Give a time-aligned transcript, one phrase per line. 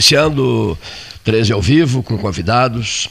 [0.00, 0.78] Iniciando
[1.24, 3.10] 13 ao vivo com convidados.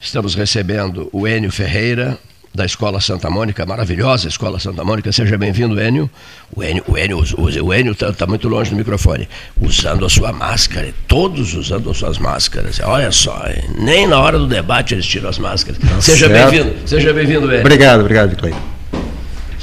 [0.00, 2.16] Estamos recebendo o Enio Ferreira,
[2.54, 5.10] da Escola Santa Mônica, maravilhosa Escola Santa Mônica.
[5.10, 6.08] Seja bem-vindo, Enio.
[6.54, 7.24] O Enio o Enio,
[7.64, 9.28] o Enio está tá muito longe do microfone.
[9.60, 12.78] Usando a sua máscara, todos usando as suas máscaras.
[12.78, 13.42] Olha só,
[13.76, 15.80] nem na hora do debate eles tiram as máscaras.
[15.80, 17.62] Tá seja bem-vindo, seja bem-vindo, Enio.
[17.62, 18.73] Obrigado, obrigado, Cleiton.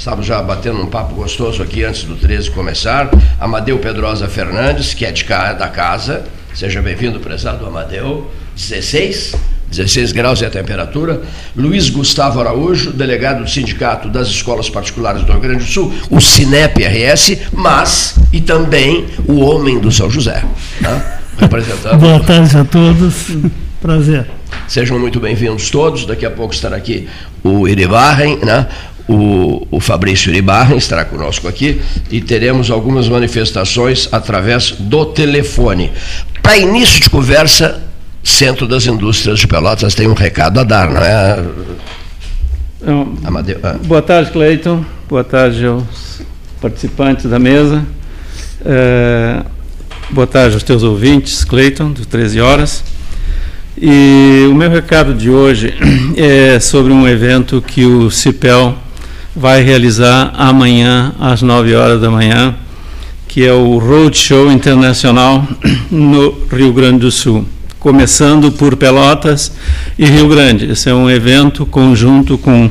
[0.02, 3.08] Estamos já batendo um papo gostoso aqui antes do 13 começar.
[3.38, 6.24] Amadeu Pedrosa Fernandes, que é de cá, da casa.
[6.52, 8.28] Seja bem-vindo, prezado Amadeu.
[8.56, 9.36] 16?
[9.70, 11.22] 16 graus é a temperatura.
[11.54, 16.20] Luiz Gustavo Araújo, delegado do Sindicato das Escolas Particulares do Rio Grande do Sul, o
[16.20, 20.42] Sinep RS, mas e também o homem do São José.
[20.80, 21.20] Né?
[21.38, 22.00] Representando.
[22.00, 23.28] Boa tarde a todos.
[23.80, 24.26] Prazer.
[24.68, 26.06] Sejam muito bem-vindos todos.
[26.06, 27.08] Daqui a pouco estará aqui
[27.42, 28.66] o Iribarren, né?
[29.08, 35.90] O, o Fabrício Iribarren estará conosco aqui e teremos algumas manifestações através do telefone.
[36.40, 37.82] Para início de conversa,
[38.22, 41.44] Centro das Indústrias de Pelotas tem um recado a dar, não é?
[42.80, 43.76] Então, Amadeu, ah.
[43.84, 44.84] Boa tarde, Cleiton.
[45.08, 46.22] Boa tarde aos
[46.60, 47.84] participantes da mesa.
[48.64, 49.42] É,
[50.10, 52.84] boa tarde aos teus ouvintes, Cleiton, do 13 horas.
[53.76, 55.74] E o meu recado de hoje
[56.16, 58.76] é sobre um evento que o CIPEL
[59.34, 62.54] vai realizar amanhã, às 9 horas da manhã,
[63.26, 65.46] que é o Roadshow Internacional
[65.90, 67.46] no Rio Grande do Sul,
[67.78, 69.52] começando por Pelotas
[69.98, 70.70] e Rio Grande.
[70.70, 72.70] Esse é um evento conjunto com,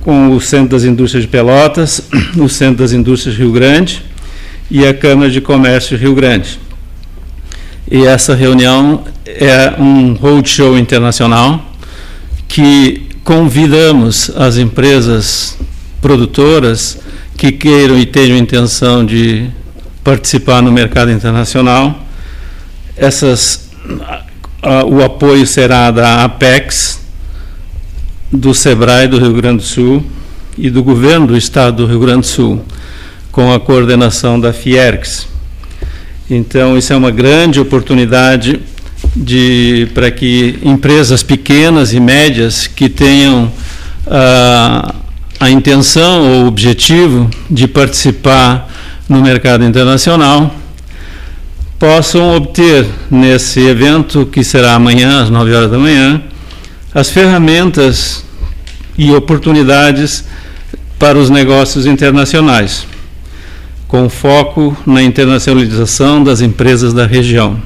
[0.00, 2.02] com o Centro das Indústrias de Pelotas,
[2.38, 4.02] o Centro das Indústrias Rio Grande
[4.70, 6.58] e a Câmara de Comércio Rio Grande.
[7.90, 11.62] E essa reunião é um roadshow internacional
[12.48, 15.58] que convidamos as empresas
[16.04, 16.98] produtoras
[17.34, 19.48] que queiram e tenham intenção de
[20.04, 21.98] participar no mercado internacional.
[22.94, 23.70] Essas,
[24.86, 27.00] o apoio será da Apex,
[28.30, 30.04] do SEBRAE do Rio Grande do Sul
[30.58, 32.62] e do governo do estado do Rio Grande do Sul,
[33.32, 35.26] com a coordenação da Fiergs.
[36.28, 38.60] Então, isso é uma grande oportunidade
[39.16, 43.50] de para que empresas pequenas e médias que tenham
[44.06, 44.94] ah,
[45.44, 48.66] a intenção ou objetivo de participar
[49.06, 50.54] no mercado internacional
[51.78, 56.22] possam obter nesse evento, que será amanhã, às 9 horas da manhã,
[56.94, 58.24] as ferramentas
[58.96, 60.24] e oportunidades
[60.98, 62.86] para os negócios internacionais,
[63.86, 67.60] com foco na internacionalização das empresas da região.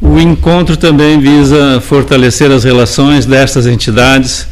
[0.00, 4.46] O encontro também visa fortalecer as relações destas entidades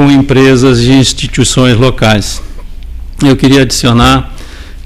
[0.00, 2.42] com empresas e instituições locais.
[3.22, 4.32] Eu queria adicionar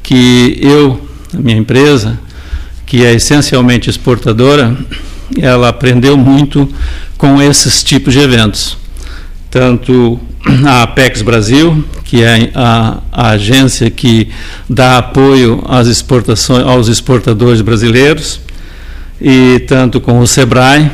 [0.03, 2.19] que eu, a minha empresa,
[2.85, 4.77] que é essencialmente exportadora,
[5.39, 6.69] ela aprendeu muito
[7.17, 8.77] com esses tipos de eventos.
[9.49, 10.19] Tanto
[10.67, 14.31] a Apex Brasil, que é a, a agência que
[14.69, 18.41] dá apoio às exportações, aos exportadores brasileiros,
[19.21, 20.91] e tanto com o SEBRAE,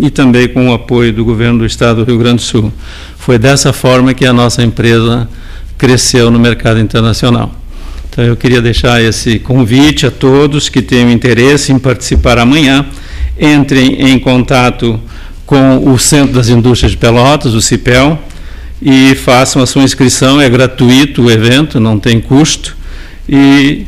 [0.00, 2.72] e também com o apoio do governo do estado do Rio Grande do Sul.
[3.16, 5.28] Foi dessa forma que a nossa empresa
[5.78, 7.54] cresceu no mercado internacional.
[8.08, 12.86] Então eu queria deixar esse convite a todos que tenham interesse em participar amanhã,
[13.40, 15.00] entrem em contato
[15.44, 18.18] com o Centro das Indústrias de Pelotas, o CIPEL,
[18.80, 22.76] e façam a sua inscrição, é gratuito o evento, não tem custo,
[23.28, 23.86] e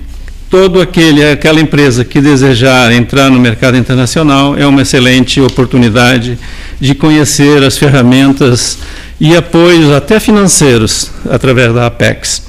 [0.51, 6.39] todo aquele, aquela empresa que desejar entrar no mercado internacional é uma excelente oportunidade
[6.81, 8.79] de conhecer as ferramentas
[9.21, 12.47] e apoios até financeiros através da Apex.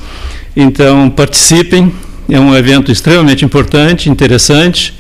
[0.55, 1.91] Então, participem,
[2.29, 4.93] é um evento extremamente importante, interessante,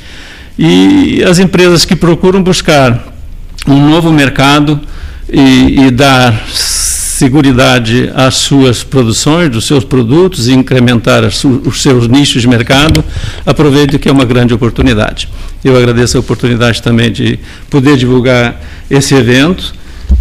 [0.57, 3.13] e as empresas que procuram buscar
[3.67, 4.79] um novo mercado
[5.31, 6.33] e, e dar
[7.17, 13.03] seguridade às suas produções, dos seus produtos e incrementar os seus nichos de mercado,
[13.43, 15.27] aproveite que é uma grande oportunidade.
[15.63, 17.39] Eu agradeço a oportunidade também de
[17.71, 19.73] poder divulgar esse evento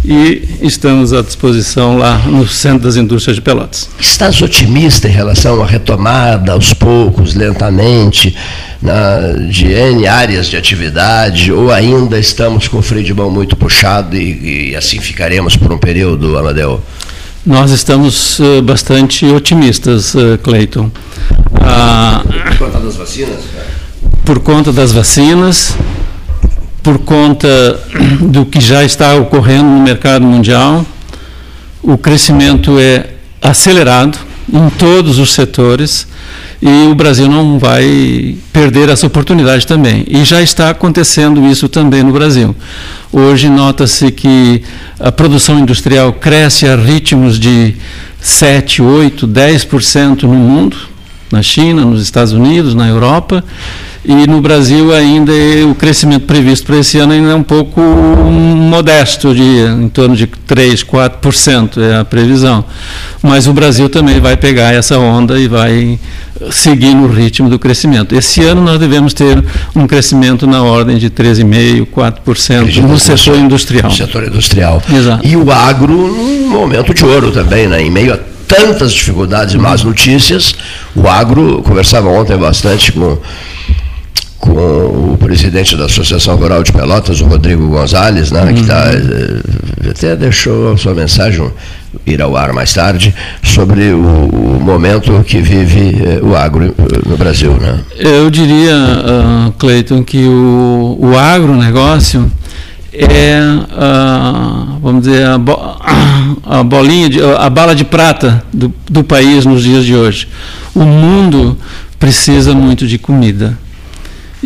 [0.03, 3.89] e estamos à disposição lá no Centro das Indústrias de Pelotas.
[3.99, 8.35] Estás otimista em relação à retomada, aos poucos, lentamente,
[8.81, 13.55] na, de N áreas de atividade, ou ainda estamos com o freio de mão muito
[13.55, 16.81] puxado e, e assim ficaremos por um período, Amadeu?
[17.45, 20.91] Nós estamos uh, bastante otimistas, uh, Cleiton.
[21.61, 23.39] Ah, por conta das vacinas?
[24.25, 25.75] Por conta das vacinas,
[26.87, 27.77] por conta
[28.21, 30.85] do que já está ocorrendo no mercado mundial,
[31.83, 33.07] o crescimento é
[33.41, 34.17] acelerado
[34.53, 36.07] em todos os setores
[36.61, 40.05] e o Brasil não vai perder essa oportunidade também.
[40.07, 42.55] E já está acontecendo isso também no Brasil.
[43.11, 44.63] Hoje nota-se que
[44.97, 47.75] a produção industrial cresce a ritmos de
[48.21, 50.77] 7, 8, 10% no mundo,
[51.29, 53.43] na China, nos Estados Unidos, na Europa,
[54.07, 55.33] e no Brasil ainda
[55.69, 60.25] o crescimento previsto para esse ano ainda é um pouco modesto, de, em torno de
[60.25, 62.63] 3, 4% é a previsão.
[63.21, 65.99] Mas o Brasil também vai pegar essa onda e vai
[66.49, 68.15] seguir no ritmo do crescimento.
[68.15, 69.43] Esse ano nós devemos ter
[69.75, 73.89] um crescimento na ordem de 3,5%, 4% no setor industrial.
[73.89, 74.81] No setor industrial.
[74.89, 75.27] Exato.
[75.27, 77.81] E o agro num momento de ouro também, né?
[77.81, 80.55] em meio a tantas dificuldades e más notícias,
[80.95, 83.17] o agro, conversava ontem bastante com
[84.37, 89.89] com o presidente da Associação Rural de Pelotas, o Rodrigo Gonzalez, né, que tá, uhum.
[89.89, 91.51] até deixou a sua mensagem
[92.05, 93.13] ir ao ar mais tarde,
[93.43, 97.53] sobre o, o momento que vive eh, o agro eh, no Brasil.
[97.53, 97.79] Né?
[97.97, 102.31] Eu diria, uh, Cleiton, que o, o agronegócio
[102.93, 105.53] é, uh, vamos dizer, a, bo
[106.45, 110.27] a, bolinha, de, a bala de prata do, do país nos dias de hoje.
[110.75, 111.57] O mundo
[111.99, 113.57] precisa muito de comida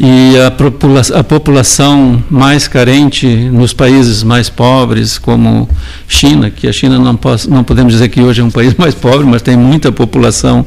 [0.03, 5.69] e a, popula a população mais carente nos países mais pobres, como
[6.07, 8.95] China, que a China não, posso, não podemos dizer que hoje é um país mais
[8.95, 10.65] pobre, mas tem muita população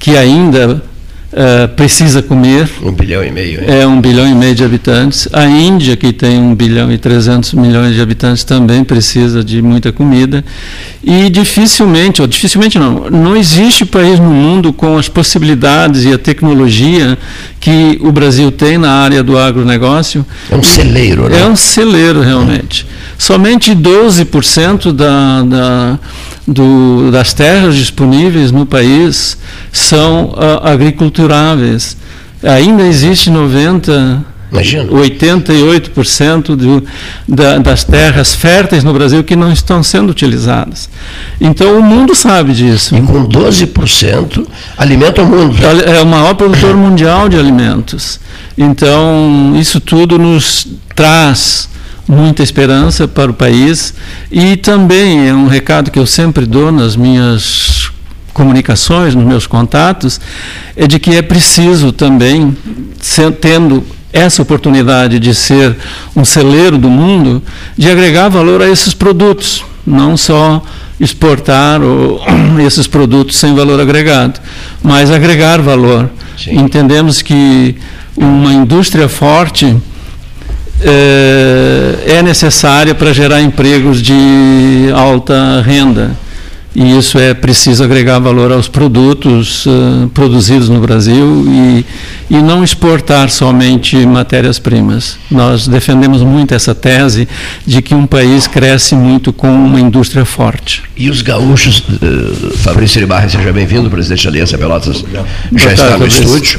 [0.00, 0.82] que ainda
[1.32, 2.68] Uh, precisa comer.
[2.82, 3.64] Um bilhão e meio.
[3.66, 5.26] É um bilhão e meio de habitantes.
[5.32, 9.90] A Índia, que tem um bilhão e trezentos milhões de habitantes, também precisa de muita
[9.90, 10.44] comida.
[11.02, 16.18] E dificilmente, ou dificilmente não, não existe país no mundo com as possibilidades e a
[16.18, 17.16] tecnologia
[17.58, 20.26] que o Brasil tem na área do agronegócio.
[20.50, 21.40] É um celeiro, né?
[21.40, 22.86] É um celeiro, realmente.
[23.16, 25.98] Somente 12% da, da
[26.46, 29.36] do, das terras disponíveis no país
[29.70, 30.66] são uh,
[31.22, 31.96] agriculturáveis.
[32.42, 34.90] Ainda existe 90, Imagina.
[34.90, 36.84] 88% do,
[37.26, 40.90] da, das terras férteis no Brasil que não estão sendo utilizadas.
[41.40, 42.96] Então o mundo sabe disso.
[42.96, 44.46] E com 12%
[44.76, 45.56] alimenta o mundo.
[45.86, 48.20] É o maior produtor mundial de alimentos.
[48.58, 51.70] Então isso tudo nos traz
[52.06, 53.94] muita esperança para o país
[54.30, 57.91] e também é um recado que eu sempre dou nas minhas
[58.32, 60.20] comunicações, nos meus contatos,
[60.76, 62.56] é de que é preciso também,
[63.40, 65.76] tendo essa oportunidade de ser
[66.14, 67.42] um celeiro do mundo,
[67.76, 70.62] de agregar valor a esses produtos, não só
[71.00, 71.80] exportar
[72.64, 74.38] esses produtos sem valor agregado,
[74.82, 76.10] mas agregar valor.
[76.36, 76.58] Sim.
[76.58, 77.76] Entendemos que
[78.16, 79.76] uma indústria forte
[80.80, 86.16] é, é necessária para gerar empregos de alta renda.
[86.74, 91.84] E isso é preciso agregar valor aos produtos uh, produzidos no Brasil e,
[92.30, 95.18] e não exportar somente matérias-primas.
[95.30, 97.28] Nós defendemos muito essa tese
[97.66, 100.82] de que um país cresce muito com uma indústria forte.
[100.96, 105.04] E os gaúchos, uh, Fabrício Iribarra, seja bem-vindo, presidente da Aliança Pelotas,
[105.52, 106.58] já está no estúdio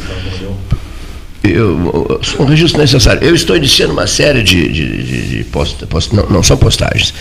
[1.44, 3.22] eu, um registro necessário.
[3.22, 7.14] Eu estou iniciando uma série de, de, de, de post, post, não, não são postagens,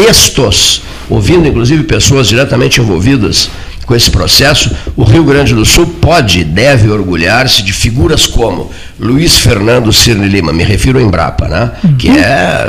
[0.00, 3.50] textos, ouvindo inclusive pessoas diretamente envolvidas
[3.84, 4.74] com esse processo.
[4.96, 10.26] O Rio Grande do Sul pode e deve orgulhar-se de figuras como Luiz Fernando Cirne
[10.26, 11.72] Lima, me refiro ao Embrapa, né?
[11.84, 11.96] Uhum.
[11.96, 12.66] que é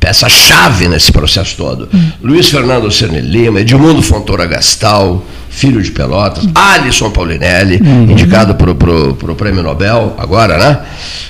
[0.00, 1.88] peça-chave nesse processo todo.
[1.92, 2.12] Uhum.
[2.22, 8.10] Luiz Fernando Cirne Lima, Edmundo Fontoura Gastal, filho de Pelotas, Alisson Paulinelli, uhum.
[8.10, 10.78] indicado para o Prêmio Nobel, agora, né?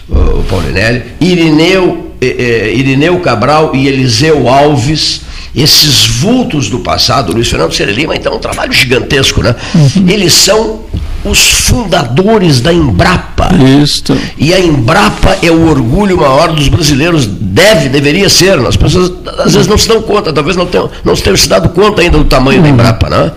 [0.08, 5.22] O, Paulinelli, Irineu, eh, eh, Irineu Cabral e Eliseu Alves,
[5.54, 9.54] esses vultos do passado, Luiz Fernando Cere Lima, então, um trabalho gigantesco, né?
[9.74, 10.08] Uhum.
[10.08, 10.80] Eles são
[11.24, 13.50] os fundadores da Embrapa.
[13.82, 14.16] Isso.
[14.36, 18.58] E a Embrapa é o orgulho maior dos brasileiros, deve, deveria ser.
[18.60, 21.68] As pessoas às vezes não se dão conta, talvez não tenham, não tenham se dado
[21.70, 22.64] conta ainda do tamanho uhum.
[22.64, 23.32] da Embrapa, né?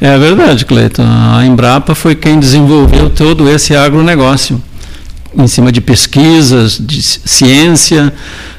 [0.00, 1.04] É verdade, Cleiton.
[1.04, 4.60] A Embrapa foi quem desenvolveu todo esse agronegócio,
[5.36, 8.12] em cima de pesquisas, de ciência,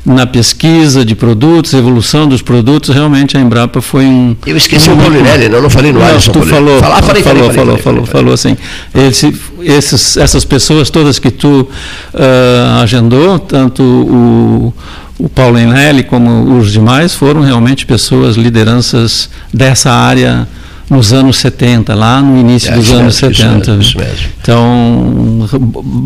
[0.05, 4.36] na pesquisa de produtos, evolução dos produtos, realmente a Embrapa foi um.
[4.46, 6.19] Eu esqueci um o Paulinelli, não, não falei no ar.
[6.22, 8.55] Tu falou, falei, falou, falei, falou, falou, falou, assim.
[8.93, 11.67] Esse, esses, essas pessoas todas que tu
[12.13, 14.74] uh, agendou, tanto o
[15.19, 20.48] o Paulo Enelli como os demais foram realmente pessoas, lideranças dessa área
[20.89, 23.72] nos anos 70, lá no início é, dos anos mesmo, 70.
[23.72, 24.27] Isso mesmo, mesmo.
[24.41, 25.50] Então,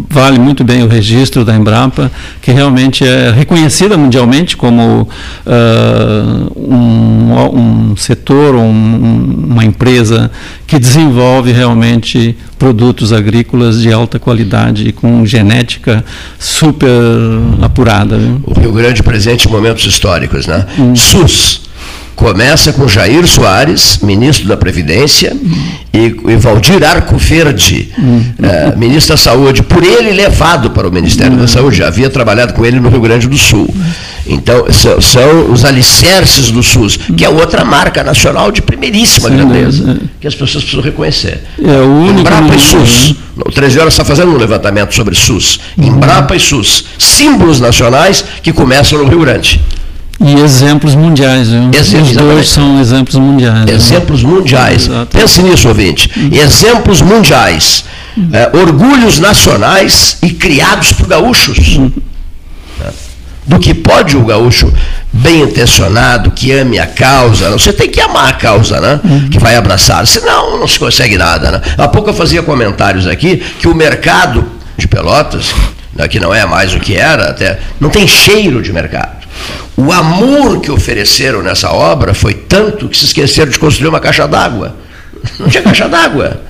[0.09, 2.11] vale muito bem o registro da Embrapa,
[2.41, 10.31] que realmente é reconhecida mundialmente como uh, um, um, setor, um, uma empresa
[10.65, 16.03] que desenvolve realmente produtos agrícolas de alta qualidade e com genética
[16.39, 16.88] super
[17.61, 18.17] apurada.
[18.17, 18.41] Viu?
[18.45, 20.65] O Rio Grande presente momentos históricos, né?
[20.79, 20.95] Hum.
[20.95, 21.70] SUS
[22.15, 25.35] Começa com Jair Soares, ministro da Previdência,
[25.93, 27.89] e, e Valdir Arco Verde,
[28.41, 31.77] é, ministro da Saúde, por ele levado para o Ministério da Saúde.
[31.77, 33.67] Já havia trabalhado com ele no Rio Grande do Sul.
[34.25, 39.35] Então, são, são os alicerces do SUS, que é outra marca nacional de primeiríssima Sim,
[39.35, 40.05] grandeza, é.
[40.19, 41.41] que as pessoas precisam reconhecer.
[41.61, 43.15] É o único Embrapa e SUS.
[43.37, 45.59] O 13 Horas está fazendo um levantamento sobre SUS.
[45.77, 46.85] Embrapa e SUS.
[46.97, 49.59] Símbolos nacionais que começam no Rio Grande.
[50.23, 51.71] E exemplos mundiais, viu?
[51.73, 53.65] Exemplos, Os dois são exemplos mundiais.
[53.65, 53.73] Né?
[53.73, 54.29] Exemplos né?
[54.29, 54.87] mundiais.
[54.87, 55.17] Exato.
[55.17, 56.11] Pense nisso, ouvinte.
[56.15, 56.29] Uhum.
[56.31, 57.85] Exemplos mundiais.
[58.15, 58.29] Uhum.
[58.31, 61.77] É, orgulhos nacionais e criados por gaúchos.
[61.77, 61.91] Uhum.
[63.47, 64.71] Do que pode o gaúcho
[65.11, 68.99] bem intencionado, que ame a causa, você tem que amar a causa, né?
[69.31, 71.61] Que vai abraçar, senão não se consegue nada, né?
[71.77, 74.45] Há pouco eu fazia comentários aqui que o mercado
[74.77, 75.53] de Pelotas,
[75.95, 79.20] né, que não é mais o que era, até não tem cheiro de mercado.
[79.77, 84.27] O amor que ofereceram nessa obra foi tanto que se esqueceram de construir uma caixa
[84.27, 84.75] d'água.
[85.39, 86.41] Não tinha caixa d'água.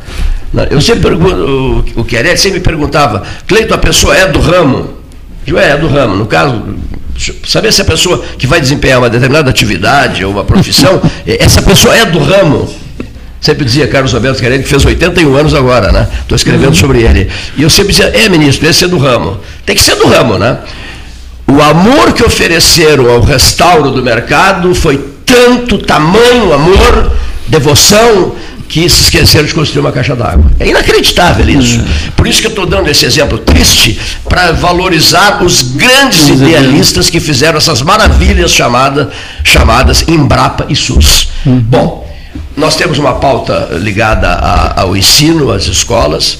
[0.70, 4.98] Eu sempre pergunto, o Querete sempre me perguntava, Cleito, a pessoa é do ramo?
[5.48, 6.16] Eu é, é do ramo.
[6.16, 6.62] No caso,
[7.48, 11.96] saber se a pessoa que vai desempenhar uma determinada atividade ou uma profissão, essa pessoa
[11.96, 12.70] é do ramo.
[13.40, 16.08] Sempre dizia Carlos Alberto Querete, que fez 81 anos agora, né?
[16.22, 17.28] Estou escrevendo sobre ele.
[17.58, 19.40] E eu sempre dizia, é ministro, esse é do ramo.
[19.66, 20.60] Tem que ser do ramo, né?
[21.48, 27.12] O amor que ofereceram ao restauro do mercado foi tanto tamanho amor,
[27.48, 28.36] devoção,
[28.72, 30.50] que se esqueceram de construir uma caixa d'água.
[30.58, 31.78] É inacreditável isso.
[31.82, 31.86] Hum.
[32.16, 37.20] Por isso que eu estou dando esse exemplo triste para valorizar os grandes idealistas que
[37.20, 39.10] fizeram essas maravilhas chamadas,
[39.44, 41.28] chamadas Embrapa e SUS.
[41.46, 41.60] Hum.
[41.60, 42.10] Bom,
[42.56, 44.32] nós temos uma pauta ligada
[44.78, 46.40] ao ensino, às escolas.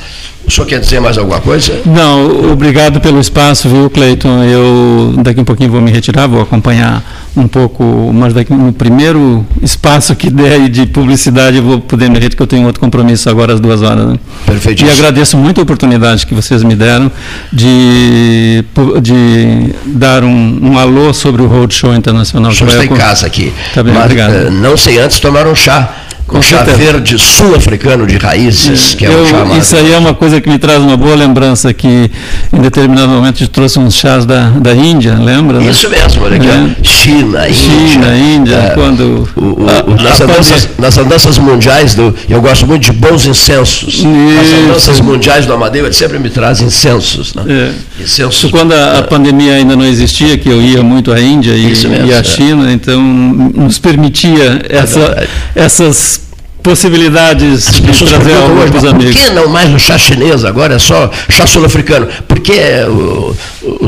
[0.52, 1.82] O senhor quer dizer mais alguma coisa?
[1.86, 4.44] Não, obrigado pelo espaço, viu, Cleiton?
[4.44, 7.02] Eu daqui um pouquinho vou me retirar, vou acompanhar
[7.38, 12.16] um pouco, mas daqui no primeiro espaço que der de publicidade eu vou poder me
[12.16, 14.06] retirar, porque eu tenho outro compromisso agora às duas horas.
[14.08, 14.20] Né?
[14.46, 14.84] Perfeito.
[14.84, 17.10] E agradeço muito a oportunidade que vocês me deram
[17.54, 18.66] de,
[19.02, 22.52] de dar um, um alô sobre o Roadshow Internacional.
[22.52, 23.54] O senhor está em casa aqui.
[23.74, 24.34] Tá bem, mas, obrigado.
[24.34, 25.96] Eh, não sei antes tomar um chá
[26.32, 30.14] com chá verde sul-africano de raízes, que é eu, um chá Isso aí é uma
[30.14, 32.10] coisa que me traz uma boa lembrança, que
[32.54, 35.60] em determinado momento a gente trouxe uns chás da, da Índia, lembra?
[35.60, 35.70] Né?
[35.70, 36.84] Isso mesmo, olha aqui, é.
[36.84, 37.54] China, Índia.
[37.54, 39.30] China, Índia, é, quando...
[39.36, 43.26] O, o, a, nas, a andanças, nas, andanças, mundiais, do, eu gosto muito de bons
[43.26, 43.96] incensos.
[43.96, 44.08] Isso.
[44.08, 47.34] As andanças mundiais do Amadeu, sempre me traz incensos.
[47.34, 47.44] Né?
[47.50, 48.04] É.
[48.04, 48.50] Incensos.
[48.50, 49.02] Quando a, a, é.
[49.02, 52.24] pandemia ainda não existia, que eu ia muito à Índia e, mesmo, e à é.
[52.24, 56.21] China, então nos permitia essa, essas
[56.64, 59.16] possibilidades de trazer alguns hoje, amigos.
[59.16, 62.08] Por que não mais o chá chinês agora é só chá sul-africano?
[62.28, 62.54] Porque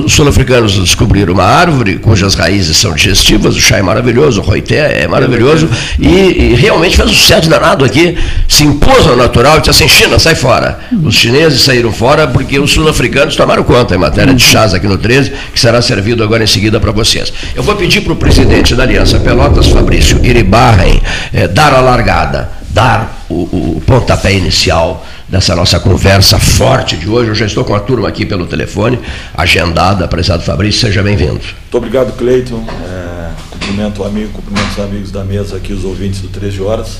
[0.03, 5.03] os sul-africanos descobriram uma árvore cujas raízes são digestivas, o chá é maravilhoso, o roité
[5.03, 9.61] é maravilhoso, e, e, realmente fez um sucesso danado aqui, se impôs ao natural e
[9.61, 10.79] disse assim, China, sai fora.
[11.03, 14.97] Os chineses saíram fora porque os sul-africanos tomaram conta em matéria de chás aqui no
[14.97, 17.31] 13, que será servido agora em seguida para vocês.
[17.55, 21.01] Eu vou pedir para o presidente da Aliança Pelotas, Fabrício Iribarren,
[21.33, 23.43] eh, dar a largada dar o,
[23.77, 27.29] o pontapé inicial dessa nossa conversa forte de hoje.
[27.29, 28.99] Eu já estou com a turma aqui pelo telefone,
[29.33, 30.07] agendada.
[30.07, 31.33] Prezado Fabrício, seja bem-vindo.
[31.33, 32.65] Muito obrigado, Cleiton.
[32.85, 36.97] É, cumprimento o amigo, cumprimento os amigos da mesa aqui, os ouvintes do 13 Horas.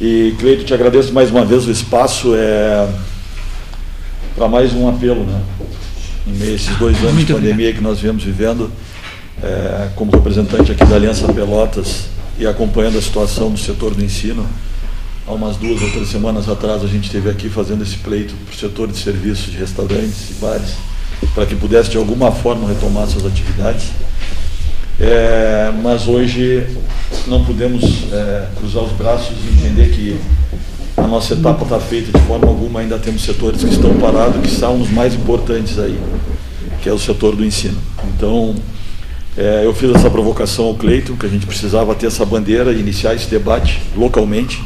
[0.00, 2.88] E, Cleiton, te agradeço mais uma vez o espaço é,
[4.34, 5.40] para mais um apelo, né?
[6.26, 7.74] Em meio a esses dois anos Muito de pandemia obrigado.
[7.76, 8.72] que nós viemos vivendo,
[9.42, 12.06] é, como representante aqui da Aliança Pelotas,
[12.38, 14.46] e acompanhando a situação do setor do ensino.
[15.26, 18.54] Há umas duas ou três semanas atrás a gente esteve aqui fazendo esse pleito para
[18.54, 20.74] o setor de serviços de restaurantes e bares,
[21.34, 23.90] para que pudesse de alguma forma retomar suas atividades.
[25.00, 26.66] É, mas hoje
[27.26, 30.20] não podemos é, cruzar os braços e entender que
[30.96, 34.50] a nossa etapa está feita de forma alguma, ainda temos setores que estão parados, que
[34.50, 35.98] são os mais importantes aí,
[36.82, 37.78] que é o setor do ensino.
[38.14, 38.54] Então,
[39.36, 42.80] é, eu fiz essa provocação ao Cleiton, que a gente precisava ter essa bandeira e
[42.80, 44.62] iniciar esse debate localmente.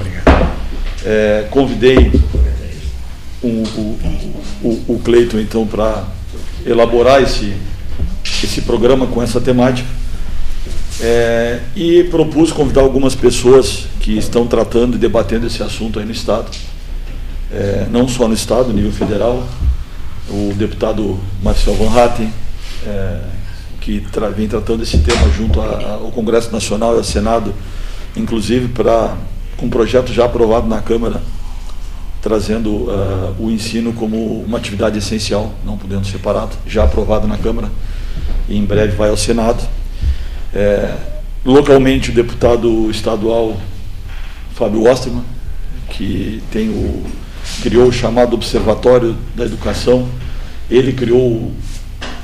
[1.04, 2.11] É, convidei
[3.40, 3.99] o, o,
[4.62, 6.04] o, o Cleiton, então, para
[6.64, 7.54] elaborar esse,
[8.42, 9.88] esse programa com essa temática.
[11.00, 16.12] É, e propus convidar algumas pessoas que estão tratando e debatendo esse assunto aí no
[16.12, 16.50] Estado.
[17.52, 19.46] É, não só no Estado, nível federal,
[20.28, 22.32] o deputado Marcel Van Hatten,
[22.85, 23.20] é,
[23.87, 27.55] que tra vem tratando esse tema junto a, a, ao Congresso Nacional e ao Senado,
[28.16, 29.16] inclusive para
[29.57, 31.23] com um projeto já aprovado na Câmara,
[32.21, 37.71] trazendo uh, o ensino como uma atividade essencial, não podendo separado, já aprovado na Câmara
[38.49, 39.62] e em breve vai ao Senado.
[40.52, 40.93] É,
[41.45, 43.57] localmente, o deputado estadual
[44.57, 45.23] Fábio Osterman,
[45.90, 47.05] que tem o,
[47.62, 50.09] criou o chamado Observatório da Educação,
[50.69, 51.52] ele criou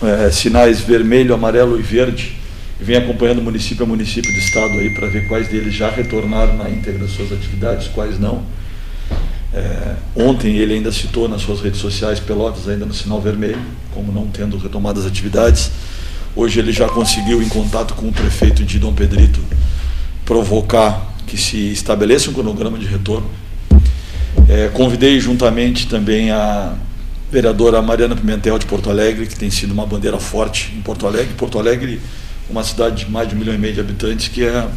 [0.02, 2.36] é, sinais vermelho, amarelo e verde,
[2.80, 6.56] e vem acompanhando município a município do estado aí para ver quais deles já retornaram
[6.56, 8.42] na íntegra das suas atividades, quais não.
[9.54, 13.60] É, ontem ele ainda citou nas suas redes sociais Pelotas ainda no sinal vermelho,
[13.92, 15.70] como não tendo retomado as atividades.
[16.34, 19.40] Hoje ele já conseguiu, em contato com o prefeito de Dom Pedrito,
[20.24, 23.30] provocar que se estabeleça um cronograma de retorno.
[24.48, 26.74] É, convidei juntamente também a
[27.32, 31.32] vereadora Mariana Pimentel de Porto Alegre, que tem sido uma bandeira forte em Porto Alegre.
[31.32, 31.98] Porto Alegre,
[32.50, 34.68] uma cidade de mais de um milhão e meio de habitantes, que é,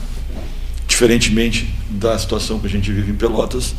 [0.87, 3.75] diferentemente da situação que a gente vive em Pelotas,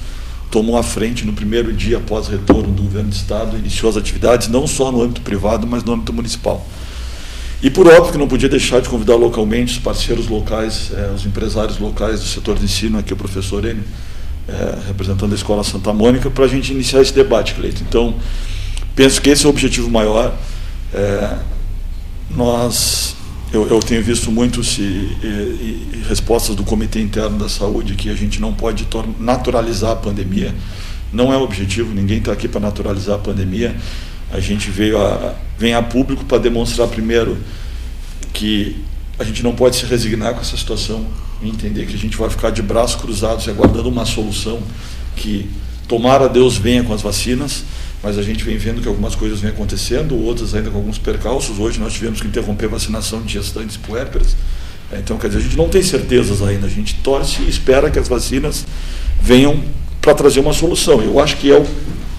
[0.50, 4.48] tomou a frente no primeiro dia após retorno do governo do Estado, iniciou as atividades,
[4.48, 6.64] não só no âmbito privado, mas no âmbito municipal.
[7.62, 11.24] E por óbvio que não podia deixar de convidar localmente os parceiros locais, eh, os
[11.24, 13.82] empresários locais do setor de ensino, aqui o professor Enio,
[14.46, 17.82] eh, representando a Escola Santa Mônica, para a gente iniciar esse debate, Cleito.
[17.82, 18.14] Então,
[18.96, 20.36] penso que esse é o objetivo maior.
[20.92, 21.38] Eh,
[22.30, 23.14] nós,
[23.52, 28.10] eu, eu, tenho visto muito se, e, e, respostas do Comitê Interno da Saúde que
[28.10, 28.88] a gente não pode
[29.20, 30.52] naturalizar a pandemia.
[31.12, 33.76] Não é o objetivo, ninguém está aqui para naturalizar a pandemia
[34.30, 37.38] a gente veio a, vem a público para demonstrar primeiro
[38.32, 38.76] que
[39.18, 41.06] a gente não pode se resignar com essa situação
[41.42, 44.60] e entender que a gente vai ficar de braços cruzados e aguardando uma solução
[45.14, 45.48] que
[45.88, 47.64] tomara Deus venha com as vacinas,
[48.06, 51.58] mas a gente vem vendo que algumas coisas vêm acontecendo, outras ainda com alguns percalços.
[51.58, 54.36] Hoje nós tivemos que interromper a vacinação de gestantes puérperas.
[54.92, 57.98] Então, quer dizer, a gente não tem certezas ainda, a gente torce e espera que
[57.98, 58.64] as vacinas
[59.20, 59.60] venham
[60.00, 61.02] para trazer uma solução.
[61.02, 61.66] Eu acho que é o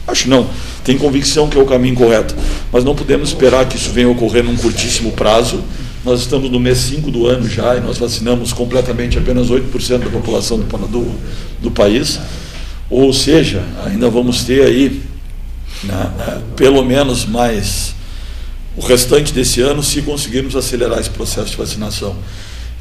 [0.05, 0.49] Acho não.
[0.83, 2.35] Tem convicção que é o caminho correto.
[2.69, 5.63] Mas não podemos esperar que isso venha ocorrer num curtíssimo prazo.
[6.03, 10.09] Nós estamos no mês 5 do ano já e nós vacinamos completamente apenas 8% da
[10.09, 11.15] população do, do,
[11.61, 12.19] do, país.
[12.89, 15.06] Ou seja, ainda vamos ter aí
[15.83, 17.95] né, pelo menos mais
[18.75, 22.15] o restante desse ano se conseguirmos acelerar esse processo de vacinação.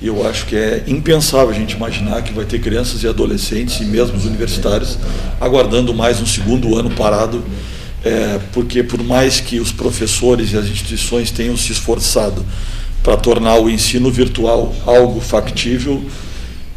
[0.01, 3.81] E eu acho que é impensável a gente imaginar que vai ter crianças e adolescentes,
[3.81, 4.99] e mesmo os universitários,
[5.41, 7.43] aguardando mais um segundo ano parado,
[8.05, 12.45] é, porque por mais que os professores e as instituições tenham se esforçado
[13.03, 16.05] para tornar o ensino virtual algo factível,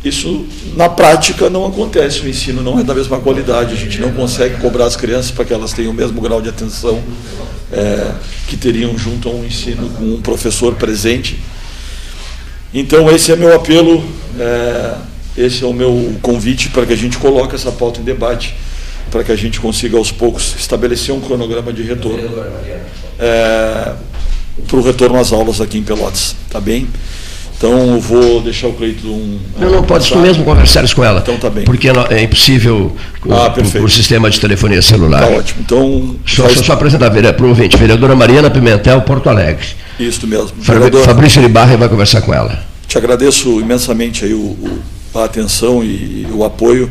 [0.03, 2.21] isso na prática não acontece.
[2.21, 3.73] O ensino não é da mesma qualidade.
[3.73, 6.49] A gente não consegue cobrar as crianças para que elas tenham o mesmo grau de
[6.49, 7.01] atenção
[7.71, 8.11] é,
[8.47, 11.39] que teriam junto a um ensino com um professor presente.
[12.73, 14.03] Então esse é meu apelo,
[14.39, 14.95] é,
[15.37, 18.55] esse é o meu convite para que a gente coloque essa pauta em debate,
[19.11, 22.29] para que a gente consiga aos poucos estabelecer um cronograma de retorno
[23.17, 23.93] é,
[24.67, 26.87] para o retorno às aulas aqui em Pelotas, tá bem?
[27.59, 29.37] Então eu vou deixar o Cleito um.
[29.59, 31.19] Não, não, pode tu mesmo conversar com ela.
[31.19, 31.65] Então tá bem.
[31.65, 32.95] Porque é impossível
[33.29, 35.19] ah, por, por sistema de telefonia celular.
[35.19, 35.61] Tá ótimo.
[35.65, 36.15] Então.
[36.25, 39.65] Só, só, só apresentar para o ouvinte, vereadora Mariana Pimentel, Porto Alegre.
[39.99, 40.53] Isso mesmo.
[40.57, 41.03] Vereador...
[41.03, 42.63] Fabrício Libarra vai conversar com ela.
[42.87, 44.79] Te agradeço imensamente aí o, o,
[45.15, 46.89] a atenção e o apoio.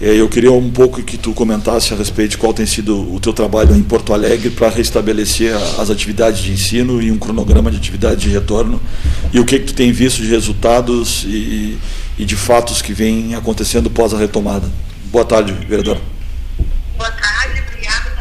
[0.00, 3.32] Eu queria um pouco que tu comentasse a respeito de qual tem sido o teu
[3.32, 8.22] trabalho em Porto Alegre para restabelecer as atividades de ensino e um cronograma de atividade
[8.22, 8.80] de retorno
[9.32, 11.78] e o que, que tu tem visto de resultados e,
[12.18, 14.68] e de fatos que vêm acontecendo pós a retomada.
[15.12, 16.00] Boa tarde, vereador.
[16.96, 18.13] Boa tarde, obrigada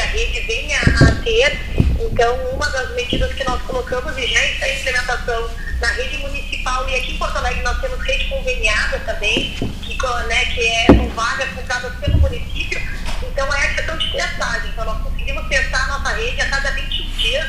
[0.00, 1.60] que, a rede venha a ter.
[2.00, 6.88] Então, uma das medidas que nós colocamos e já está em implementação na rede municipal
[6.88, 11.08] e aqui em Porto Alegre nós temos rede conveniada também, que, né, que é, são
[11.10, 12.80] vagas compradas pelo município.
[13.22, 14.70] Então é a questão de testagem.
[14.70, 17.46] Então nós conseguimos testar a nossa rede a cada 21 dias.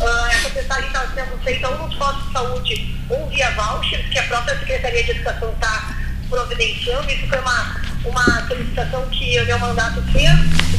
[0.00, 4.18] Uh, essa testagem está sendo feita ou nos postos de saúde ou via vouchers, que
[4.18, 5.96] a própria Secretaria de Educação está
[6.32, 7.10] providenciando.
[7.12, 10.32] Isso foi uma, uma solicitação que o meu mandato fez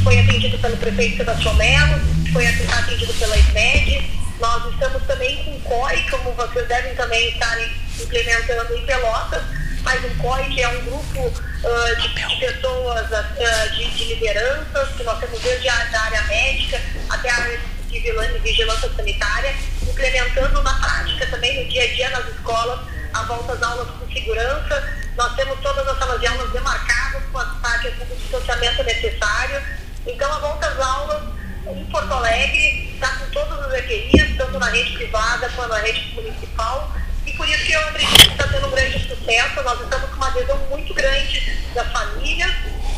[0.04, 2.00] foi atendido pelo prefeito Sebastião Melo,
[2.34, 4.12] foi atendido pela SMED.
[4.40, 7.58] Nós estamos também com o COI, como vocês devem também estar
[8.02, 9.42] implementando em Pelotas,
[9.84, 14.90] mas o COI, que é um grupo uh, de, de, pessoas, uh, de, de, lideranças,
[14.98, 19.56] que nós temos desde a da área médica até a área de vigilância sanitária,
[19.88, 22.80] implementando na prática também no dia a dia nas escolas
[23.14, 25.03] a volta às aulas com segurança.
[25.16, 29.62] Nós temos todas as salas de aulas demarcadas com as taxas de distanciamento necessário.
[30.08, 31.24] Então, a volta às aulas
[31.68, 36.14] em Porto Alegre está com todas as EPIs, tanto na rede privada quanto na rede
[36.16, 36.92] municipal.
[37.26, 39.64] E por isso que eu acredito que está tendo um grande sucesso.
[39.64, 42.52] Nós estamos com uma adesão muito grande das famílias,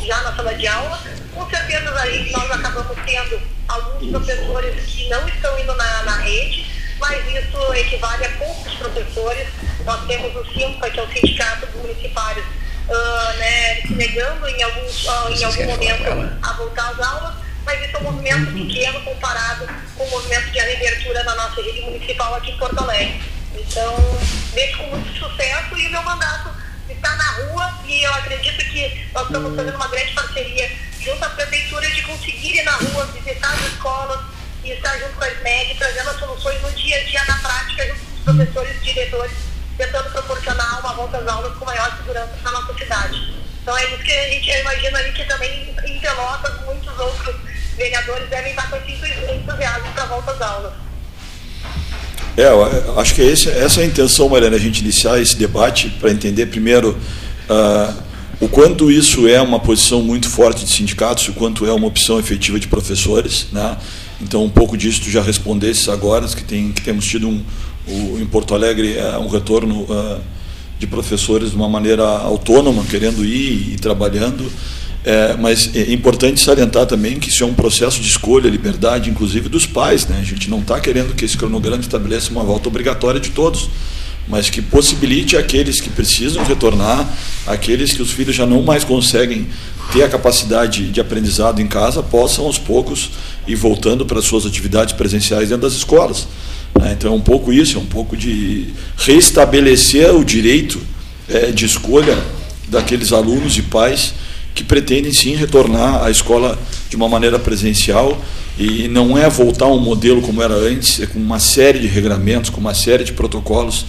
[0.04, 1.00] já na sala de aula.
[1.34, 6.66] Com certeza aí nós acabamos tendo alguns professores que não estão indo na, na rede,
[6.98, 9.48] mas isso equivale a poucos professores.
[9.86, 14.62] Nós temos o SIMPA, que é o Sindicato dos Municipários, uh, né, se negando em,
[14.64, 19.00] alguns, uh, em algum momento a voltar às aulas, mas isso é um movimento pequeno
[19.02, 23.22] comparado com o movimento de reabertura na nossa rede municipal aqui em Porto Alegre.
[23.54, 23.94] Então,
[24.52, 26.50] vejo com muito sucesso e o meu mandato
[26.90, 30.70] está na rua e eu acredito que nós estamos fazendo uma grande parceria
[31.00, 34.20] junto à prefeitura de conseguir ir na rua, visitar as escolas
[34.64, 37.86] e estar junto com a SMED, trazendo as soluções no dia a dia, na prática,
[37.86, 39.45] junto com os professores e diretores,
[39.76, 43.34] tentando proporcionar uma volta às aulas com maior segurança para a nossa cidade.
[43.62, 47.34] Então é isso que a gente imagina ali que também em Pelotas muitos outros
[47.76, 50.72] vereadores devem estar com entusiasmo para a volta às aulas.
[52.36, 52.46] É,
[53.00, 56.46] acho que esse, essa é a intenção, Mariana, a gente iniciar esse debate para entender
[56.46, 56.90] primeiro
[57.48, 58.02] uh,
[58.38, 62.18] o quanto isso é uma posição muito forte de sindicatos, o quanto é uma opção
[62.18, 63.46] efetiva de professores.
[63.50, 63.76] Né?
[64.20, 67.42] Então, um pouco disso tu já respondesse agora, que, tem, que temos tido um,
[67.86, 70.20] um, em Porto Alegre uh, um retorno uh,
[70.78, 74.50] de professores de uma maneira autônoma, querendo ir e trabalhando.
[75.08, 79.48] É, mas é importante salientar também que isso é um processo de escolha, liberdade, inclusive
[79.48, 80.04] dos pais.
[80.08, 80.18] Né?
[80.20, 83.70] A gente não está querendo que esse cronograma estabeleça uma volta obrigatória de todos,
[84.26, 87.08] mas que possibilite aqueles que precisam retornar,
[87.46, 89.46] aqueles que os filhos já não mais conseguem
[89.92, 93.10] ter a capacidade de aprendizado em casa, possam aos poucos
[93.46, 96.26] ir voltando para as suas atividades presenciais dentro das escolas.
[96.80, 96.94] Né?
[96.96, 100.80] Então é um pouco isso, é um pouco de restabelecer o direito
[101.28, 102.18] é, de escolha
[102.68, 104.14] daqueles alunos e pais
[104.54, 106.58] que pretendem sim retornar à escola
[106.88, 108.18] de uma maneira presencial
[108.58, 111.86] e não é voltar a um modelo como era antes, é com uma série de
[111.86, 113.84] regramentos, com uma série de protocolos.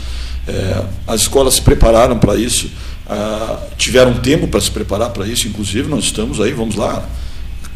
[0.45, 2.69] É, as escolas se prepararam para isso,
[3.09, 7.07] ah, tiveram tempo para se preparar para isso, inclusive nós estamos aí, vamos lá,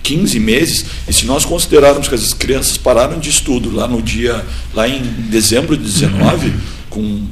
[0.03, 4.43] 15 meses, e se nós considerarmos que as crianças pararam de estudo lá no dia,
[4.73, 6.53] lá em dezembro de 19,
[6.89, 7.23] com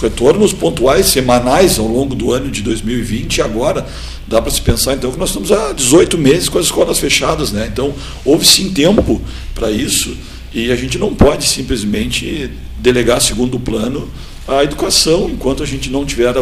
[0.00, 3.86] retornos pontuais, semanais ao longo do ano de 2020, e agora
[4.26, 7.50] dá para se pensar então que nós estamos há 18 meses com as escolas fechadas,
[7.50, 7.68] né?
[7.72, 9.20] Então houve sim tempo
[9.54, 10.16] para isso
[10.52, 14.08] e a gente não pode simplesmente delegar segundo plano
[14.48, 16.40] a educação enquanto a gente não tiver a,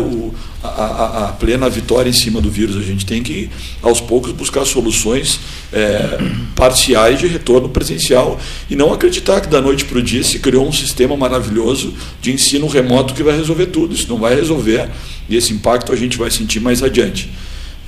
[0.63, 2.77] a, a, plena vitória em cima do vírus.
[2.77, 3.51] A gente tem que,
[3.83, 5.41] aos poucos, buscar soluções
[5.73, 6.19] é,
[6.55, 8.39] parciais de retorno presencial
[8.71, 11.93] e não acreditar que da noite para o dia se criou um sistema maravilhoso
[12.23, 13.95] de ensino remoto que vai resolver tudo.
[13.95, 14.89] Isso não vai resolver
[15.29, 17.29] e esse impacto a gente vai sentir mais adiante.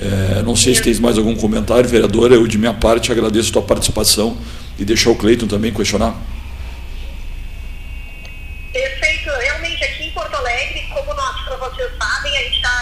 [0.00, 2.35] É, não sei se tens mais algum comentário, vereadora.
[2.35, 4.37] Eu, de minha parte, agradeço a tua participação
[4.78, 6.14] e deixar o Cleiton também questionar.
[8.72, 9.31] Perfeito.
[9.40, 12.78] Realmente, aqui em Porto Alegre, como nós, para vocês sabem, a gente está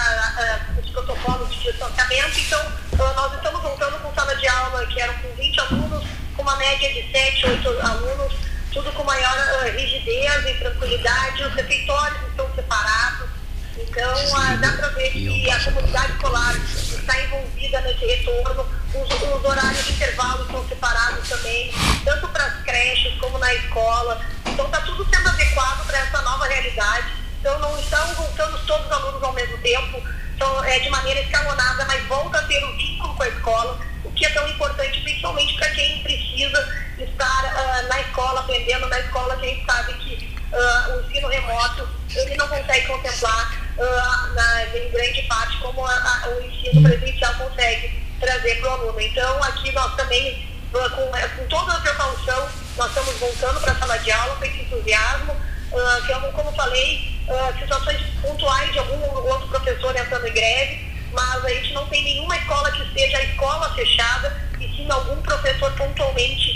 [1.26, 5.60] de distanciamento, então uh, nós estamos voltando com sala de aula que eram com 20
[5.60, 6.04] alunos,
[6.36, 8.32] com uma média de 7, 8 alunos,
[8.72, 11.42] tudo com maior uh, rigidez e tranquilidade.
[11.42, 13.36] Os refeitórios estão separados
[13.78, 14.14] então,
[14.58, 18.66] dá para ver que a comunidade escolar está envolvida nesse retorno.
[18.94, 24.20] Os, os horários de intervalo estão separados também, tanto para as creches como na escola.
[24.46, 27.06] Então, está tudo sendo adequado para essa nova realidade.
[27.38, 30.02] Então, não estão voltando todos os alunos ao mesmo tempo,
[30.36, 34.12] então, é de maneira escalonada, mas volta a ter um vínculo com a escola, o
[34.12, 39.34] que é tão importante, principalmente para quem precisa estar uh, na escola, aprendendo na escola,
[39.38, 44.64] que a gente sabe que uh, o ensino remoto ele não consegue contemplar uh, na,
[44.76, 49.00] em grande parte como a, a, o ensino presencial consegue trazer para o aluno.
[49.00, 53.98] Então, aqui nós também, com, com, toda a precaução, nós estamos voltando para a sala
[54.00, 57.15] de aula com esse entusiasmo, uh, que, como, como falei,
[57.58, 62.36] situações pontuais de algum outro professor entrando em greve, mas a gente não tem nenhuma
[62.36, 66.54] escola que seja a escola fechada e sim algum professor pontualmente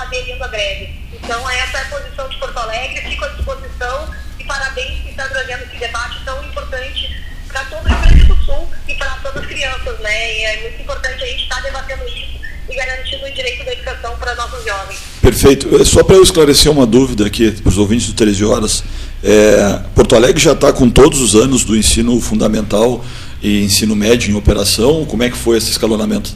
[0.00, 1.00] aderindo à greve.
[1.12, 5.28] Então, essa é a posição de Porto Alegre, fico à disposição e parabéns por estar
[5.28, 9.42] trazendo esse debate tão importante para todo o Rio Grande do Sul e para todas
[9.42, 10.38] as crianças, né?
[10.38, 14.16] E é muito importante a gente estar debatendo isso e garantindo o direito da educação
[14.16, 14.98] para nossos jovens.
[15.20, 15.84] Perfeito.
[15.84, 18.82] Só para eu esclarecer uma dúvida aqui para os ouvintes do 13 Horas,
[19.22, 23.04] é, Porto Alegre já está com todos os anos do ensino fundamental
[23.40, 25.04] e ensino médio em operação.
[25.06, 26.34] Como é que foi esse escalonamento?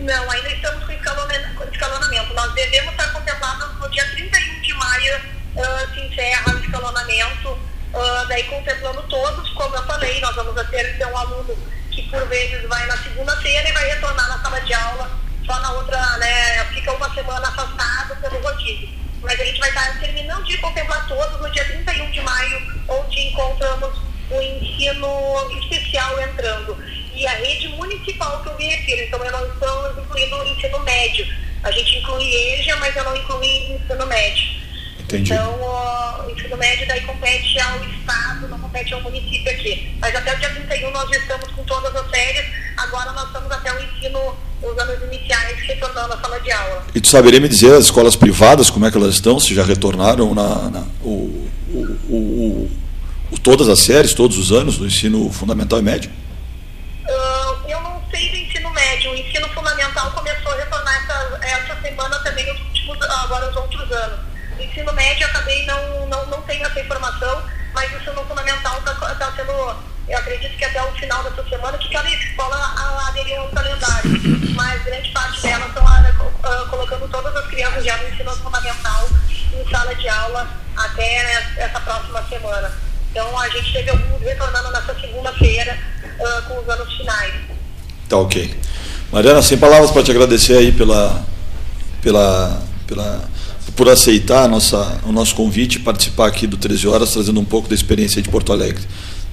[0.00, 2.34] Não, ainda estamos com escalonamento.
[2.34, 5.16] Nós devemos estar contemplados no dia 31 de maio,
[5.56, 11.06] uh, se encerra o escalonamento, uh, daí contemplando todos, como eu falei, nós vamos ter
[11.06, 11.56] um aluno
[11.90, 15.10] que por vezes vai na segunda-feira e vai retornar na sala de aula
[15.46, 18.88] só na outra, né, fica uma semana afastado pelo rodízio.
[19.26, 23.20] Mas a gente vai estar terminando de contemplar todos no dia 31 de maio, onde
[23.22, 23.98] encontramos
[24.30, 26.78] o ensino especial entrando.
[27.12, 30.78] E a rede municipal que eu me refiro, então eu não estou incluindo o ensino
[30.78, 31.26] médio.
[31.64, 34.65] A gente inclui EJA, mas eu não incluí ensino médio.
[35.06, 35.32] Entendi.
[35.32, 35.54] Então,
[36.26, 39.96] o ensino médio daí compete ao Estado, não compete ao município aqui.
[40.00, 42.44] Mas até o dia 31 nós já estamos com todas as férias,
[42.76, 46.84] agora nós estamos até o ensino, os anos iniciais, retornando à sala de aula.
[46.92, 49.62] E tu saberia me dizer as escolas privadas, como é que elas estão, se já
[49.62, 52.68] retornaram na, na o, o,
[53.30, 56.10] o, todas as séries, todos os anos do ensino fundamental e médio?
[57.04, 61.80] Uh, eu não sei do ensino médio, o ensino fundamental começou a retornar essa, essa
[61.80, 64.35] semana também, os últimos, agora os outros anos
[64.76, 69.32] ensino médio acabei não, não, não tenho essa informação, mas o ensino fundamental está tá
[69.34, 69.52] sendo,
[70.06, 72.74] eu acredito que até o final dessa semana, que cada escola
[73.08, 74.10] aderiu ao calendário,
[74.54, 79.08] mas grande parte delas estão uh, colocando todas as crianças já no ensino fundamental
[79.54, 82.70] em sala de aula até né, essa próxima semana.
[83.10, 87.34] Então a gente teve alguns retornando nessa segunda-feira uh, com os anos finais.
[88.10, 88.60] Tá ok.
[89.10, 91.24] Mariana, sem palavras para te agradecer aí pela,
[92.02, 93.35] pela, pela
[93.76, 97.68] por aceitar nossa, o nosso convite e participar aqui do 13 Horas, trazendo um pouco
[97.68, 98.82] da experiência de Porto Alegre.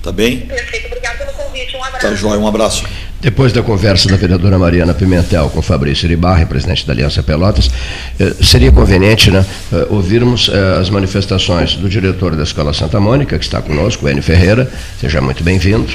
[0.03, 0.41] Tá bem?
[0.41, 1.77] Perfeito, obrigado pelo convite.
[1.77, 2.07] Um abraço.
[2.07, 2.83] Tá jóia, um abraço.
[3.23, 7.71] Depois da conversa da vereadora Mariana Pimentel com Fabrício Iribarri, presidente da Aliança Pelotas,
[8.19, 13.39] eh, seria conveniente né, eh, ouvirmos eh, as manifestações do diretor da Escola Santa Mônica,
[13.39, 15.87] que está conosco, o Enio Ferreira, seja muito bem-vindo,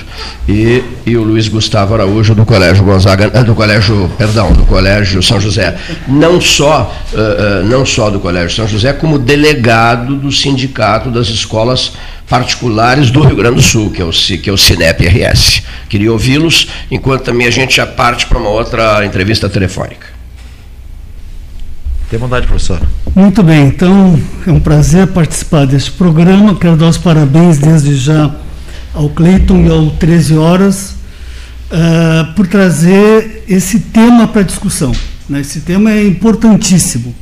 [0.49, 5.39] e, e o Luiz Gustavo Araújo do Colégio Gonzaga, do Colégio, perdão, do Colégio São
[5.39, 5.77] José.
[6.09, 6.97] Não só,
[7.69, 11.93] não só do Colégio São José, como delegado do Sindicato das Escolas
[12.29, 15.63] Particulares do Rio Grande do Sul, que é o, que é o CINEP-RS.
[15.89, 20.07] Queria ouvi-los enquanto enquanto também a gente já parte para uma outra entrevista telefônica.
[22.11, 22.81] Tem vontade, professor.
[23.15, 26.55] Muito bem, então é um prazer participar deste programa.
[26.55, 28.35] Quero dar os parabéns desde já
[28.95, 30.95] ao Cleiton e ao 13 Horas
[31.71, 34.93] uh, por trazer esse tema para discussão.
[35.29, 35.41] Né?
[35.41, 37.15] Esse tema é importantíssimo.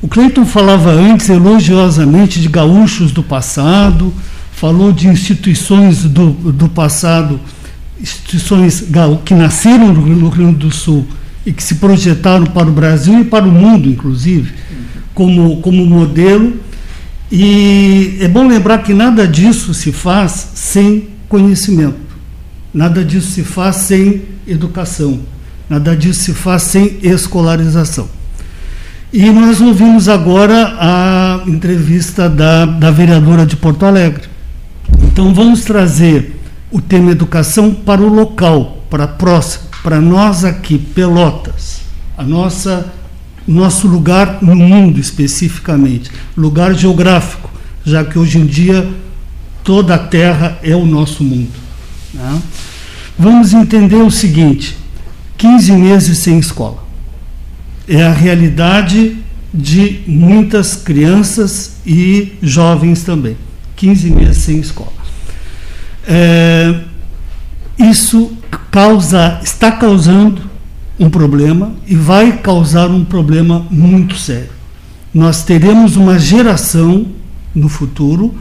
[0.00, 4.12] O Cleiton falava antes elogiosamente de gaúchos do passado,
[4.60, 7.40] falou de instituições do, do passado
[7.98, 8.84] instituições
[9.24, 11.06] que nasceram no Rio Grande do Sul
[11.46, 14.52] e que se projetaram para o Brasil e para o mundo, inclusive,
[15.14, 16.54] como, como modelo.
[17.32, 21.96] E é bom lembrar que nada disso se faz sem conhecimento,
[22.72, 25.20] nada disso se faz sem educação,
[25.70, 28.08] nada disso se faz sem escolarização.
[29.10, 34.29] E nós ouvimos agora a entrevista da, da vereadora de Porto Alegre.
[35.12, 41.80] Então vamos trazer o tema educação para o local, para próximo, para nós aqui, Pelotas,
[42.16, 42.92] a nossa
[43.46, 47.50] nosso lugar no mundo especificamente, lugar geográfico,
[47.84, 48.88] já que hoje em dia
[49.64, 51.50] toda a Terra é o nosso mundo.
[52.14, 52.42] Né?
[53.18, 54.76] Vamos entender o seguinte:
[55.36, 56.84] 15 meses sem escola.
[57.88, 59.16] É a realidade
[59.52, 63.36] de muitas crianças e jovens também.
[63.74, 64.99] 15 meses sem escola.
[66.12, 66.74] É,
[67.78, 68.36] isso
[68.72, 70.42] causa, está causando
[70.98, 74.50] um problema e vai causar um problema muito sério.
[75.14, 77.06] Nós teremos uma geração
[77.54, 78.34] no futuro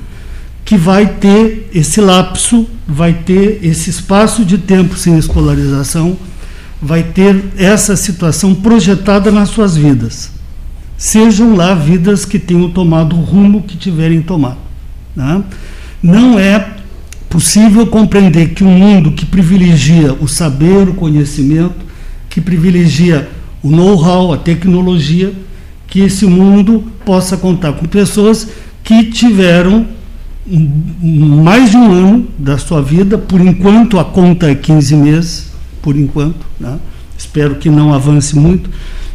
[0.65, 6.17] que vai ter esse lapso, vai ter esse espaço de tempo sem escolarização,
[6.81, 10.31] vai ter essa situação projetada nas suas vidas.
[10.97, 14.57] Sejam lá vidas que tenham tomado o rumo que tiverem tomado.
[15.15, 15.43] Né?
[16.03, 16.78] Não é
[17.29, 21.85] possível compreender que um mundo que privilegia o saber, o conhecimento,
[22.29, 23.29] que privilegia
[23.61, 25.31] o know-how, a tecnologia,
[25.87, 28.47] que esse mundo possa contar com pessoas
[28.83, 29.85] que tiveram
[30.47, 35.95] mais de um ano da sua vida, por enquanto a conta é 15 meses, por
[35.95, 36.79] enquanto, né?
[37.17, 38.69] espero que não avance muito,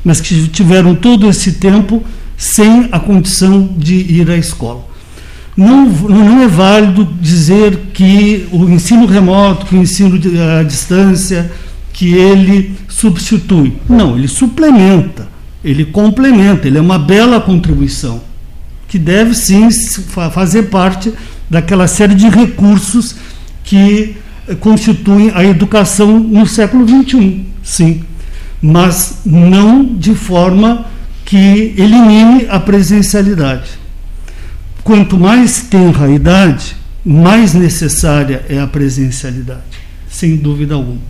[0.05, 2.03] mas que tiveram todo esse tempo
[2.37, 4.94] sem a condição de ir à escola.
[5.57, 10.21] Não, não é válido dizer que o ensino remoto, que o ensino
[10.59, 11.51] à distância
[11.93, 13.77] que ele substitui.
[13.88, 15.29] Não, ele suplementa,
[15.64, 18.21] ele complementa, ele é uma bela contribuição,
[18.88, 19.69] que deve sim
[20.33, 21.12] fazer parte
[21.49, 23.14] daquela série de recursos
[23.62, 24.17] que
[24.61, 28.03] constituem a educação no século XXI, sim,
[28.61, 30.87] mas não de forma
[31.25, 33.84] que elimine a presencialidade.
[34.85, 39.62] Quanto mais tenra a idade, mais necessária é a presencialidade,
[40.09, 41.01] sem dúvida alguma.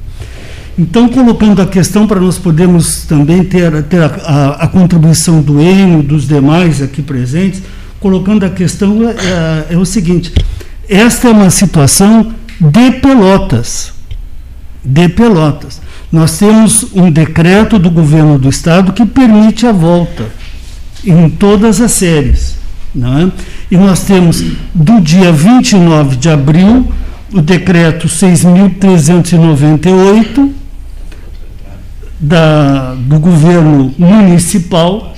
[0.79, 5.61] Então, colocando a questão para nós podermos também ter, ter a, a, a, contribuição do
[5.61, 7.63] Enio, dos demais aqui presentes,
[8.01, 10.33] colocando a questão é, é o seguinte:
[10.89, 13.93] esta é uma situação de Pelotas.
[14.85, 15.81] De Pelotas.
[16.13, 20.27] Nós temos um decreto do governo do estado que permite a volta
[21.05, 22.64] em todas as séries.
[22.97, 23.29] É?
[23.73, 24.41] E nós temos,
[24.73, 26.87] do dia 29 de abril,
[27.33, 30.53] o decreto 6.398
[32.21, 35.13] da, do governo municipal,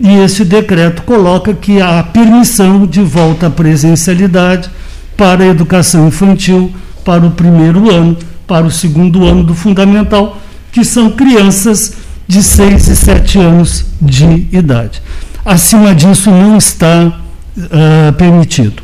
[0.00, 4.68] e esse decreto coloca que há permissão de volta à presencialidade
[5.16, 6.72] para a educação infantil
[7.04, 8.16] para o primeiro ano,
[8.46, 10.38] para o segundo ano do fundamental,
[10.72, 11.94] que são crianças
[12.26, 15.00] de 6 e 7 anos de idade.
[15.44, 17.12] Acima disso não está
[17.56, 18.82] uh, permitido.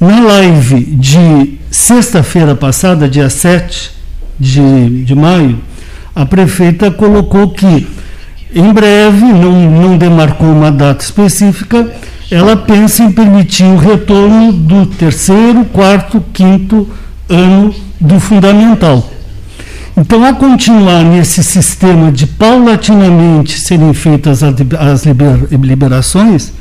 [0.00, 3.90] Na live de sexta-feira passada, dia 7
[4.38, 5.60] de, de maio,
[6.14, 7.86] a prefeita colocou que,
[8.54, 11.88] em breve, não, não demarcou uma data específica,
[12.30, 16.88] ela pensa em permitir o retorno do terceiro, quarto, quinto
[17.28, 19.08] ano do fundamental.
[19.96, 25.04] Então, a continuar nesse sistema de paulatinamente serem feitas as
[25.52, 26.52] liberações,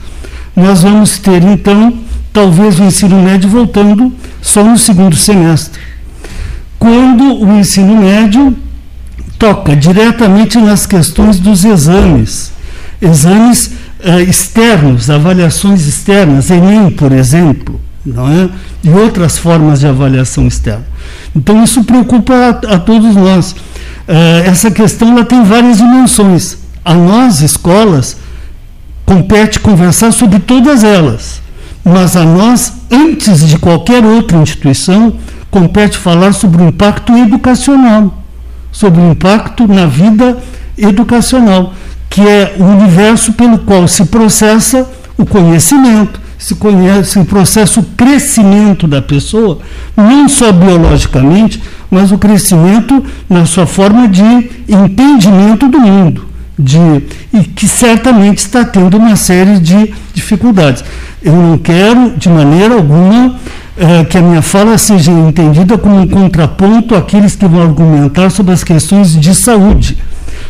[0.55, 1.93] nós vamos ter, então,
[2.33, 5.79] talvez o ensino médio voltando só no segundo semestre.
[6.77, 8.55] Quando o ensino médio
[9.39, 12.51] toca diretamente nas questões dos exames,
[13.01, 13.71] exames
[14.03, 18.49] uh, externos, avaliações externas, Enem, por exemplo, não é?
[18.83, 20.85] e outras formas de avaliação externa.
[21.35, 23.51] Então, isso preocupa a, a todos nós.
[23.51, 26.57] Uh, essa questão ela tem várias dimensões.
[26.83, 28.17] A nós, escolas,
[29.05, 31.41] compete conversar sobre todas elas,
[31.83, 35.15] mas a nós, antes de qualquer outra instituição,
[35.49, 38.23] compete falar sobre o impacto educacional,
[38.71, 40.37] sobre o impacto na vida
[40.77, 41.73] educacional
[42.11, 44.87] que é o universo pelo qual se processa
[45.17, 49.59] o conhecimento, se conhece o processo crescimento da pessoa,
[49.95, 54.23] não só biologicamente, mas o crescimento na sua forma de
[54.67, 56.25] entendimento do mundo,
[56.57, 56.79] de,
[57.31, 60.83] e que certamente está tendo uma série de dificuldades.
[61.21, 63.35] Eu não quero, de maneira alguma,
[63.77, 68.51] é, que a minha fala seja entendida como um contraponto àqueles que vão argumentar sobre
[68.51, 69.95] as questões de saúde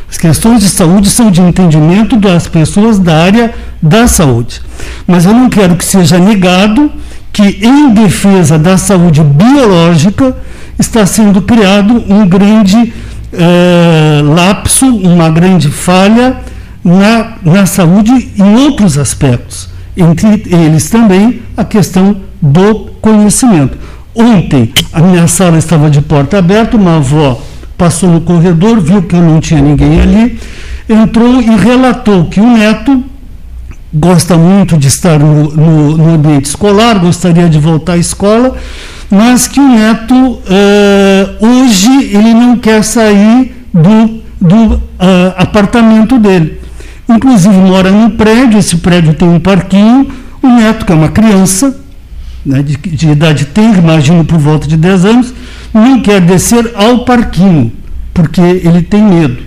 [0.10, 4.62] as questões de saúde são de entendimento das pessoas da área da saúde.
[5.08, 6.91] Mas eu não quero que seja negado
[7.32, 10.36] que, em defesa da saúde biológica,
[10.77, 12.93] está sendo criado um grande
[13.34, 16.38] é, lapso, uma grande falha
[16.84, 19.69] na, na saúde em outros aspectos.
[19.95, 23.77] Entre eles também a questão do conhecimento.
[24.13, 27.41] Ontem, a minha sala estava de porta aberta, uma avó
[27.82, 30.39] passou no corredor, viu que não tinha ninguém ali,
[30.88, 33.04] entrou e relatou que o neto
[33.91, 38.56] gosta muito de estar no, no, no ambiente escolar, gostaria de voltar à escola,
[39.10, 44.80] mas que o neto, eh, hoje, ele não quer sair do, do uh,
[45.38, 46.60] apartamento dele.
[47.10, 50.08] Inclusive, mora num prédio, esse prédio tem um parquinho,
[50.44, 51.76] o neto, que é uma criança,
[52.46, 55.34] né, de, de idade tem, imagino por volta de 10 anos,
[55.74, 57.72] não quer descer ao parquinho,
[58.14, 59.44] porque ele tem medo.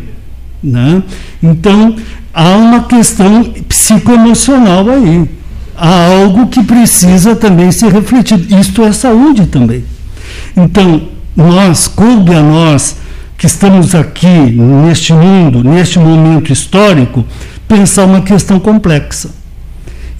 [0.62, 1.03] Né?
[1.43, 1.97] Então,
[2.33, 5.29] há uma questão psicoemocional aí.
[5.77, 8.59] Há algo que precisa também ser refletido.
[8.59, 9.85] Isto é saúde também.
[10.57, 12.97] Então, nós, coube a nós,
[13.37, 17.25] que estamos aqui neste mundo, neste momento histórico,
[17.66, 19.31] pensar uma questão complexa.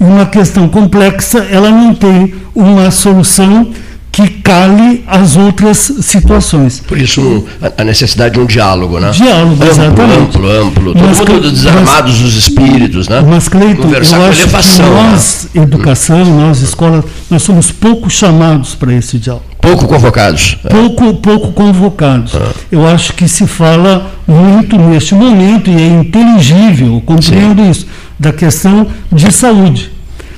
[0.01, 3.71] E uma questão complexa, ela não tem uma solução
[4.15, 6.81] que cale as outras situações.
[6.87, 7.45] Por isso
[7.77, 9.11] a necessidade de um diálogo, né?
[9.11, 10.21] Diálogo, amplo, exatamente.
[10.21, 13.25] Amplo, amplo, todo mas, mundo desarmados mas, os espíritos, né?
[13.29, 15.63] Mas, Cleiton, Conversar eu acho elevação, que nós, né?
[15.63, 19.47] educação, nós, escola, nós somos pouco chamados para esse diálogo.
[19.61, 20.59] Pouco convocados.
[20.71, 22.37] Pouco, pouco convocados.
[22.37, 22.53] Ah.
[22.71, 27.71] Eu acho que se fala muito neste momento, e é inteligível, compreendo Sim.
[27.71, 27.87] isso,
[28.17, 29.91] da questão de saúde.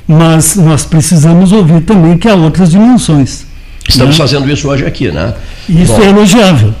[0.07, 3.46] Mas nós precisamos ouvir também que há outras dimensões.
[3.87, 4.23] Estamos né?
[4.23, 5.33] fazendo isso hoje aqui, né?
[5.69, 6.73] Isso Bom, é elogiável.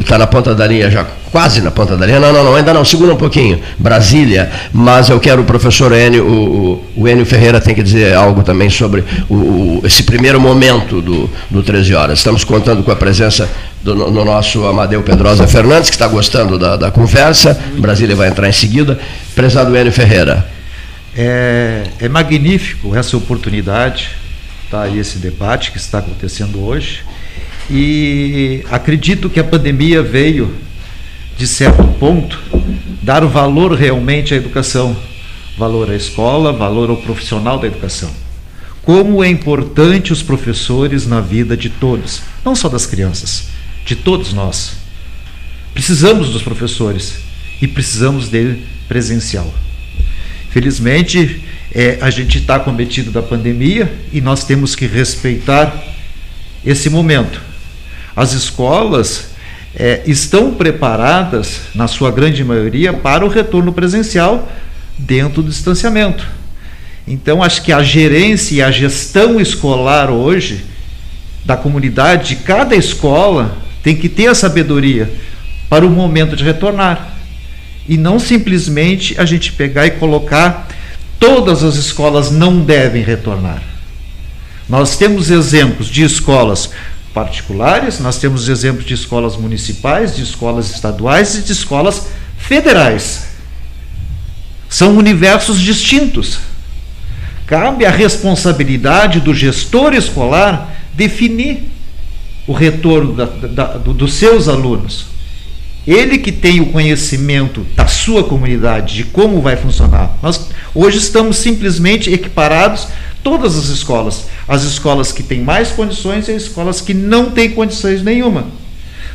[0.00, 2.18] Está na ponta da linha já, quase na ponta da linha.
[2.18, 3.60] Não, não, não, ainda não, segura um pouquinho.
[3.78, 8.42] Brasília, mas eu quero o professor Enio, o, o Enio Ferreira tem que dizer algo
[8.42, 12.18] também sobre o, esse primeiro momento do, do 13 Horas.
[12.18, 13.48] Estamos contando com a presença
[13.82, 17.58] do no nosso Amadeu Pedrosa Fernandes, que está gostando da, da conversa.
[17.78, 18.98] Brasília vai entrar em seguida.
[19.34, 20.46] Prezado Enio Ferreira.
[21.16, 24.10] É, é magnífico essa oportunidade,
[24.70, 27.04] tá, esse debate que está acontecendo hoje.
[27.70, 30.54] E acredito que a pandemia veio,
[31.36, 32.40] de certo ponto,
[33.02, 34.96] dar valor realmente à educação,
[35.58, 38.10] valor à escola, valor ao profissional da educação.
[38.82, 43.48] Como é importante os professores na vida de todos, não só das crianças,
[43.84, 44.76] de todos nós.
[45.74, 47.16] Precisamos dos professores
[47.60, 49.52] e precisamos dele presencial.
[50.50, 51.42] Felizmente,
[51.78, 55.76] é, a gente está cometido da pandemia e nós temos que respeitar
[56.64, 57.38] esse momento.
[58.16, 59.32] As escolas
[59.74, 64.50] é, estão preparadas, na sua grande maioria, para o retorno presencial
[64.96, 66.26] dentro do distanciamento.
[67.06, 70.64] Então, acho que a gerência e a gestão escolar hoje,
[71.44, 75.12] da comunidade, de cada escola, tem que ter a sabedoria
[75.68, 77.18] para o momento de retornar.
[77.86, 80.66] E não simplesmente a gente pegar e colocar
[81.18, 83.62] todas as escolas não devem retornar.
[84.68, 86.70] Nós temos exemplos de escolas
[87.14, 93.28] particulares, nós temos exemplos de escolas municipais, de escolas estaduais e de escolas federais.
[94.68, 96.38] São universos distintos.
[97.46, 101.70] Cabe a responsabilidade do gestor escolar definir
[102.46, 105.15] o retorno da, da, do, dos seus alunos.
[105.86, 110.16] Ele que tem o conhecimento da sua comunidade, de como vai funcionar.
[110.20, 112.88] Nós hoje estamos simplesmente equiparados
[113.22, 114.24] todas as escolas.
[114.48, 118.46] As escolas que têm mais condições e as escolas que não têm condições nenhuma.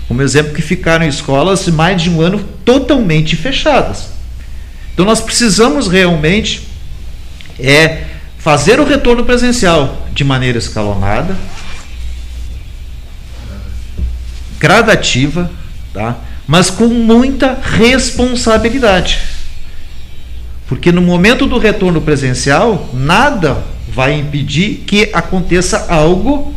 [0.07, 4.09] Como exemplo, que ficaram escolas mais de um ano totalmente fechadas.
[4.93, 6.67] Então nós precisamos realmente
[7.59, 8.05] é
[8.37, 11.35] fazer o retorno presencial de maneira escalonada,
[14.57, 15.51] gradativa,
[15.93, 16.17] tá?
[16.47, 19.19] Mas com muita responsabilidade.
[20.67, 26.55] Porque no momento do retorno presencial, nada vai impedir que aconteça algo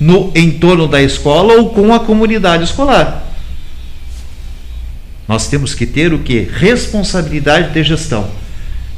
[0.00, 3.28] no entorno da escola ou com a comunidade escolar.
[5.28, 6.48] Nós temos que ter o que?
[6.50, 8.28] Responsabilidade de gestão.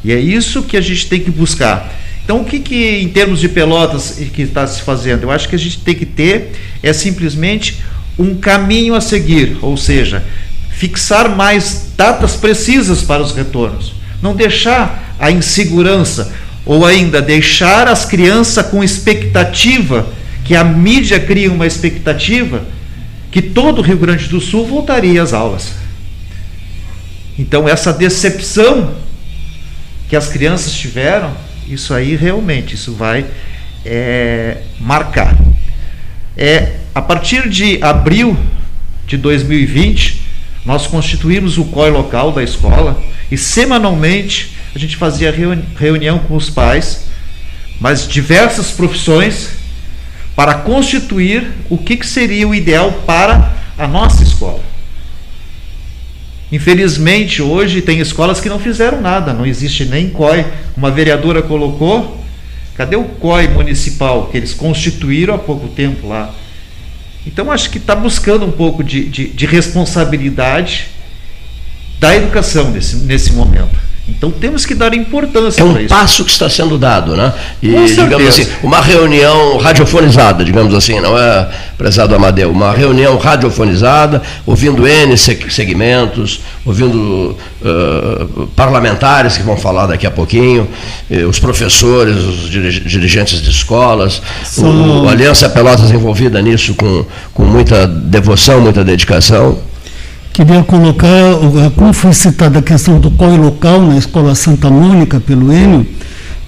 [0.02, 1.92] E é isso que a gente tem que buscar.
[2.24, 5.24] Então, o que, que em termos de pelotas que está se fazendo?
[5.24, 6.52] Eu acho que a gente tem que ter
[6.82, 7.82] é simplesmente
[8.18, 10.24] um caminho a seguir, ou seja,
[10.70, 13.94] fixar mais datas precisas para os retornos.
[14.22, 16.32] Não deixar a insegurança
[16.66, 20.06] ou ainda deixar as crianças com expectativa,
[20.44, 22.64] que a mídia cria uma expectativa,
[23.30, 25.72] que todo o Rio Grande do Sul voltaria às aulas.
[27.38, 28.94] Então, essa decepção
[30.08, 31.32] que as crianças tiveram,
[31.68, 33.26] isso aí realmente, isso vai
[33.84, 35.36] é, marcar.
[36.36, 38.36] É, a partir de abril
[39.06, 40.22] de 2020,
[40.64, 45.34] nós constituímos o COI local da escola e semanalmente a gente fazia
[45.76, 47.06] reunião com os pais,
[47.80, 49.50] mas diversas profissões,
[50.34, 54.60] para constituir o que, que seria o ideal para a nossa escola.
[56.50, 60.44] Infelizmente, hoje tem escolas que não fizeram nada, não existe nem COI.
[60.76, 62.20] Uma vereadora colocou,
[62.76, 66.34] cadê o COI municipal que eles constituíram há pouco tempo lá?
[67.26, 70.88] Então, acho que está buscando um pouco de, de, de responsabilidade
[71.98, 73.83] da educação nesse, nesse momento.
[74.06, 77.32] Então temos que dar importância é um passo que está sendo dado, né?
[77.62, 81.48] E digamos assim, uma reunião radiofonizada, digamos assim, não é,
[81.78, 90.06] prezado Amadeu, uma reunião radiofonizada, ouvindo N segmentos, ouvindo uh, parlamentares que vão falar daqui
[90.06, 90.68] a pouquinho,
[91.26, 94.20] os professores, os dirigentes de escolas,
[94.58, 99.58] o, a Aliança Pelotas envolvida nisso com, com muita devoção, muita dedicação.
[100.34, 101.08] Queria colocar,
[101.76, 105.86] como foi citada a questão do COI local na Escola Santa Mônica pelo Enio,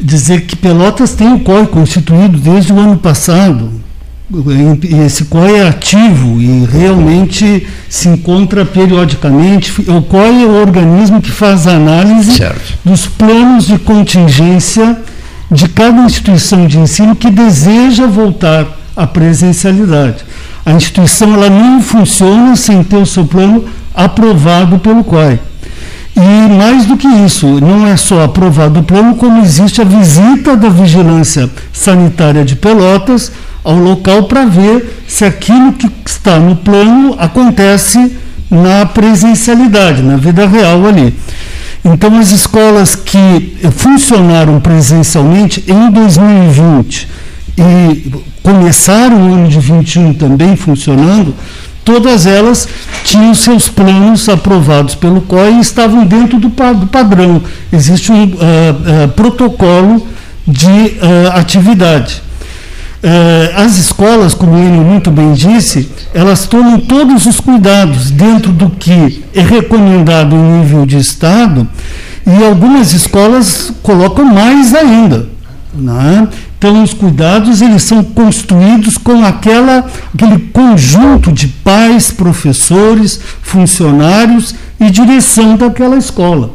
[0.01, 3.71] dizer que Pelotas tem o COI constituído desde o ano passado.
[4.29, 9.73] E esse COI é ativo e realmente se encontra periodicamente.
[9.89, 12.77] O COI é o organismo que faz a análise certo.
[12.85, 14.99] dos planos de contingência
[15.49, 18.67] de cada instituição de ensino que deseja voltar
[18.97, 20.25] à presencialidade.
[20.65, 25.39] A instituição ela não funciona sem ter o seu plano aprovado pelo COI.
[26.17, 30.57] E mais do que isso, não é só aprovado o plano, como existe a visita
[30.57, 33.31] da Vigilância Sanitária de Pelotas
[33.63, 38.17] ao local para ver se aquilo que está no plano acontece
[38.51, 41.15] na presencialidade, na vida real ali.
[41.85, 47.26] Então, as escolas que funcionaram presencialmente em 2020
[47.57, 51.35] e começaram o ano de 21 também funcionando,
[51.85, 52.69] todas elas
[53.05, 57.41] tinham seus planos aprovados pelo COI e estavam dentro do, padrão.
[57.73, 60.07] Existe um uh, uh, protocolo
[60.47, 62.23] de uh, atividade.
[63.55, 69.23] as escolas, como ele muito bem disse, elas tomam todos os cuidados dentro do que
[69.33, 71.69] é recomendado em nível de Estado
[72.27, 75.36] e algumas escolas colocam mais ainda.
[75.77, 76.29] Né?
[76.59, 84.91] Então, os cuidados eles são construídos com aquela, aquele conjunto de pais, professores, funcionários e
[84.91, 86.55] direção daquela escola.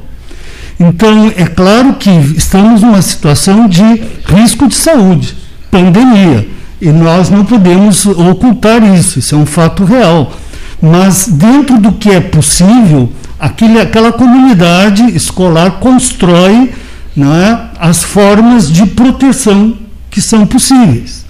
[0.80, 3.84] Então, é claro que estamos numa situação de
[4.26, 5.36] risco de saúde,
[5.70, 6.48] pandemia,
[6.82, 10.34] e nós não podemos ocultar isso, isso é um fato real.
[10.82, 16.72] Mas, dentro do que é possível, aquele, aquela comunidade escolar constrói
[17.16, 19.78] não é, as formas de proteção
[20.10, 21.26] que são possíveis.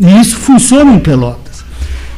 [0.00, 1.64] E isso funciona em Pelotas.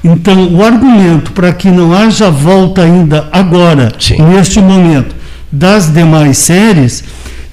[0.03, 4.23] Então, o argumento para que não haja volta ainda agora, Sim.
[4.23, 5.15] neste momento,
[5.53, 7.05] das demais séries,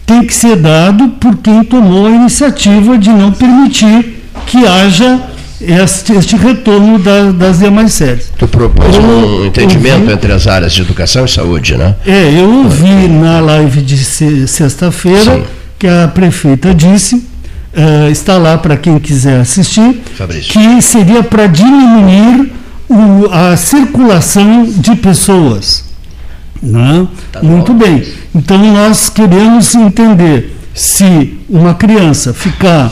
[0.06, 5.20] tem que ser dado por quem tomou a iniciativa de não permitir que haja
[5.60, 8.32] este, este retorno da, das demais séries.
[8.38, 11.96] Tu propôs um entendimento ouvi, entre as áreas de educação e saúde, né?
[12.06, 13.98] É, eu ouvi na live de
[14.48, 15.44] sexta-feira
[15.80, 20.54] que a prefeita disse uh, está lá para quem quiser assistir, Fabrício.
[20.54, 22.52] que seria para diminuir
[22.90, 25.86] o, a circulação de pessoas.
[26.62, 27.08] Né?
[27.32, 27.86] Tá Muito bom.
[27.86, 28.04] bem.
[28.34, 32.92] Então nós queremos entender se uma criança ficar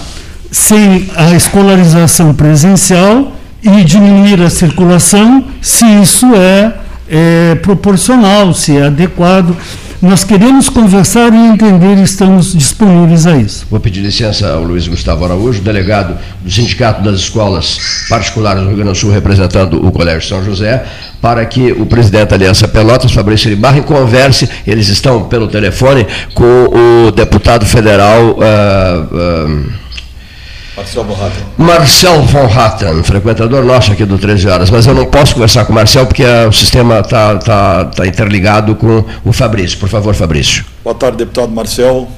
[0.55, 6.73] sem a escolarização presencial e diminuir a circulação, se isso é,
[7.09, 9.53] é proporcional, se é adequado.
[10.01, 13.67] Nós queremos conversar e entender estamos disponíveis a isso.
[13.69, 17.77] Vou pedir licença ao Luiz Gustavo Araújo, delegado do Sindicato das Escolas
[18.07, 20.85] Particulares do Rio Grande do Sul, representando o Colégio São José,
[21.21, 27.07] para que o presidente da Aliança Pelotas, Fabrício Ribarren, converse, eles estão pelo telefone, com
[27.07, 28.37] o deputado federal.
[28.37, 29.84] Uh, uh,
[30.75, 31.43] Marcel von Hatten.
[31.57, 35.71] Marcel von Hatten, frequentador nosso aqui do 13 Horas, mas eu não posso conversar com
[35.71, 39.77] o Marcel porque o sistema está tá, tá interligado com o Fabrício.
[39.77, 40.65] Por favor, Fabrício.
[40.83, 42.11] Boa tarde, deputado Marcel.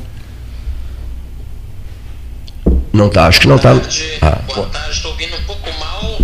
[2.92, 3.74] Não está, acho que não está.
[4.22, 4.40] Ah.
[4.48, 6.18] Boa tarde, estou ouvindo um pouco mal.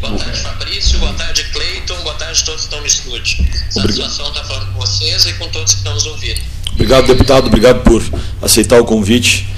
[0.00, 0.98] Boa tarde, Fabrício.
[1.00, 1.96] Boa tarde, Cleiton.
[2.04, 3.44] Boa tarde a todos que estão no estúdio.
[3.70, 6.40] Satisfação estar falando com vocês e com todos que estão nos ouvindo.
[6.74, 7.46] Obrigado, deputado.
[7.48, 8.02] Obrigado por
[8.40, 9.48] aceitar o convite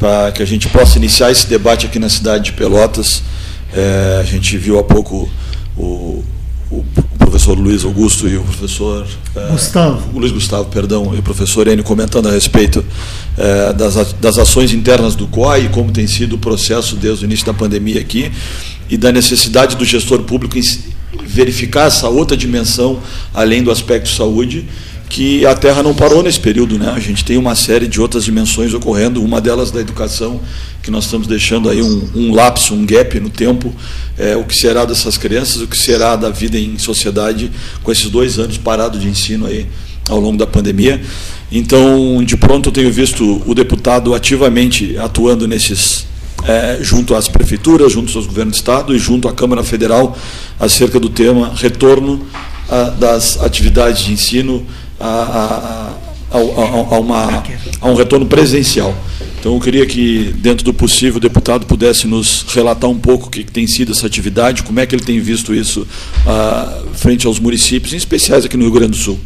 [0.00, 3.22] para que a gente possa iniciar esse debate aqui na cidade de Pelotas.
[3.72, 5.30] É, a gente viu há pouco
[5.76, 6.24] o,
[6.70, 6.84] o,
[7.18, 10.16] professor Luiz Augusto e o professor é, Gustavo.
[10.16, 12.82] O Luiz Gustavo, perdão, e o professor Enio comentando a respeito
[13.36, 17.26] é, das, das ações internas do COI e como tem sido o processo desde o
[17.26, 18.32] início da pandemia aqui
[18.88, 20.58] e da necessidade do gestor público
[21.24, 23.00] verificar essa outra dimensão
[23.34, 24.66] além do aspecto saúde
[25.10, 26.88] que a Terra não parou nesse período, né?
[26.94, 30.40] A gente tem uma série de outras dimensões ocorrendo, uma delas da educação,
[30.80, 33.74] que nós estamos deixando aí um, um lapso, um gap no tempo,
[34.16, 37.50] é, o que será dessas crianças, o que será da vida em sociedade
[37.82, 39.66] com esses dois anos parados de ensino aí
[40.08, 41.02] ao longo da pandemia.
[41.50, 46.06] Então, de pronto, eu tenho visto o deputado ativamente atuando nesses
[46.44, 50.16] é, junto às prefeituras, junto aos governos de estado e junto à Câmara Federal
[50.58, 52.24] acerca do tema retorno
[52.68, 54.64] a, das atividades de ensino
[55.00, 55.92] a,
[56.30, 57.42] a, a, uma,
[57.80, 58.94] a um retorno presencial.
[59.38, 63.30] Então, eu queria que, dentro do possível, o deputado pudesse nos relatar um pouco o
[63.30, 65.86] que, tem sido essa atividade, como é que ele tem visto isso
[66.26, 69.18] ah, frente aos municípios, em especiais aqui no Rio Grande do Sul.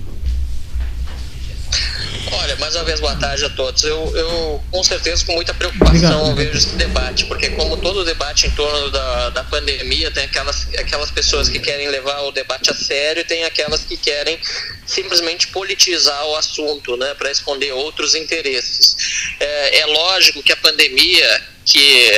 [2.36, 3.84] Olha, mais uma vez, boa tarde a todos.
[3.84, 6.34] Eu, eu com certeza, com muita preocupação, Obrigado.
[6.34, 11.10] vejo esse debate, porque, como todo debate em torno da, da pandemia, tem aquelas, aquelas
[11.10, 14.38] pessoas que querem levar o debate a sério e tem aquelas que querem
[14.86, 18.96] simplesmente politizar o assunto, né, para esconder outros interesses.
[19.38, 22.10] É, é lógico que a pandemia que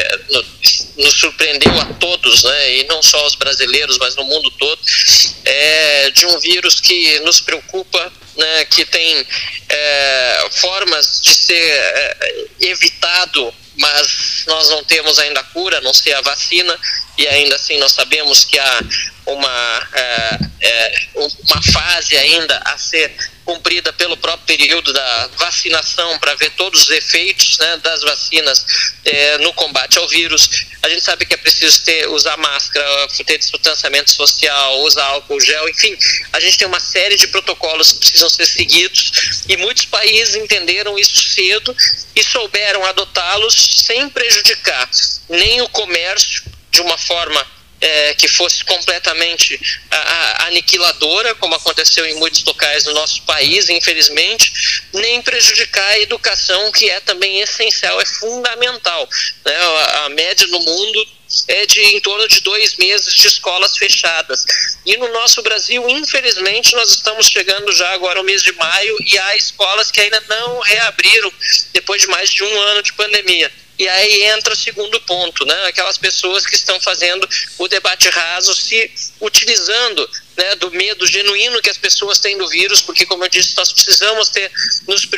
[0.97, 4.81] nos surpreendeu a todos, né, e não só os brasileiros, mas no mundo todo,
[5.45, 9.27] é de um vírus que nos preocupa, né, que tem
[9.69, 15.93] é, formas de ser é, evitado, mas nós não temos ainda a cura, a não
[15.93, 16.79] ser a vacina,
[17.19, 18.81] e ainda assim nós sabemos que há
[19.27, 23.13] uma, é, é uma fase ainda a ser
[23.45, 28.67] cumprida pelo próprio período da vacinação para ver todos os efeitos né, das vacinas
[29.05, 30.67] é, no combate ao vírus.
[30.83, 35.69] A gente sabe que é preciso ter, usar máscara, ter distanciamento social, usar álcool gel,
[35.69, 35.97] enfim,
[36.33, 40.99] a gente tem uma série de protocolos que precisam ser seguidos e muitos países entenderam
[40.99, 41.75] isso cedo
[42.17, 44.91] e souberam adotá-los sem prejudicar
[45.29, 47.47] nem o comércio de uma forma
[47.81, 49.59] é, que fosse completamente
[49.91, 55.99] a, a, aniquiladora, como aconteceu em muitos locais do nosso país, infelizmente, nem prejudicar a
[55.99, 59.09] educação, que é também essencial, é fundamental.
[59.45, 59.57] Né?
[59.57, 61.09] A, a média no mundo
[61.49, 64.45] é de em torno de dois meses de escolas fechadas.
[64.85, 69.19] E no nosso Brasil, infelizmente, nós estamos chegando já agora ao mês de maio e
[69.19, 71.33] há escolas que ainda não reabriram
[71.73, 73.51] depois de mais de um ano de pandemia.
[73.79, 75.67] E aí entra o segundo ponto, né?
[75.67, 81.71] Aquelas pessoas que estão fazendo o debate raso, se utilizando né, do medo genuíno que
[81.71, 84.51] as pessoas têm do vírus, porque como eu disse, nós precisamos ter,
[84.87, 85.09] nos,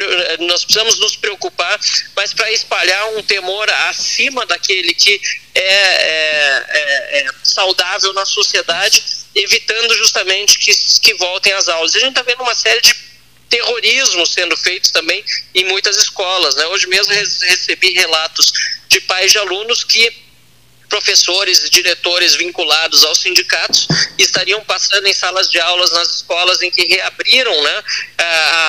[0.41, 1.79] nós precisamos nos preocupar,
[2.15, 5.21] mas para espalhar um temor acima daquele que
[5.55, 9.03] é, é, é, é saudável na sociedade,
[9.35, 11.95] evitando justamente que, que voltem às aulas.
[11.95, 13.08] A gente está vendo uma série de
[13.49, 15.25] terrorismo sendo feitos também
[15.55, 16.55] em muitas escolas.
[16.57, 16.67] Né?
[16.67, 18.53] Hoje mesmo recebi relatos
[18.89, 20.28] de pais de alunos que
[20.89, 23.87] professores diretores vinculados aos sindicatos
[24.19, 27.83] estariam passando em salas de aulas nas escolas em que reabriram, né,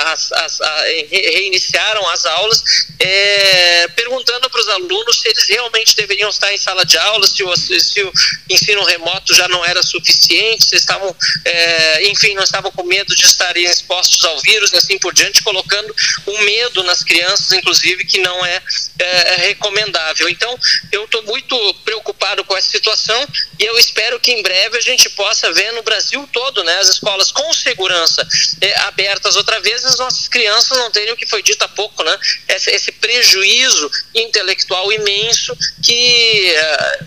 [0.06, 2.64] as, as, a, reiniciaram as aulas,
[3.00, 7.44] é, perguntando para os alunos se eles realmente deveriam estar em sala de aula, se
[7.44, 8.14] o, se o
[8.50, 11.16] ensino remoto já não era suficiente, se estavam,
[11.46, 15.42] é, enfim, não estavam com medo de estarem expostos ao vírus e assim por diante,
[15.42, 15.96] colocando
[16.28, 18.62] um medo nas crianças, inclusive, que não é,
[19.00, 20.28] é recomendável.
[20.30, 20.58] Então,
[20.92, 23.28] eu estou muito preocupado preocupado com essa situação
[23.60, 26.90] e eu espero que em breve a gente possa ver no Brasil todo, né, as
[26.90, 28.28] escolas com segurança
[28.62, 32.04] é, abertas outra vez, as nossas crianças não terem o que foi dito há pouco,
[32.04, 37.00] né, esse, esse prejuízo intelectual imenso que é,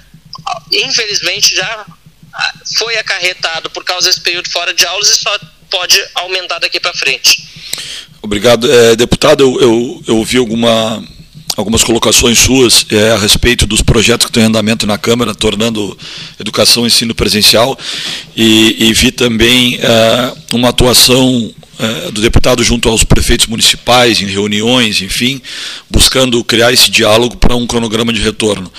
[0.72, 1.86] infelizmente já
[2.76, 5.38] foi acarretado por causa desse período fora de aulas e só
[5.70, 7.46] pode aumentar daqui para frente.
[8.22, 8.70] Obrigado.
[8.72, 11.04] É, deputado, eu, eu, eu ouvi alguma
[11.56, 15.96] algumas colocações suas é, a respeito dos projetos que estão em andamento na Câmara, tornando
[16.38, 17.78] educação e ensino presencial,
[18.36, 24.26] e, e vi também é, uma atuação é, do deputado junto aos prefeitos municipais, em
[24.26, 25.40] reuniões, enfim,
[25.90, 28.70] buscando criar esse diálogo para um cronograma de retorno.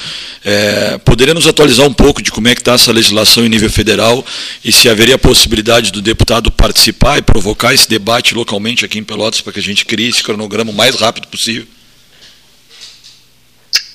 [0.43, 3.69] É, poderia nos atualizar um pouco de como é que está essa legislação em nível
[3.69, 4.26] federal
[4.63, 9.03] e se haveria a possibilidade do deputado participar e provocar esse debate localmente aqui em
[9.03, 11.72] Pelotas para que a gente crie esse cronograma o mais rápido possível?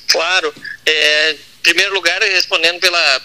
[0.08, 0.52] Claro.
[0.84, 1.36] É,
[1.68, 3.20] primeiro lugar, respondendo pela,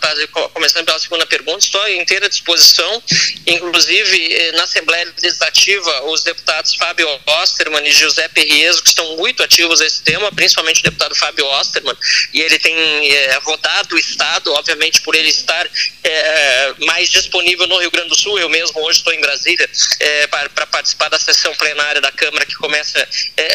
[0.54, 3.02] começando pela segunda pergunta, estou inteira disposição,
[3.48, 9.41] inclusive eh, na Assembleia Legislativa, os deputados Fábio Osterman e José Perrieso, que estão muito
[9.41, 11.96] ativos nesse tema, principalmente o deputado Fábio Osterman,
[12.34, 12.76] e ele tem
[13.16, 15.66] é, rodado o Estado, obviamente por ele estar
[16.04, 19.70] é, mais disponível no Rio Grande do Sul, eu mesmo hoje estou em Brasília
[20.02, 23.08] é, para, participar da sessão plenária da Câmara, que começa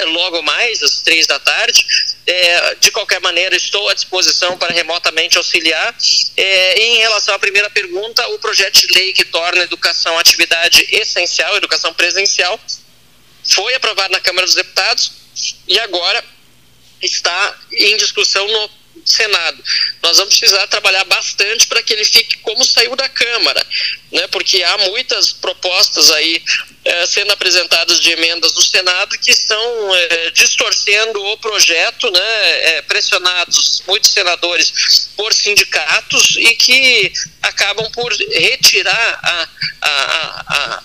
[0.07, 1.85] logo mais, às três da tarde,
[2.81, 5.95] de qualquer maneira, estou à disposição para remotamente auxiliar.
[6.37, 10.87] É, em relação à primeira pergunta, o projeto de lei que torna a educação atividade
[10.91, 12.59] essencial, educação presencial,
[13.45, 15.13] foi aprovado na Câmara dos Deputados
[15.67, 16.25] e agora
[17.03, 18.71] está em discussão no
[19.11, 19.63] Senado.
[20.03, 23.65] Nós vamos precisar trabalhar bastante para que ele fique como saiu da Câmara,
[24.13, 24.27] né?
[24.29, 26.43] porque há muitas propostas aí
[26.85, 32.77] é, sendo apresentadas de emendas no Senado que estão é, distorcendo o projeto, né?
[32.77, 39.49] É, pressionados muitos senadores por sindicatos e que acabam por retirar a,
[39.83, 40.83] a, a,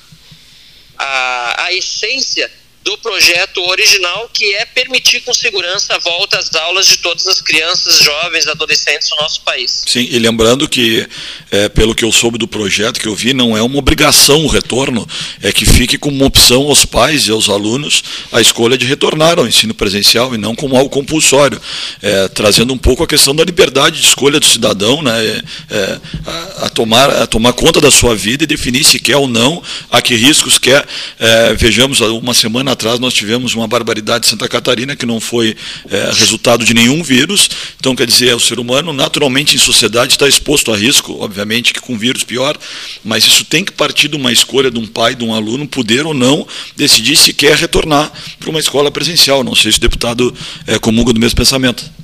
[0.98, 2.52] a, a essência
[2.84, 7.42] do projeto original, que é permitir com segurança a volta às aulas de todas as
[7.42, 9.84] crianças, jovens, adolescentes do nosso país.
[9.88, 11.08] Sim, e lembrando que,
[11.50, 14.48] é, pelo que eu soube do projeto que eu vi, não é uma obrigação o
[14.48, 15.08] retorno,
[15.42, 19.48] é que fique como opção aos pais e aos alunos a escolha de retornar ao
[19.48, 21.62] ensino presencial e não como algo compulsório,
[22.02, 25.44] é, trazendo um pouco a questão da liberdade de escolha do cidadão, né, é,
[25.76, 29.28] é a, a, tomar, a tomar conta da sua vida e definir se quer ou
[29.28, 30.86] não, a que riscos quer.
[31.20, 35.56] É, vejamos, uma semana atrás nós tivemos uma barbaridade em Santa Catarina que não foi
[35.90, 37.50] é, resultado de nenhum vírus.
[37.80, 41.80] Então, quer dizer, o ser humano naturalmente em sociedade está exposto a risco, obviamente que
[41.80, 42.58] com vírus pior,
[43.04, 46.06] mas isso tem que partir de uma escolha de um pai, de um aluno, poder
[46.06, 46.46] ou não
[46.76, 49.44] decidir se quer retornar para uma escola presencial.
[49.44, 50.34] Não sei se o deputado
[50.68, 52.03] é, comunga do mesmo pensamento.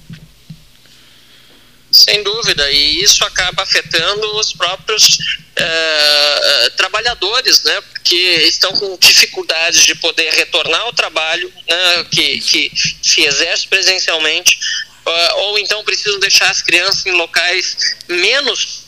[1.92, 5.18] Sem dúvida, e isso acaba afetando os próprios
[5.60, 12.72] uh, trabalhadores, né, que estão com dificuldades de poder retornar ao trabalho, né, que, que
[13.02, 14.60] se exerce presencialmente,
[15.06, 17.76] uh, ou então precisam deixar as crianças em locais
[18.08, 18.79] menos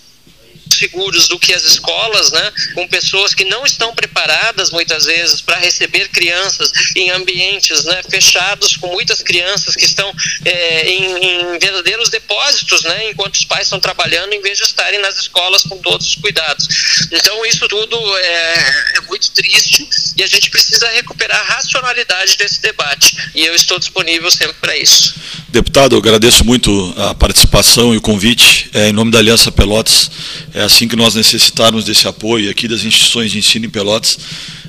[0.82, 5.57] seguros do que as escolas, né, com pessoas que não estão preparadas muitas vezes para
[5.57, 10.11] receber crianças em ambientes né, fechados, com muitas crianças que estão
[10.43, 14.99] é, em, em, verdadeiros depósitos, né, enquanto os pais estão trabalhando, em vez de estarem
[14.99, 16.67] nas escolas com todos os cuidados.
[17.11, 19.88] Então, isso tudo é, é muito triste
[20.22, 23.17] e a gente precisa recuperar a racionalidade desse debate.
[23.34, 25.15] E eu estou disponível sempre para isso.
[25.49, 28.69] Deputado, eu agradeço muito a participação e o convite.
[28.74, 30.11] É, em nome da Aliança Pelotas,
[30.53, 34.17] é assim que nós necessitarmos desse apoio aqui das instituições de ensino em Pelotas,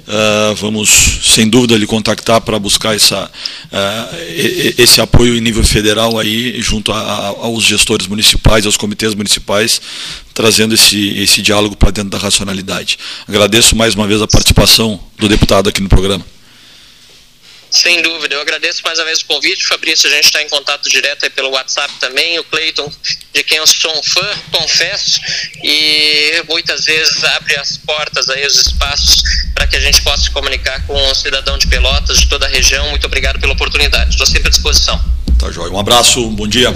[0.08, 0.90] uh, vamos,
[1.22, 4.16] sem dúvida, lhe contactar para buscar essa, uh,
[4.78, 9.80] esse apoio em nível federal aí, junto a, a, aos gestores municipais, aos comitês municipais,
[10.34, 12.98] trazendo esse, esse diálogo para dentro da racionalidade.
[13.28, 16.24] Agradeço mais uma vez a participação do deputado aqui no programa.
[17.72, 20.06] Sem dúvida, eu agradeço mais uma vez o convite, Fabrício.
[20.06, 22.38] A gente está em contato direto pelo WhatsApp também.
[22.38, 22.92] O Cleiton,
[23.32, 25.18] de quem eu sou um fã, confesso,
[25.64, 29.22] e muitas vezes abre as portas aí, os espaços
[29.54, 32.48] para que a gente possa se comunicar com o cidadão de Pelotas, de toda a
[32.48, 32.90] região.
[32.90, 34.10] Muito obrigado pela oportunidade.
[34.10, 35.02] Estou sempre à disposição.
[35.38, 35.72] Tá, Jóia.
[35.72, 36.70] Um abraço, bom dia.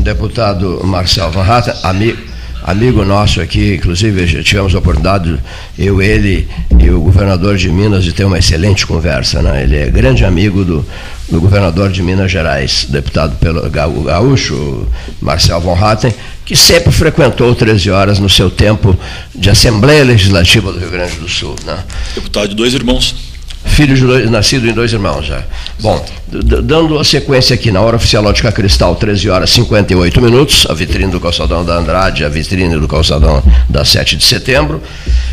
[0.00, 2.35] Deputado Marcel Van Hatten, amigo
[2.66, 5.38] amigo nosso aqui, inclusive já tivemos a oportunidade,
[5.78, 6.48] eu, ele
[6.78, 9.40] e o governador de Minas, de ter uma excelente conversa.
[9.40, 9.62] Né?
[9.62, 10.84] Ele é grande amigo do,
[11.28, 14.86] do governador de Minas Gerais, deputado pelo gaúcho,
[15.20, 16.12] Marcel von Hatten,
[16.44, 18.98] que sempre frequentou 13 horas no seu tempo
[19.32, 21.54] de Assembleia Legislativa do Rio Grande do Sul.
[21.64, 21.78] Né?
[22.14, 23.25] Deputado de dois irmãos
[23.66, 25.42] filho de dois, nascido em dois irmãos já.
[25.80, 30.66] Bom, dando a sequência aqui na hora oficial Ótica Cristal, 13 horas e 58 minutos,
[30.68, 34.82] a vitrine do calçadão da Andrade, a vitrine do calçadão da 7 de setembro.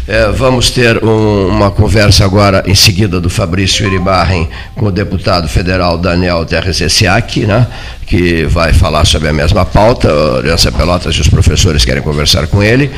[0.08, 5.48] É, vamos ter um, uma conversa agora em seguida do Fabrício Iribarren com o deputado
[5.48, 7.66] federal Daniel Terres Essiac, né,
[8.06, 10.12] que vai falar sobre a mesma pauta.
[10.12, 12.92] A Aliança Pelotas e os professores querem conversar com ele.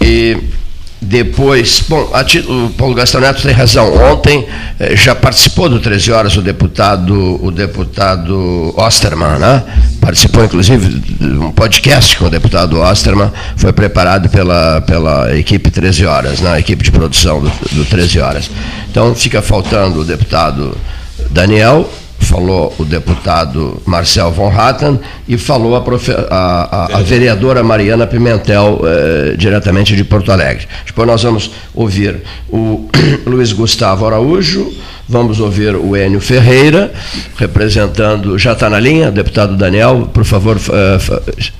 [0.00, 0.38] E
[1.04, 2.10] depois, bom,
[2.48, 3.94] o Paulo Gastão Neto tem razão.
[4.10, 4.46] Ontem
[4.80, 9.62] eh, já participou do 13 horas o deputado, o deputado Osterman, né?
[10.00, 16.06] Participou, inclusive, de um podcast com o deputado Osterman, foi preparado pela, pela equipe 13
[16.06, 16.52] horas, né?
[16.52, 18.50] a equipe de produção do, do 13 horas.
[18.90, 20.76] Então fica faltando o deputado
[21.30, 21.88] Daniel
[22.18, 24.98] falou o deputado Marcel von Hatten
[25.28, 30.66] e falou a, profe, a, a, a vereadora Mariana Pimentel, eh, diretamente de Porto Alegre.
[30.86, 32.88] Depois nós vamos ouvir o
[33.26, 34.72] Luiz Gustavo Araújo,
[35.08, 36.92] vamos ouvir o Enio Ferreira,
[37.36, 40.58] representando, já está na linha, deputado Daniel, por favor,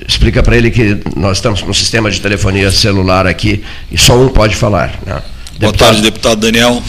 [0.08, 4.18] explica para ele que nós estamos com um sistema de telefonia celular aqui e só
[4.18, 4.98] um pode falar.
[5.06, 5.22] Né?
[5.58, 6.82] Deputado, Boa tarde, deputado Daniel.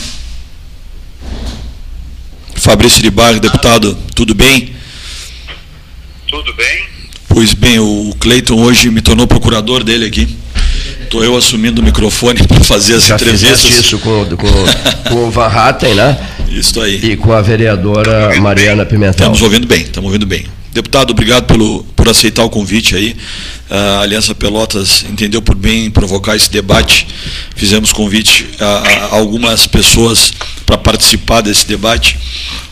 [2.56, 4.74] Fabrício de Barro, deputado, tudo bem?
[6.28, 6.86] Tudo bem.
[7.28, 10.28] Pois bem, o Cleiton hoje me tornou procurador dele aqui.
[11.04, 13.64] Estou eu assumindo o microfone para fazer as Já entrevistas.
[13.64, 14.48] isso com, com,
[15.10, 16.18] com o Van Hatten, né?
[16.50, 17.12] Isso aí.
[17.12, 19.12] E com a vereadora Mariana Pimentel.
[19.12, 20.46] Estamos ouvindo bem, estamos ouvindo bem.
[20.74, 23.16] Deputado, obrigado pelo, por aceitar o convite aí.
[23.70, 27.08] A Aliança Pelotas entendeu por bem provocar esse debate.
[27.56, 30.34] Fizemos convite a, a algumas pessoas
[30.66, 32.18] para participar desse debate.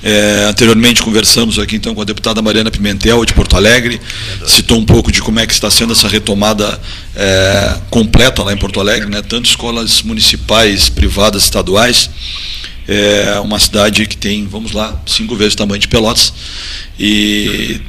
[0.01, 4.01] É, anteriormente conversamos aqui então com a deputada Mariana Pimentel de Porto Alegre,
[4.45, 6.79] citou um pouco de como é que está sendo essa retomada
[7.15, 9.21] é, completa lá em Porto Alegre, né?
[9.21, 12.09] tanto escolas municipais, privadas, estaduais.
[12.85, 16.33] É uma cidade que tem, vamos lá, cinco vezes o tamanho de Pelotas.
[16.99, 17.79] E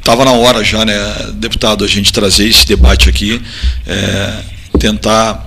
[0.00, 0.94] estava na hora já, né,
[1.34, 3.40] deputado, a gente trazer esse debate aqui,
[3.86, 4.42] é,
[4.80, 5.46] tentar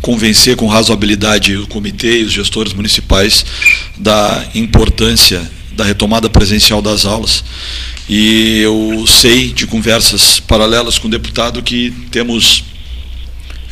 [0.00, 3.44] convencer com razoabilidade o comitê e os gestores municipais
[3.96, 5.42] da importância
[5.72, 7.44] da retomada presencial das aulas.
[8.08, 12.64] E eu sei de conversas paralelas com o deputado que temos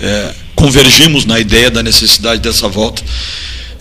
[0.00, 3.02] é, convergimos na ideia da necessidade dessa volta.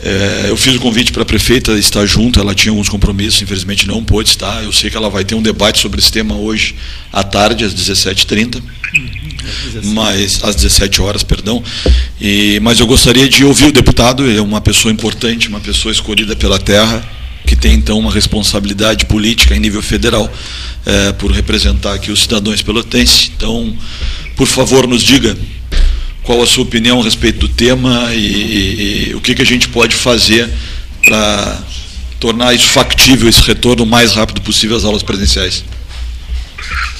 [0.04, 3.88] É, eu fiz o convite para a prefeita estar junto, ela tinha alguns compromissos, infelizmente
[3.88, 4.64] não pôde estar.
[4.64, 6.76] Eu sei que ela vai ter um debate sobre esse tema hoje
[7.12, 8.62] à tarde, às 17h30
[9.84, 11.64] mas às 17 horas, perdão.
[12.20, 15.92] E, mas eu gostaria de ouvir o deputado, ele é uma pessoa importante, uma pessoa
[15.92, 17.08] escolhida pela terra,
[17.46, 20.32] que tem então uma responsabilidade política em nível federal
[20.86, 23.32] é, por representar aqui os cidadãos pelotenses.
[23.36, 23.76] Então,
[24.36, 25.38] por favor, nos diga
[26.28, 29.46] qual a sua opinião a respeito do tema e, e, e o que, que a
[29.46, 30.50] gente pode fazer
[31.06, 31.64] para
[32.20, 35.64] tornar isso factível, esse retorno o mais rápido possível às aulas presenciais.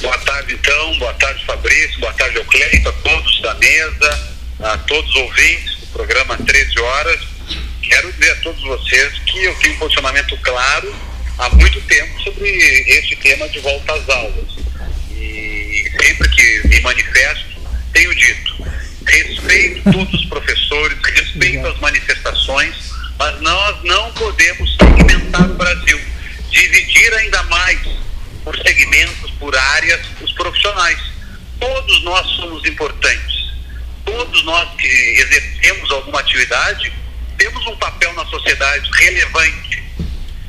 [0.00, 0.98] Boa tarde, então.
[0.98, 2.00] Boa tarde, Fabrício.
[2.00, 4.38] Boa tarde ao Cleito, a todos da mesa.
[4.60, 7.20] a todos os ouvintes do programa 13 Horas.
[7.82, 10.94] Quero dizer a todos vocês que eu tenho um posicionamento claro
[11.36, 14.56] há muito tempo sobre esse tema de volta às aulas.
[15.12, 17.60] E sempre que me manifesto,
[17.92, 18.77] tenho dito:
[19.08, 22.74] respeito todos os professores, respeito as manifestações,
[23.18, 26.00] mas nós não podemos segmentar o Brasil,
[26.50, 27.78] dividir ainda mais
[28.44, 30.98] por segmentos, por áreas, os profissionais.
[31.58, 33.48] Todos nós somos importantes.
[34.04, 36.92] Todos nós que exercemos alguma atividade
[37.36, 39.82] temos um papel na sociedade relevante.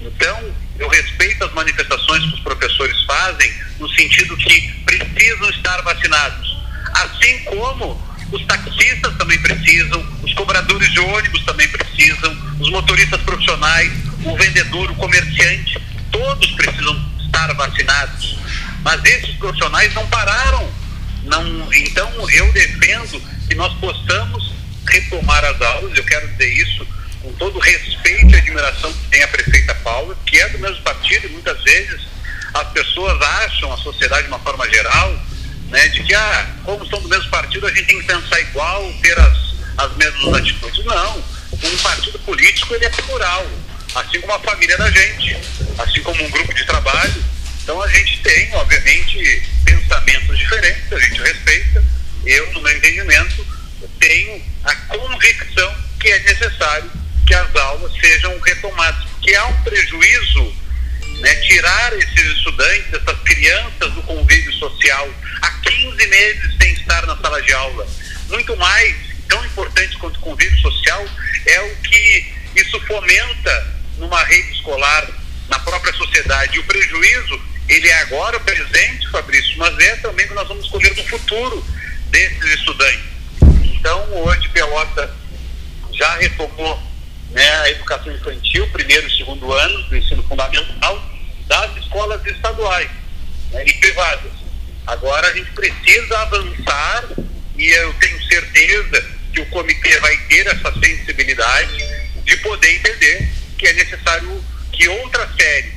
[0.02, 6.58] Então, eu respeito as manifestações que os professores fazem, no sentido que precisam estar vacinados.
[6.94, 13.92] Assim como os taxistas também precisam, os cobradores de ônibus também precisam, os motoristas profissionais,
[14.24, 15.80] o vendedor, o comerciante,
[16.12, 18.38] todos precisam estar vacinados.
[18.84, 20.70] Mas esses profissionais não pararam.
[21.24, 24.54] Não, então eu defendo que nós possamos
[24.88, 26.88] retomar as aulas, eu quero dizer isso
[27.22, 31.28] com todo respeito e admiração que tem a prefeita Paula, que é do mesmo partido
[31.28, 32.02] e muitas vezes
[32.54, 35.20] as pessoas acham, a sociedade de uma forma geral,
[35.70, 38.92] né, de que, ah, como são do mesmo partido, a gente tem que pensar igual,
[39.02, 39.38] ter as,
[39.78, 40.86] as mesmas atitudes.
[40.86, 41.24] Não.
[41.64, 43.46] Um partido político, ele é plural,
[43.96, 45.38] assim como a família da gente,
[45.78, 47.24] assim como um grupo de trabalho.
[47.64, 51.84] Então a gente tem, obviamente, pensamentos diferentes, a gente respeita.
[52.26, 53.46] Eu, no meu entendimento,
[54.00, 56.92] tenho a convicção que é necessário
[57.26, 60.54] que as aulas sejam retomadas, porque há um prejuízo
[61.20, 65.10] né, tirar esses estudantes, essas crianças do convívio social
[65.42, 67.88] há 15 meses sem estar na sala de aula.
[68.30, 68.96] Muito mais,
[69.28, 71.06] tão importante quanto o convívio social,
[71.46, 75.08] é o que isso fomenta numa rede escolar,
[75.50, 76.60] na própria sociedade.
[76.60, 81.04] O prejuízo, ele é agora presente, Fabrício, mas é também que nós vamos escolher no
[81.06, 81.66] futuro
[82.08, 83.10] desses estudantes.
[83.64, 85.14] Então, hoje, Pelota
[85.94, 86.82] já retomou
[87.32, 91.09] né, a educação infantil, primeiro e segundo ano do ensino fundamental,
[91.50, 92.90] das escolas estaduais
[93.52, 94.32] né, e privadas.
[94.86, 97.04] Agora a gente precisa avançar
[97.58, 101.78] e eu tenho certeza que o comitê vai ter essa sensibilidade
[102.24, 105.74] de poder entender que é necessário que outras séries,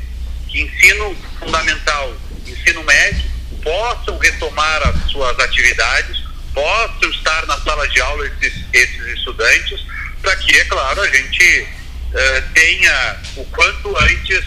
[0.48, 2.14] que ensino fundamental,
[2.46, 3.30] ensino médio,
[3.62, 6.22] possam retomar as suas atividades,
[6.54, 9.80] possam estar na sala de aula esses, esses estudantes,
[10.20, 14.44] para que, é claro, a gente uh, tenha o quanto antes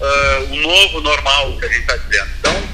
[0.00, 2.30] uh, o novo normal que a gente está dizendo.
[2.38, 2.68] Então,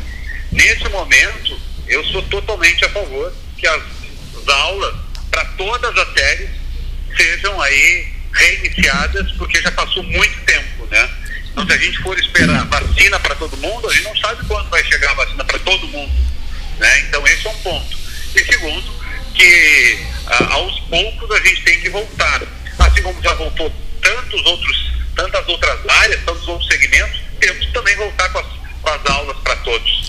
[0.53, 3.83] nesse momento, eu sou totalmente a favor que as,
[4.41, 4.97] as aulas
[5.31, 6.51] para todas as séries
[7.17, 11.11] sejam aí reiniciadas, porque já passou muito tempo, né?
[11.51, 14.71] Então, se a gente for esperar vacina para todo mundo, a gente não sabe quando
[14.71, 16.13] vai chegar a vacina para todo mundo,
[16.79, 17.01] né?
[17.01, 17.99] Então, esse é um ponto.
[18.35, 19.03] E segundo,
[19.35, 22.43] que ah, aos poucos a gente tem que voltar.
[22.79, 23.71] Assim como já voltou
[24.03, 28.47] tantos outros, tantas outras áreas, tantos outros segmentos, temos que também voltar com as,
[28.83, 30.03] com as aulas para todos.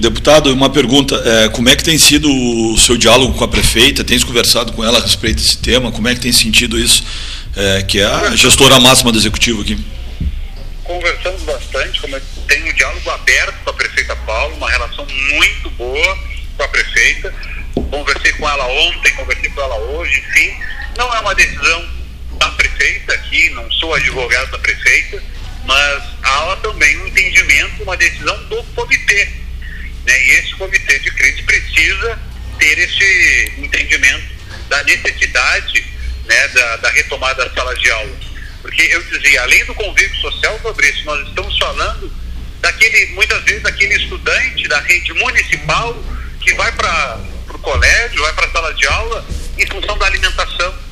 [0.00, 4.04] Deputado, uma pergunta: é, como é que tem sido o seu diálogo com a prefeita?
[4.04, 5.90] Tens conversado com ela a respeito desse tema?
[5.90, 7.04] Como é que tem sentido isso,
[7.56, 9.78] é, que é a gestora máxima do executivo aqui?
[10.84, 16.18] Conversamos bastante, como tem um diálogo aberto com a prefeita Paulo, uma relação muito boa
[16.56, 17.34] com a prefeita.
[17.90, 20.50] Conversei com ela ontem, conversei com ela hoje, enfim.
[20.96, 21.88] Não é uma decisão
[22.40, 25.22] da prefeita aqui, não sou advogado da prefeita,
[25.64, 29.28] mas há também um entendimento, uma decisão do comitê.
[30.06, 30.24] Né?
[30.26, 32.18] E esse comitê de crise precisa
[32.58, 34.24] ter esse entendimento
[34.68, 35.84] da necessidade
[36.26, 38.16] né, da, da retomada da sala de aula.
[38.62, 42.12] Porque eu dizia, além do convívio social, Fabrício, nós estamos falando
[42.60, 45.94] daquele, muitas vezes, daquele estudante da rede municipal
[46.40, 47.20] que vai para
[47.52, 49.26] o colégio, vai para a sala de aula
[49.58, 50.89] em função da alimentação.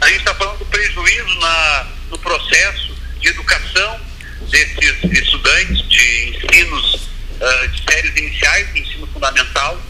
[0.00, 4.00] A gente está falando do prejuízo na, no processo de educação
[4.48, 6.94] desses estudantes de ensinos,
[7.40, 9.80] uh, de séries iniciais, de ensino fundamental.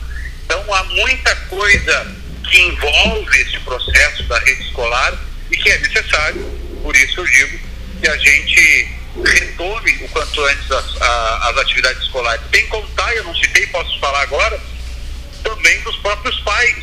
[0.45, 2.17] Então, há muita coisa
[2.51, 5.15] que envolve esse processo da rede escolar
[5.51, 6.43] e que é necessário,
[6.83, 7.61] por isso eu digo
[8.01, 8.89] que a gente
[9.27, 12.43] retome o quanto antes as, a, as atividades escolares.
[12.51, 14.59] Sem contar, eu não citei, posso falar agora,
[15.43, 16.77] também dos próprios pais,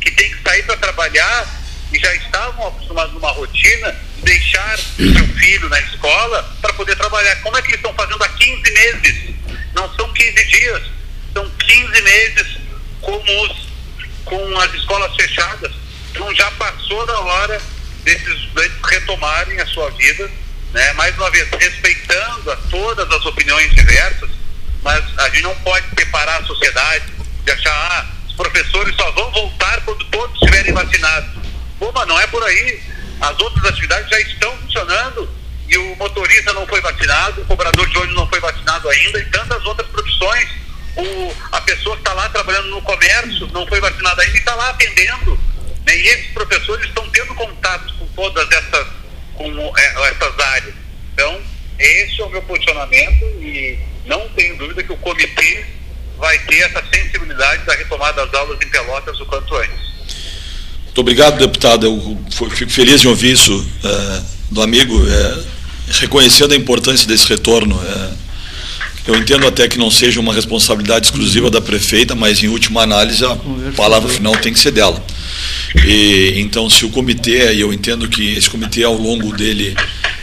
[0.00, 1.61] que têm que sair para trabalhar
[1.92, 7.36] e já estavam acostumados numa rotina de deixar seu filho na escola para poder trabalhar.
[7.36, 9.34] Como é que eles estão fazendo há 15 meses?
[9.74, 10.82] Não são 15 dias,
[11.34, 12.58] são 15 meses
[13.00, 13.68] com, os,
[14.24, 15.72] com as escolas fechadas.
[16.10, 17.60] Então já passou da hora
[18.04, 20.30] desses estudantes retomarem a sua vida,
[20.72, 20.92] né?
[20.94, 24.30] mais uma vez, respeitando a todas as opiniões diversas,
[24.82, 27.04] mas a gente não pode separar a sociedade
[27.44, 31.41] de achar, ah, os professores só vão voltar quando todos estiverem vacinados.
[31.82, 32.80] Pô, mas não é por aí.
[33.20, 35.28] As outras atividades já estão funcionando
[35.68, 39.24] e o motorista não foi vacinado, o cobrador de ônibus não foi vacinado ainda e
[39.24, 40.48] tantas outras profissões.
[40.94, 44.54] O, a pessoa que está lá trabalhando no comércio não foi vacinada ainda e está
[44.54, 45.36] lá atendendo.
[45.84, 45.96] Né?
[45.96, 48.86] E esses professores estão tendo contato com todas essas,
[49.34, 50.74] com, é, essas áreas.
[51.14, 51.42] Então,
[51.80, 53.76] esse é o meu posicionamento e
[54.06, 55.66] não tenho dúvida que o comitê
[56.16, 59.91] vai ter essa sensibilidade da retomada das aulas em Pelotas o quanto antes.
[60.92, 61.86] Muito obrigado, deputado.
[61.86, 62.18] Eu
[62.50, 64.20] fico feliz de ouvir isso é,
[64.50, 65.38] do amigo, é,
[66.00, 67.80] reconhecendo a importância desse retorno.
[67.82, 68.10] É,
[69.06, 73.24] eu entendo até que não seja uma responsabilidade exclusiva da prefeita, mas em última análise
[73.24, 73.34] a
[73.74, 75.02] palavra final tem que ser dela.
[75.86, 79.74] E, então, se o comitê, e eu entendo que esse comitê ao longo dele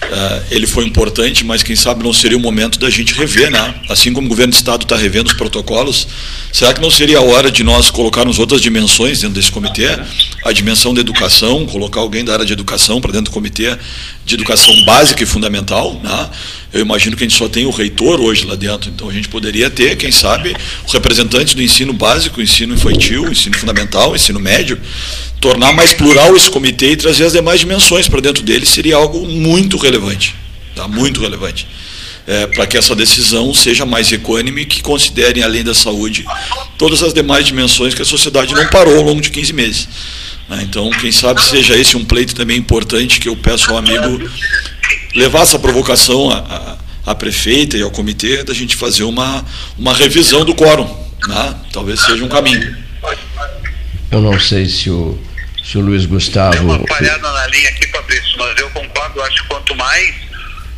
[0.02, 3.76] Uh, ele foi importante, mas quem sabe não seria o momento da gente rever, né?
[3.90, 6.08] Assim como o governo do estado está revendo os protocolos,
[6.52, 10.00] será que não seria a hora de nós colocarmos outras dimensões dentro desse comitê?
[10.44, 13.78] A dimensão da educação, colocar alguém da área de educação para dentro do comitê
[14.26, 16.30] de educação básica e fundamental, né?
[16.72, 19.28] Eu imagino que a gente só tem o reitor hoje lá dentro, então a gente
[19.28, 20.56] poderia ter, quem sabe,
[20.88, 24.80] representantes do ensino básico, ensino infantil, ensino fundamental, ensino médio,
[25.42, 29.26] tornar mais plural esse comitê e trazer as demais dimensões para dentro dele seria algo
[29.26, 30.36] muito relevante,
[30.76, 30.88] tá?
[30.88, 31.68] muito relevante.
[32.28, 36.24] É, para que essa decisão seja mais equânime, que considerem, além da saúde,
[36.78, 39.90] todas as demais dimensões que a sociedade não parou ao longo de 15 meses.
[40.48, 40.60] Né?
[40.62, 44.30] Então, quem sabe seja esse um pleito também importante que eu peço ao amigo
[45.16, 49.46] levar essa provocação à, à prefeita e ao comitê da gente fazer uma,
[49.78, 50.88] uma revisão do quórum.
[51.28, 51.56] Né?
[51.72, 52.78] Talvez seja um caminho.
[54.12, 55.20] Eu não sei se o,
[55.64, 56.52] se o Luiz Gustavo.
[56.52, 60.16] Tem uma falhada na linha aqui, Fabrício, mas eu concordo, acho que quanto mais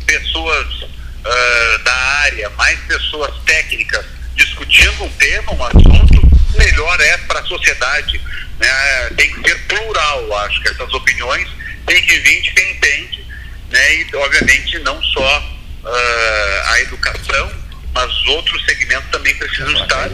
[0.06, 4.04] pessoas uh, da área, mais pessoas técnicas
[4.34, 6.22] discutindo um tema, um assunto,
[6.58, 8.20] melhor é para a sociedade.
[8.58, 8.68] Né?
[9.16, 11.48] Tem que ser plural, acho que essas opiniões
[11.86, 13.24] têm que vir de quem entende,
[13.72, 13.94] né?
[13.94, 15.38] e obviamente não só
[15.84, 17.52] uh, a educação,
[17.92, 20.10] mas outros segmentos também precisam estar.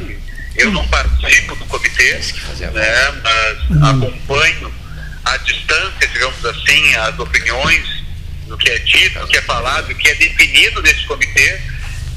[0.56, 2.14] Eu não participo do comitê,
[2.72, 4.74] né, mas acompanho
[5.24, 8.04] à distância, digamos assim, as opiniões
[8.46, 11.60] do que é dito, do que é falado, do que é definido nesse comitê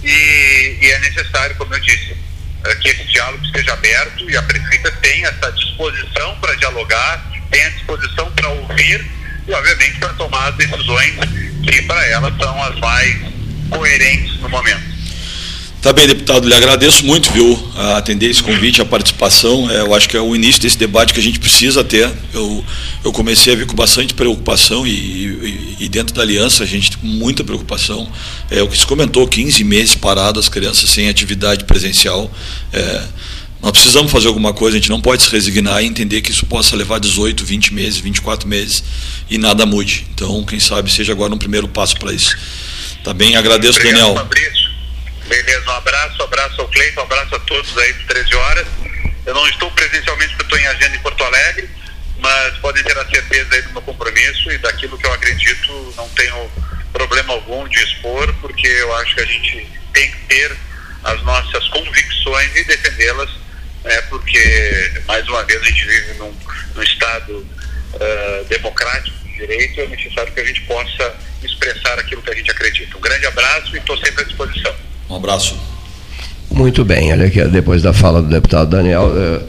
[0.03, 2.15] e, e é necessário, como eu disse,
[2.63, 7.69] eh, que esse diálogo esteja aberto e a prefeita tenha essa disposição para dialogar, tenha
[7.71, 9.05] disposição para ouvir
[9.47, 11.15] e, obviamente, para tomar as decisões
[11.63, 13.17] que para ela são as mais
[13.69, 14.91] coerentes no momento.
[15.81, 19.67] Tá bem, deputado, lhe agradeço muito, viu, a atender esse convite, a participação.
[19.67, 22.07] É, eu acho que é o início desse debate que a gente precisa ter.
[22.31, 22.63] Eu,
[23.03, 26.95] eu comecei a ver com bastante preocupação e, e, e dentro da aliança a gente
[26.95, 28.07] tem muita preocupação.
[28.51, 32.29] É o que se comentou, 15 meses paradas, crianças sem atividade presencial.
[32.71, 33.03] É,
[33.61, 36.45] nós precisamos fazer alguma coisa, a gente não pode se resignar e entender que isso
[36.45, 38.83] possa levar 18, 20 meses, 24 meses
[39.29, 40.07] e nada mude.
[40.13, 42.35] Então, quem sabe seja agora um primeiro passo para isso.
[43.03, 44.15] Tá bem, agradeço, Obrigado, Daniel.
[44.15, 44.71] Fabrício.
[45.27, 48.67] Beleza, um abraço, um abraço ao Cleiton, um abraço a todos aí de 13 horas.
[49.25, 51.69] Eu não estou presencialmente porque estou em agenda em Porto Alegre,
[52.19, 56.09] mas podem ter a certeza aí do meu compromisso e daquilo que eu acredito, não
[56.09, 56.51] tenho
[56.91, 60.57] problema algum de expor, porque eu acho que a gente tem que ter
[61.03, 63.29] as nossas convicções e defendê-las,
[63.83, 66.33] né, porque, mais uma vez, a gente vive num,
[66.75, 72.21] num Estado uh, democrático de direito e é necessário que a gente possa expressar aquilo
[72.21, 72.97] que a gente acredita.
[72.97, 74.73] Um grande abraço e estou sempre à disposição.
[75.09, 75.59] Um abraço.
[76.51, 79.41] Muito bem, olha aqui, depois da fala do deputado Daniel eh,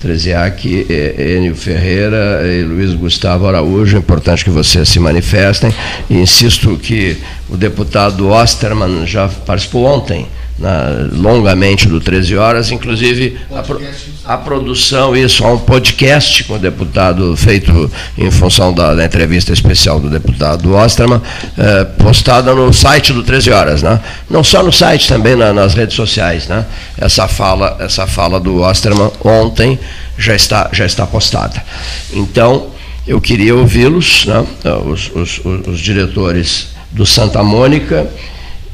[0.00, 5.74] Treziak, eh, Enio Ferreira e Luiz Gustavo Araújo, é importante que vocês se manifestem.
[6.08, 10.28] E insisto que o deputado Osterman já participou ontem
[10.58, 13.80] na, longamente do 13 Horas, inclusive a, pro,
[14.24, 19.52] a, produção, isso, há um podcast com o deputado feito em função da, da entrevista
[19.52, 21.20] especial do deputado Osterman,
[21.58, 24.00] eh, postada no site do 13 Horas, né?
[24.30, 26.46] não só no site, também na, nas redes sociais.
[26.46, 26.64] Né?
[26.98, 29.78] Essa, fala, essa fala do Osterman ontem
[30.16, 31.62] já está, já está postada.
[32.12, 32.68] Então,
[33.06, 34.46] eu queria ouvi-los, né?
[34.86, 38.06] os, os, os diretores do Santa Mônica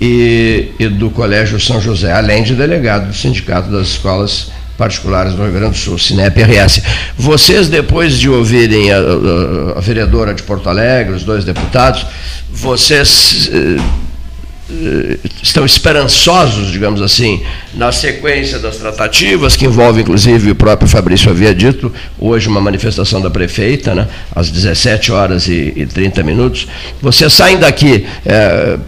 [0.01, 5.43] e, e, do Colégio São José, além de delegado do Sindicato das Escolas Particulares do
[5.43, 6.81] Rio Grande do Sul, Sinep-RS.
[7.19, 12.07] Vocês, depois de ouvirem a, a, a, vereadora de Porto Alegre, os dois deputados,
[12.51, 13.51] vocês
[14.73, 17.43] eh, estão esperançosos, digamos assim,
[17.75, 23.21] na sequência das tratativas, que envolve, inclusive, o próprio Fabrício havia dito, hoje uma manifestação
[23.21, 26.69] da prefeita, né, às 17 horas e, e 30 minutos.
[27.03, 28.07] Vocês saem daqui.
[28.25, 28.79] Eh,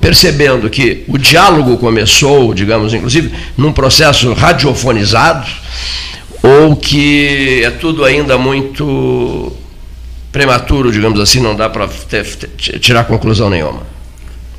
[0.00, 5.46] percebendo que o diálogo começou, digamos, inclusive, num processo radiofonizado,
[6.42, 9.52] ou que é tudo ainda muito
[10.32, 11.88] prematuro, digamos assim, não dá para
[12.56, 13.82] tirar conclusão nenhuma?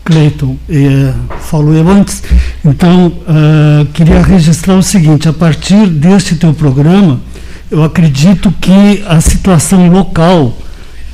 [0.03, 2.23] Cleiton, eh, falou eu antes,
[2.65, 7.21] então uh, queria registrar o seguinte: a partir deste teu programa,
[7.69, 10.57] eu acredito que a situação local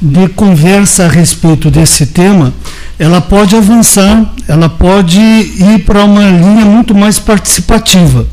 [0.02, 2.54] de conversa a respeito desse tema,
[3.00, 8.26] ela pode avançar, ela pode ir para uma linha muito mais participativa.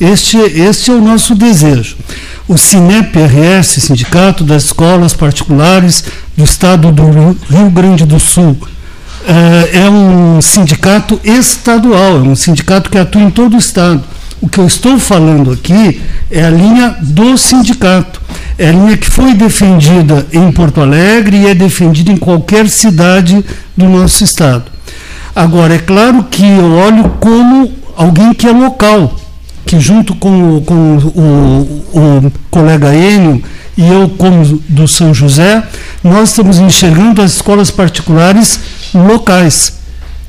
[0.00, 1.96] Este, este é o nosso desejo.
[2.48, 6.04] O SINEP-RS, Sindicato das Escolas Particulares
[6.36, 7.04] do Estado do
[7.48, 8.56] Rio Grande do Sul,
[9.26, 14.02] é, é um sindicato estadual, é um sindicato que atua em todo o Estado.
[14.40, 18.20] O que eu estou falando aqui é a linha do sindicato.
[18.58, 23.44] É a linha que foi defendida em Porto Alegre e é defendida em qualquer cidade
[23.76, 24.64] do nosso Estado.
[25.34, 29.20] Agora, é claro que eu olho como alguém que é local
[29.70, 31.84] que junto com, com o,
[32.26, 33.40] o, colega Enio
[33.76, 35.62] e eu como do São José,
[36.02, 38.58] nós estamos enxergando as escolas particulares
[38.92, 39.78] locais.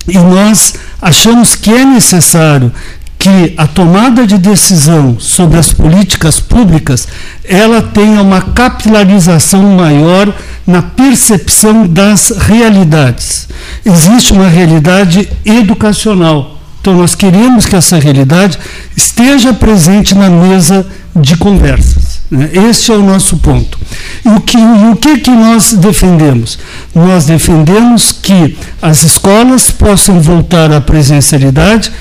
[0.08, 2.72] E nós achamos que é necessário
[3.22, 7.08] que a tomada de decisão sobre as políticas públicas
[7.44, 10.34] ela tenha uma capilarização maior
[10.66, 13.48] na percepção das realidades.
[13.86, 18.58] Existe uma realidade educacional então, nós queremos que essa realidade
[18.98, 20.84] esteja presente na mesa
[21.16, 22.22] de conversas.
[22.30, 22.50] Né?
[22.70, 23.78] Este é o nosso ponto.
[24.26, 26.58] E o que, o que, que nós defendemos?
[26.96, 31.92] Nós defendemos que as escolas possam voltar à presencialidade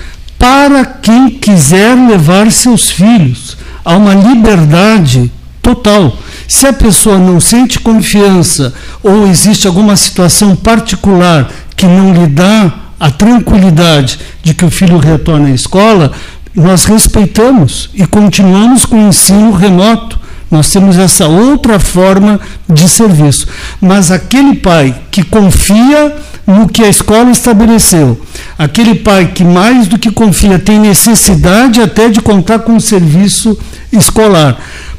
[0.41, 5.31] para quem quiser levar seus filhos a uma liberdade
[5.61, 6.17] total.
[6.49, 8.73] Se a pessoa não sente confiança
[9.03, 14.97] ou existe alguma situação particular que não lhe dá a tranquilidade de que o filho
[14.97, 16.11] retorna à escola,
[16.55, 20.19] nós respeitamos e continuamos com o ensino remoto.
[20.51, 23.47] Nós temos essa outra forma de serviço.
[23.79, 26.17] Mas aquele pai que confia
[26.47, 28.21] no que a escola estabeleceu,
[28.59, 33.59] aquele pai que mais do que confia tem necessidade até de contar com o serviço
[33.93, 34.59] escolar,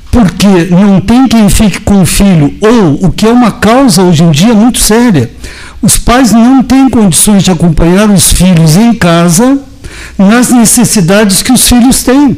[0.10, 4.24] porque não tem quem fique com o filho, ou o que é uma causa hoje
[4.24, 5.30] em dia muito séria
[5.82, 9.60] os pais não têm condições de acompanhar os filhos em casa
[10.18, 12.38] nas necessidades que os filhos têm.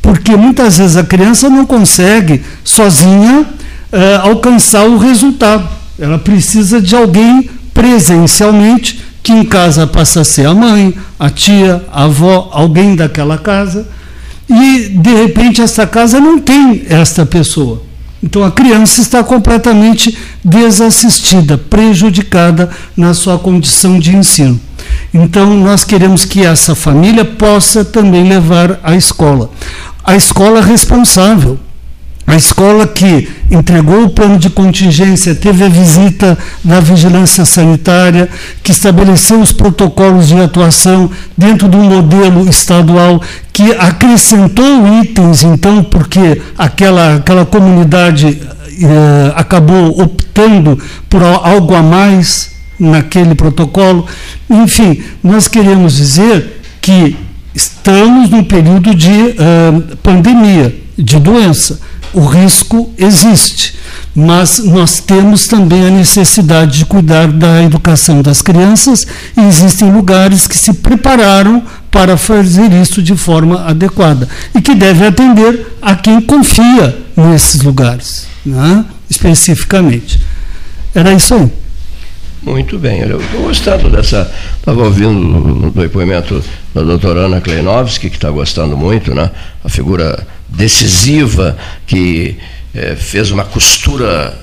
[0.00, 3.44] Porque muitas vezes a criança não consegue sozinha
[3.90, 5.68] eh, alcançar o resultado.
[5.98, 7.50] Ela precisa de alguém
[7.80, 13.38] presencialmente, que em casa passa a ser a mãe, a tia, a avó, alguém daquela
[13.38, 13.88] casa.
[14.46, 17.82] E, de repente, essa casa não tem esta pessoa.
[18.22, 20.14] Então a criança está completamente
[20.44, 24.60] desassistida, prejudicada na sua condição de ensino.
[25.14, 29.50] Então nós queremos que essa família possa também levar à escola.
[30.04, 31.58] A escola responsável,
[32.30, 38.28] a escola que entregou o plano de contingência, teve a visita da vigilância sanitária,
[38.62, 43.20] que estabeleceu os protocolos de atuação dentro de um modelo estadual,
[43.52, 48.40] que acrescentou itens, então, porque aquela, aquela comunidade
[48.82, 50.78] eh, acabou optando
[51.08, 54.06] por algo a mais naquele protocolo.
[54.48, 57.16] Enfim, nós queremos dizer que
[57.54, 61.80] estamos num período de uh, pandemia, de doença
[62.12, 63.74] o risco existe,
[64.14, 69.06] mas nós temos também a necessidade de cuidar da educação das crianças
[69.36, 75.06] e existem lugares que se prepararam para fazer isso de forma adequada e que devem
[75.06, 78.84] atender a quem confia nesses lugares, né?
[79.08, 80.20] especificamente.
[80.94, 81.50] Era isso aí.
[82.42, 84.30] Muito bem, eu estou gostando dessa.
[84.56, 86.42] Estava ouvindo o depoimento
[86.74, 89.30] da doutora Ana Kleinovski, que está gostando muito, né?
[89.64, 91.56] A figura decisiva
[91.86, 92.38] que
[92.74, 94.38] é, fez uma costura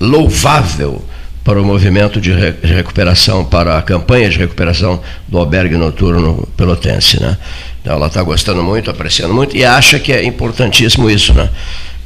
[0.00, 1.04] louvável
[1.42, 6.46] para o movimento de, re, de, recuperação, para a campanha de recuperação do albergue noturno
[6.56, 7.20] pelotense.
[7.20, 7.38] Né?
[7.80, 11.32] Então ela está gostando muito, apreciando muito e acha que é importantíssimo isso.
[11.32, 11.48] Né?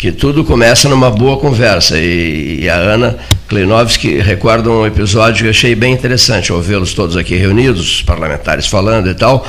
[0.02, 1.96] Que tudo começa numa boa conversa.
[1.96, 3.16] E, e a Ana
[3.46, 8.02] Kleinovski recorda um episódio que eu achei bem interessante, ao vê-los todos aqui reunidos, os
[8.02, 9.46] parlamentares falando e tal.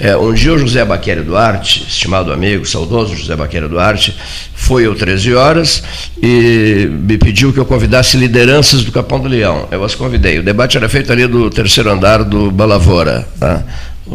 [0.00, 4.18] É, um dia o José Baqueri Duarte, estimado amigo, saudoso José Baqueri Duarte,
[4.52, 5.84] foi ao 13 horas
[6.20, 9.68] e me pediu que eu convidasse lideranças do Capão do Leão.
[9.70, 10.40] Eu as convidei.
[10.40, 13.24] O debate era feito ali do terceiro andar do Balavora.
[13.38, 13.62] Tá?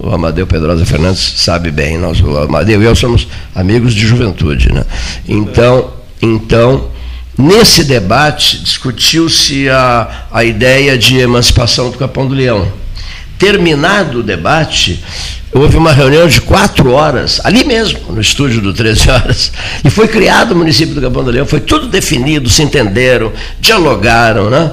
[0.03, 4.71] O Amadeu Pedrosa Fernandes sabe bem, nós, o Amadeu e eu somos amigos de juventude.
[4.71, 4.83] Né?
[5.27, 6.89] Então, então,
[7.37, 12.71] nesse debate discutiu-se a, a ideia de emancipação do Capão do Leão.
[13.37, 15.03] Terminado o debate,
[15.51, 19.51] houve uma reunião de quatro horas, ali mesmo, no estúdio do 13 Horas,
[19.83, 24.49] e foi criado o município do Capão do Leão, foi tudo definido, se entenderam, dialogaram,
[24.49, 24.71] né?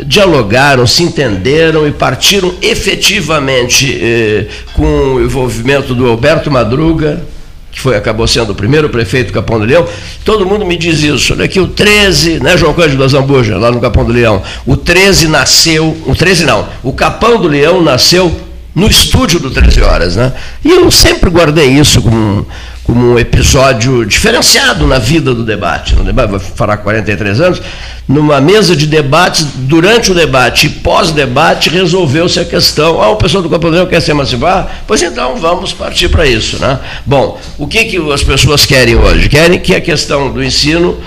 [0.00, 7.22] Dialogaram, se entenderam e partiram efetivamente eh, com o envolvimento do Alberto Madruga,
[7.70, 9.86] que foi, acabou sendo o primeiro prefeito do Capão do Leão,
[10.24, 13.70] todo mundo me diz isso, né, que o 13, né, João Cândido da Zambuja, lá
[13.70, 18.34] no Capão do Leão, o 13 nasceu, o 13 não, o Capão do Leão nasceu
[18.74, 20.32] no estúdio do 13 Horas, né?
[20.64, 22.46] E eu sempre guardei isso como,
[22.84, 25.96] como um episódio diferenciado na vida do debate.
[25.96, 27.62] No debate, vai falar 43 anos,
[28.06, 33.00] numa mesa de debates, durante o debate e pós-debate, resolveu-se a questão.
[33.02, 34.82] Ah, o pessoal do Campo quer se emancipar?
[34.86, 36.58] Pois então vamos partir para isso.
[36.58, 36.78] Né?
[37.06, 39.30] Bom, o que, que as pessoas querem hoje?
[39.30, 40.98] Querem que a questão do ensino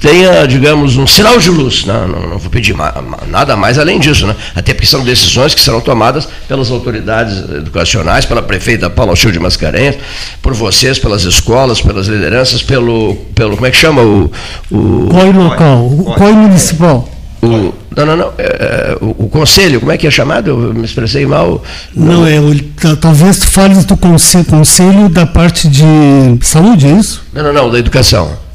[0.00, 1.84] tenha, digamos, um sinal de luz.
[1.84, 1.94] Né?
[2.08, 2.74] Não, não, vou pedir
[3.28, 4.34] nada mais além disso, né?
[4.54, 9.96] até porque são decisões que serão tomadas pelas autoridades educacionais, pela prefeita Paula de Mascarenhas,
[10.42, 14.30] por vocês, pelas escolas, pelas lideranças, pelo, pelo como é que chama o...
[14.70, 17.08] o COI local, o COI municipal.
[17.42, 18.32] O, não, não, não.
[18.38, 20.50] É, é, o, o, conselho, como é que é chamado?
[20.50, 21.62] Eu me expressei mal.
[21.94, 22.40] Não, não é.
[22.40, 25.84] O, talvez tu fales do conselho, conselho da parte de
[26.42, 27.22] saúde, é isso?
[27.32, 28.45] Não, não, não, da educação.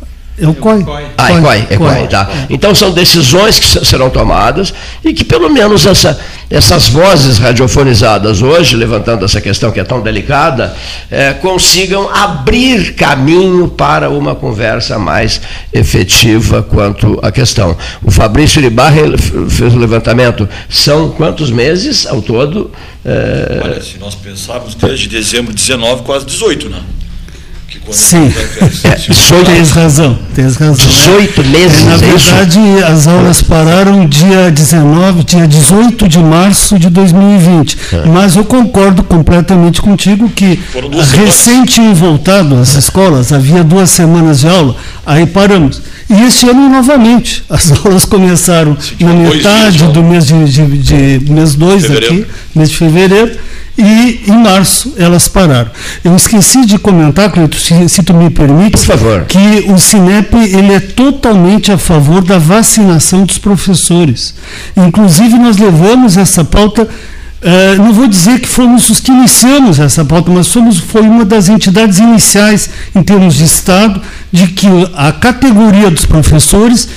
[0.41, 0.84] É o COI.
[1.15, 2.27] Ah, é COI, é COI, tá.
[2.49, 4.73] Então são decisões que serão tomadas
[5.05, 6.19] e que pelo menos essa,
[6.49, 10.76] essas vozes radiofonizadas hoje, levantando essa questão que é tão delicada,
[11.11, 15.39] é, consigam abrir caminho para uma conversa mais
[15.72, 17.77] efetiva quanto à questão.
[18.01, 19.01] O Fabrício Libarra
[19.47, 20.49] fez o levantamento.
[20.68, 22.72] São quantos meses ao todo?
[23.05, 23.61] É...
[23.63, 26.81] Olha, se nós pensarmos desde dezembro de 19, quase 18, né?
[27.90, 28.32] Sim,
[28.84, 30.88] é, 18, tens razão, tens razão.
[30.88, 32.86] 18 meses, Na é verdade, isso?
[32.86, 37.78] as aulas pararam dia 19, dia 18 de março de 2020.
[37.94, 38.06] É.
[38.06, 40.60] Mas eu concordo completamente contigo que
[41.18, 44.76] recente voltado às escolas, havia duas semanas de aula,
[45.06, 45.82] aí paramos.
[46.10, 51.32] E este ano novamente, as aulas começaram na metade dias, do mês de, de, de
[51.32, 52.26] mês 2 aqui,
[52.56, 53.32] mês de fevereiro
[53.77, 55.72] e em março elas pararam.
[56.03, 58.77] Eu esqueci de comentar, Cleiton, se, se tu me permite,
[59.27, 64.35] que o Cinep ele é totalmente a favor da vacinação dos professores.
[64.76, 66.88] Inclusive nós levamos essa pauta
[67.41, 71.26] Uh, não vou dizer que fomos os que iniciamos essa pauta, mas somos, foi uma
[71.26, 73.99] das entidades iniciais, em termos de Estado,
[74.31, 76.88] de que a categoria dos professores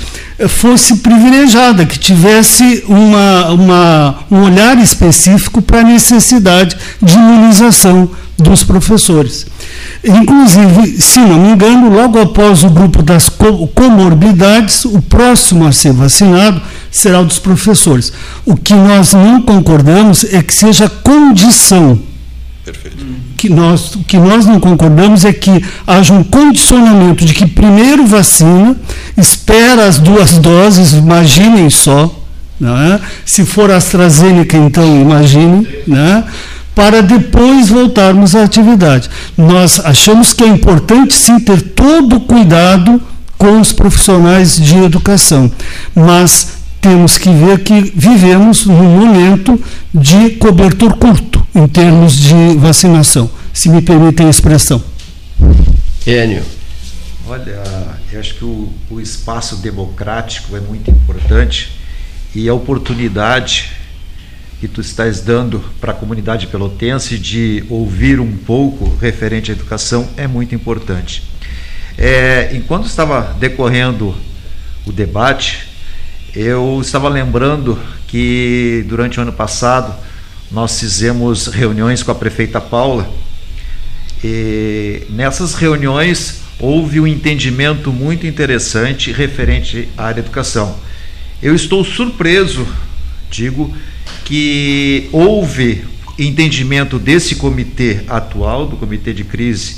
[0.49, 8.65] fosse privilegiada, que tivesse uma, uma, um olhar específico para a necessidade de imunização dos
[8.65, 9.47] professores.
[10.03, 13.29] Inclusive, se não me engano, logo após o grupo das
[13.75, 18.13] comorbidades, o próximo a ser vacinado será o dos professores.
[18.45, 21.99] O que nós não concordamos é que seja condição.
[22.65, 28.07] Perfeito que nós, que nós não concordamos é que haja um condicionamento de que primeiro
[28.07, 28.75] vacina,
[29.19, 32.11] espera as duas doses, imaginem só,
[32.59, 32.99] né?
[33.27, 36.25] se for AstraZeneca, então imaginem, né?
[36.75, 39.11] para depois voltarmos à atividade.
[39.37, 43.01] Nós achamos que é importante sim ter todo o cuidado
[43.37, 45.53] com os profissionais de educação,
[45.95, 49.59] mas temos que ver que vivemos num momento
[49.95, 54.85] de cobertor curto em termos de vacinação, se me permitem a expressão.
[56.07, 56.43] Enio.
[57.27, 57.59] Olha,
[58.13, 61.73] eu acho que o, o espaço democrático é muito importante
[62.35, 63.71] e a oportunidade
[64.61, 70.07] que tu estás dando para a comunidade pelotense de ouvir um pouco referente à educação
[70.19, 71.23] é muito importante.
[71.97, 74.15] É, enquanto estava decorrendo
[74.85, 75.73] o debate,
[76.35, 77.79] eu estava lembrando
[78.09, 79.95] que durante o ano passado
[80.51, 83.09] nós fizemos reuniões com a prefeita Paula
[84.23, 90.77] e nessas reuniões houve um entendimento muito interessante referente à área educação.
[91.41, 92.67] Eu estou surpreso,
[93.31, 93.73] digo,
[94.25, 95.85] que houve
[96.19, 99.77] entendimento desse comitê atual, do comitê de crise,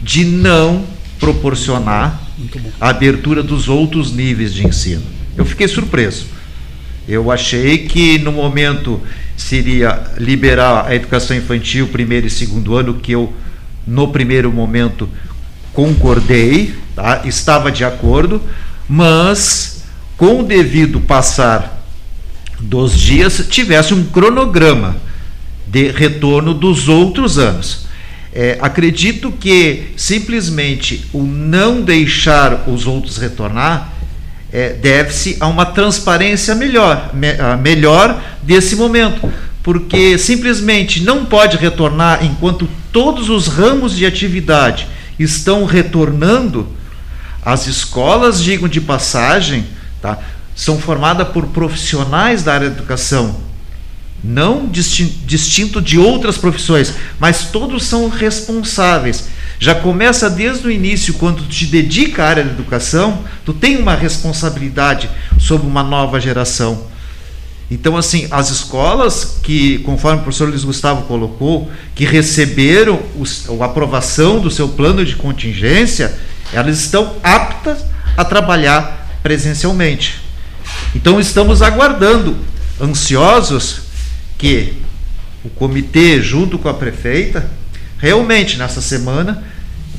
[0.00, 0.84] de não
[1.20, 2.20] proporcionar
[2.80, 5.21] a abertura dos outros níveis de ensino.
[5.36, 6.26] Eu fiquei surpreso.
[7.08, 9.00] Eu achei que no momento
[9.36, 13.32] seria liberar a educação infantil primeiro e segundo ano, que eu
[13.86, 15.08] no primeiro momento
[15.72, 17.22] concordei, tá?
[17.24, 18.40] estava de acordo,
[18.88, 19.82] mas
[20.16, 21.82] com o devido passar
[22.60, 24.96] dos dias tivesse um cronograma
[25.66, 27.86] de retorno dos outros anos.
[28.32, 33.91] É, acredito que simplesmente o não deixar os outros retornar
[34.52, 37.28] é, deve-se a uma transparência melhor, me,
[37.60, 39.32] melhor desse momento.
[39.62, 44.88] porque simplesmente não pode retornar enquanto todos os ramos de atividade
[45.18, 46.68] estão retornando.
[47.44, 49.64] As escolas, digo de passagem,
[50.00, 50.18] tá,
[50.54, 53.40] são formadas por profissionais da área da educação,
[54.22, 59.28] não distinto de outras profissões, mas todos são responsáveis.
[59.62, 63.76] Já começa desde o início, quando tu te dedica à área da educação, tu tem
[63.76, 65.08] uma responsabilidade
[65.38, 66.88] sobre uma nova geração.
[67.70, 73.00] Então, assim, as escolas que, conforme o professor Luiz Gustavo colocou, que receberam
[73.60, 76.12] a aprovação do seu plano de contingência,
[76.52, 77.84] elas estão aptas
[78.16, 80.18] a trabalhar presencialmente.
[80.92, 82.36] Então, estamos aguardando,
[82.80, 83.82] ansiosos,
[84.36, 84.72] que
[85.44, 87.48] o comitê, junto com a prefeita,
[87.96, 89.51] realmente nessa semana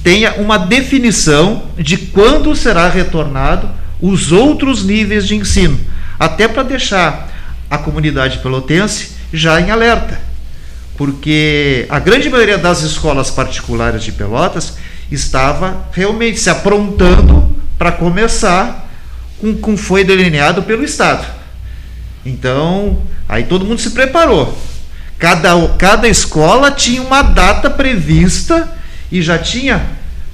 [0.04, 3.70] tenha uma definição de quando será retornado
[4.02, 5.80] os outros níveis de ensino,
[6.20, 7.32] até para deixar
[7.70, 10.20] a comunidade pelotense já em alerta,
[10.98, 14.76] porque a grande maioria das escolas particulares de Pelotas
[15.10, 18.92] estava realmente se aprontando para começar
[19.40, 21.26] com, com foi delineado pelo Estado.
[22.26, 24.56] Então, aí todo mundo se preparou.
[25.18, 28.70] Cada, cada escola tinha uma data prevista
[29.14, 29.85] e já tinha,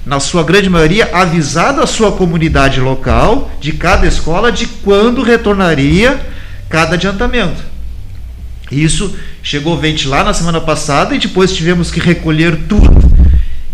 [0.06, 6.18] na sua grande maioria, avisado a sua comunidade local de cada escola de quando retornaria
[6.66, 7.62] cada adiantamento.
[8.72, 12.98] Isso chegou ventilar na semana passada e depois tivemos que recolher tudo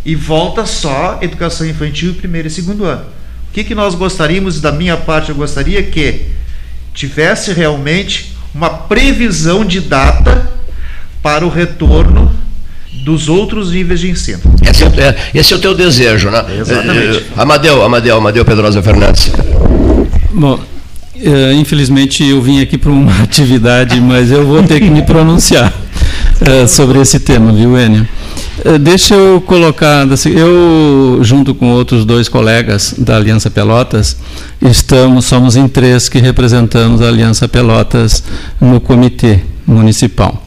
[0.04, 3.04] e volta só educação infantil primeiro e segundo ano.
[3.48, 6.32] O que, que nós gostaríamos, da minha parte, eu gostaria que
[6.92, 10.50] tivesse realmente uma previsão de data
[11.22, 12.35] para o retorno
[13.06, 14.40] dos outros níveis de ensino.
[14.68, 16.44] Esse é, esse é o teu desejo, né?
[16.58, 17.18] Exatamente.
[17.18, 19.30] Eh, Amadeu, Amadeu, Amadeu Pedrosa Fernandes.
[20.32, 20.58] Bom,
[21.14, 25.72] é, infelizmente eu vim aqui para uma atividade, mas eu vou ter que me pronunciar
[26.40, 28.08] é, sobre esse tema, viu, Enio?
[28.64, 34.16] É, deixa eu colocar, assim, eu junto com outros dois colegas da Aliança Pelotas,
[34.60, 38.24] estamos, somos em três que representamos a Aliança Pelotas
[38.60, 40.42] no comitê municipal.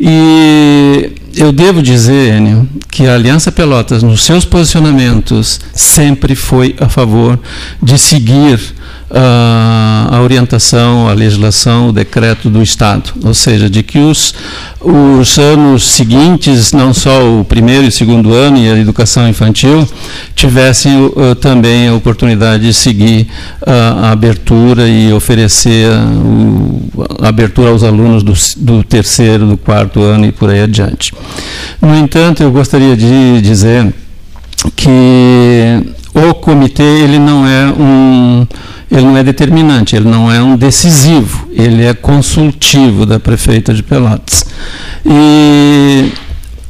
[0.00, 6.88] E eu devo dizer, Enio, que a Aliança Pelotas, nos seus posicionamentos, sempre foi a
[6.88, 7.38] favor
[7.82, 8.58] de seguir
[9.10, 14.34] a orientação, a legislação, o decreto do Estado, ou seja, de que os,
[14.80, 19.88] os anos seguintes, não só o primeiro e segundo ano e a educação infantil,
[20.34, 23.28] tivessem uh, também a oportunidade de seguir
[23.62, 30.02] uh, a abertura e oferecer uh, a abertura aos alunos do, do terceiro, do quarto
[30.02, 31.12] ano e por aí adiante.
[31.80, 33.92] No entanto, eu gostaria de dizer
[34.74, 38.46] que o comitê ele não é um
[38.90, 43.82] ele não é determinante, ele não é um decisivo, ele é consultivo da prefeita de
[43.82, 44.46] Pelotas.
[45.04, 46.12] E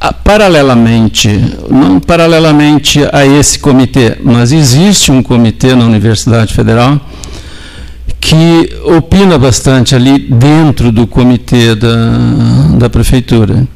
[0.01, 1.29] a, paralelamente,
[1.69, 6.99] não paralelamente a esse comitê, mas existe um comitê na Universidade Federal
[8.19, 11.95] que opina bastante ali dentro do comitê da,
[12.77, 13.67] da prefeitura.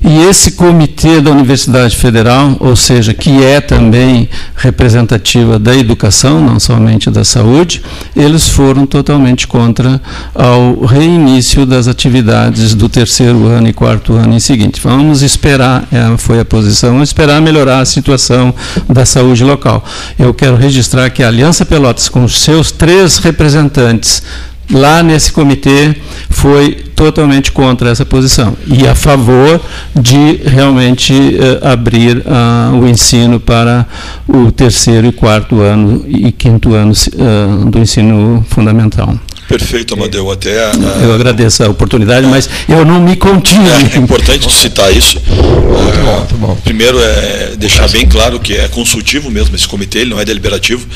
[0.00, 6.60] E esse comitê da Universidade Federal, ou seja, que é também representativa da educação, não
[6.60, 7.82] somente da saúde,
[8.14, 10.00] eles foram totalmente contra
[10.32, 14.80] ao reinício das atividades do terceiro ano e quarto ano em seguinte.
[14.80, 18.54] Vamos esperar, é, foi a posição, esperar melhorar a situação
[18.88, 19.84] da saúde local.
[20.16, 24.22] Eu quero registrar que a Aliança Pelotas, com seus três representantes
[24.70, 25.94] lá nesse comitê
[26.28, 29.60] foi totalmente contra essa posição e a favor
[29.94, 33.86] de realmente uh, abrir uh, o ensino para
[34.26, 39.14] o terceiro e quarto ano e quinto ano uh, do ensino fundamental.
[39.48, 40.30] Perfeito, Amadeu.
[40.30, 40.72] Até a,
[41.02, 43.58] eu agradeço a oportunidade, mas eu não me contive.
[43.66, 45.18] É, é importante citar isso.
[45.26, 46.56] Muito bom, muito bom.
[46.56, 50.86] Primeiro é deixar bem claro que é consultivo mesmo esse comitê, ele não é deliberativo.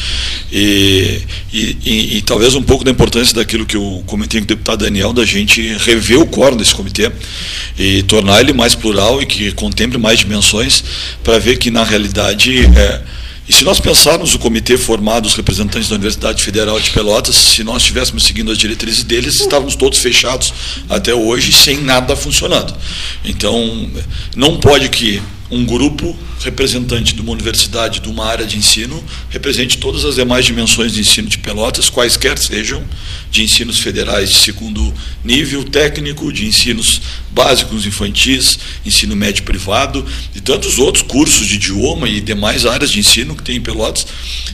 [0.53, 4.49] E, e, e, e talvez um pouco da importância daquilo que o comentei com o
[4.49, 7.11] deputado Daniel, da gente rever o quórum desse comitê
[7.79, 10.85] e tornar ele mais plural e que contemple mais dimensões,
[11.24, 13.01] para ver que na realidade é,
[13.48, 17.64] e se nós pensarmos o comitê formado, os representantes da Universidade Federal de Pelotas, se
[17.64, 20.55] nós estivéssemos seguindo as diretrizes deles, estávamos todos fechados
[20.89, 22.73] até hoje, sem nada funcionando.
[23.24, 23.90] Então,
[24.36, 25.20] não pode que
[25.51, 30.47] um grupo representante de uma universidade, de uma área de ensino, represente todas as demais
[30.47, 32.82] dimensões de ensino de Pelotas, quaisquer sejam,
[33.31, 37.02] de ensinos federais de segundo nível, técnico, de ensinos
[37.33, 40.05] básicos infantis, ensino médio privado
[40.35, 44.07] e tantos outros cursos de idioma e demais áreas de ensino que tem em Pelotas.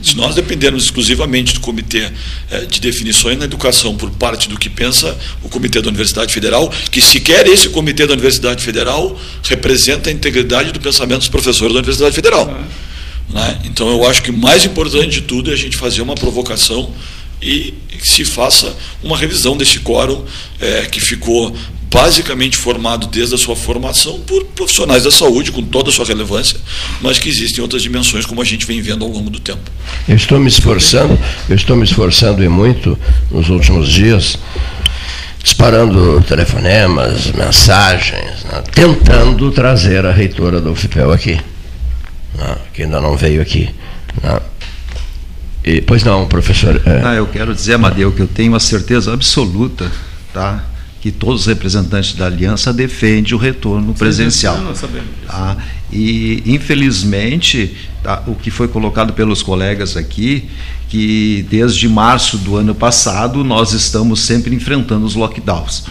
[0.03, 2.11] Se nós dependermos exclusivamente do Comitê
[2.51, 6.73] eh, de Definições na Educação por parte do que pensa o Comitê da Universidade Federal,
[6.91, 11.79] que sequer esse Comitê da Universidade Federal representa a integridade do pensamento dos professores da
[11.81, 12.47] Universidade Federal.
[13.29, 13.59] Né?
[13.65, 16.93] Então, eu acho que o mais importante de tudo é a gente fazer uma provocação
[17.41, 20.25] e se faça uma revisão desse quórum
[20.61, 21.55] é, que ficou
[21.90, 26.59] basicamente formado desde a sua formação por profissionais da saúde, com toda a sua relevância,
[27.01, 29.70] mas que existem outras dimensões como a gente vem vendo ao longo do tempo.
[30.06, 32.98] Eu estou me esforçando, eu estou me esforçando e muito
[33.31, 34.39] nos últimos dias,
[35.43, 41.39] disparando telefonemas, mensagens, né, tentando trazer a reitora do UFPEL aqui
[42.39, 43.69] né, que ainda não veio aqui.
[44.23, 44.40] Né.
[45.65, 46.81] E, pois não, professor.
[46.86, 47.02] É...
[47.05, 49.90] Ah, eu quero dizer, Amadeu, que eu tenho a certeza absoluta
[50.32, 50.65] tá,
[51.01, 54.57] que todos os representantes da aliança defendem o retorno presencial.
[54.57, 55.57] Sim, sabemos tá?
[55.93, 60.49] E, infelizmente, tá, o que foi colocado pelos colegas aqui,
[60.89, 65.85] que desde março do ano passado nós estamos sempre enfrentando os lockdowns.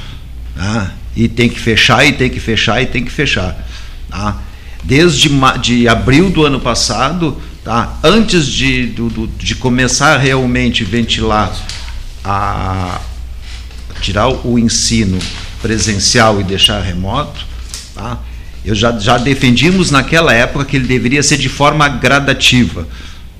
[0.56, 0.94] Tá?
[1.16, 3.66] E tem que fechar, e tem que fechar, e tem que fechar.
[4.10, 4.42] Tá?
[4.88, 5.30] desde
[5.62, 8.00] de abril do ano passado, tá?
[8.02, 11.54] antes de, do, de começar realmente ventilar,
[12.24, 13.02] a,
[14.02, 15.20] tirar o ensino
[15.62, 17.46] presencial e deixar remoto,
[17.94, 18.20] tá?
[18.64, 22.88] eu já, já defendimos naquela época que ele deveria ser de forma gradativa.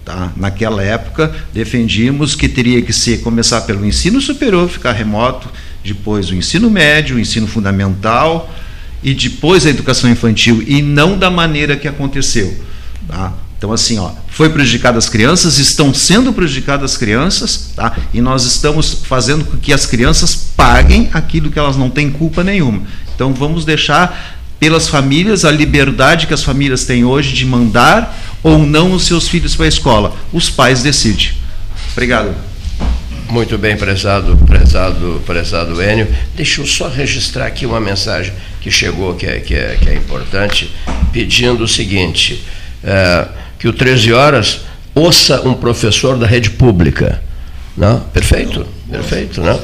[0.06, 0.32] Tá?
[0.38, 5.50] Naquela época, defendimos que teria que ser começar pelo ensino superior, ficar remoto,
[5.84, 8.50] depois o ensino médio, o ensino fundamental,
[9.04, 12.58] e depois a educação infantil e não da maneira que aconteceu.
[13.08, 13.34] Tá?
[13.58, 17.96] Então, assim, ó, foi prejudicada as crianças, estão sendo prejudicadas as crianças, tá?
[18.14, 22.44] e nós estamos fazendo com que as crianças paguem aquilo que elas não têm culpa
[22.44, 22.84] nenhuma.
[23.16, 28.60] Então, vamos deixar pelas famílias a liberdade que as famílias têm hoje de mandar ou
[28.60, 30.16] não os seus filhos para a escola.
[30.32, 31.32] Os pais decidem.
[31.94, 32.36] Obrigado.
[33.30, 36.08] Muito bem, prezado, prezado, prezado Enio.
[36.36, 39.96] Deixa eu só registrar aqui uma mensagem que chegou, que é, que é, que é
[39.96, 40.72] importante,
[41.12, 42.42] pedindo o seguinte:
[42.84, 43.28] é,
[43.60, 44.62] que o 13 horas
[44.94, 47.22] ouça um professor da rede pública.
[47.76, 48.00] Não?
[48.00, 49.60] Perfeito, perfeito, né?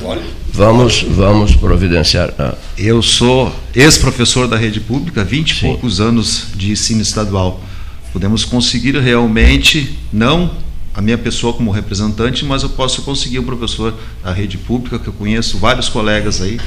[0.52, 2.32] Vamos, vamos providenciar.
[2.38, 2.54] Ah.
[2.78, 7.60] Eu sou ex-professor da rede pública, 20 e poucos anos de ensino estadual.
[8.12, 10.52] Podemos conseguir realmente, não
[10.94, 15.08] a minha pessoa como representante, mas eu posso conseguir um professor da rede pública, que
[15.08, 16.60] eu conheço vários colegas aí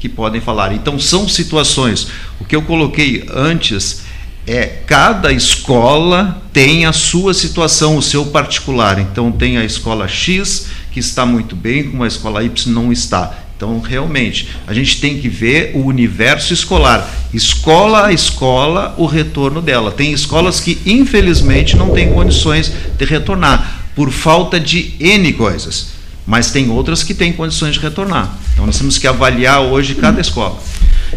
[0.00, 0.72] que podem falar.
[0.72, 2.08] Então, são situações.
[2.40, 4.03] O que eu coloquei antes
[4.46, 8.98] é cada escola tem a sua situação, o seu particular.
[8.98, 13.44] Então, tem a escola X que está muito bem, como a escola Y não está.
[13.56, 19.62] Então, realmente, a gente tem que ver o universo escolar, escola a escola, o retorno
[19.62, 19.90] dela.
[19.90, 25.88] Tem escolas que, infelizmente, não têm condições de retornar, por falta de N coisas,
[26.26, 28.36] mas tem outras que têm condições de retornar.
[28.52, 30.58] Então, nós temos que avaliar hoje cada escola.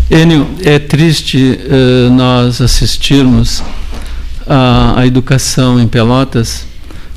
[0.10, 3.62] Enio, é triste uh, nós assistirmos
[4.50, 6.66] a educação em Pelotas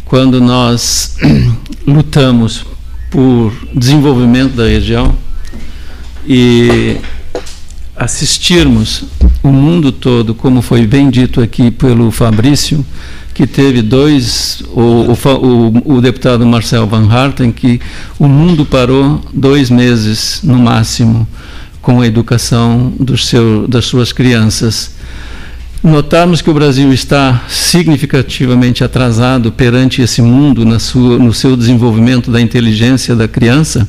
[0.04, 1.16] quando nós
[1.86, 2.66] lutamos
[3.08, 5.14] por desenvolvimento da região
[6.26, 6.96] e
[7.94, 9.04] assistirmos
[9.40, 12.84] o mundo todo, como foi bem dito aqui pelo Fabrício,
[13.32, 17.80] que teve dois, o, o, o, deputado Marcel Van Harten, que
[18.18, 21.28] o mundo parou dois meses no máximo
[21.80, 24.94] com a educação seu, das suas crianças.
[25.82, 32.40] Notarmos que o Brasil está significativamente atrasado perante esse mundo sua, no seu desenvolvimento da
[32.40, 33.88] inteligência da criança,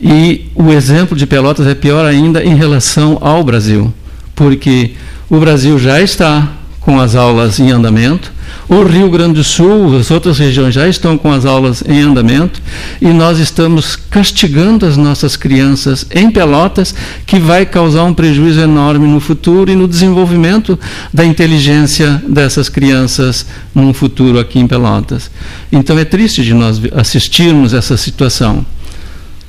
[0.00, 3.92] e o exemplo de Pelotas é pior ainda em relação ao Brasil,
[4.34, 4.92] porque
[5.28, 6.48] o Brasil já está
[6.80, 8.32] com as aulas em andamento,
[8.68, 12.62] o Rio Grande do Sul, as outras regiões já estão com as aulas em andamento
[13.00, 16.94] e nós estamos castigando as nossas crianças em Pelotas,
[17.26, 20.78] que vai causar um prejuízo enorme no futuro e no desenvolvimento
[21.12, 25.30] da inteligência dessas crianças num futuro aqui em Pelotas.
[25.72, 28.64] Então é triste de nós assistirmos essa situação.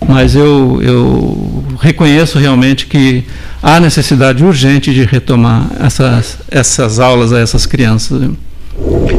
[0.08, 3.24] Mas eu, eu reconheço realmente que
[3.62, 8.32] há necessidade urgente de retomar essas, essas aulas a essas crianças.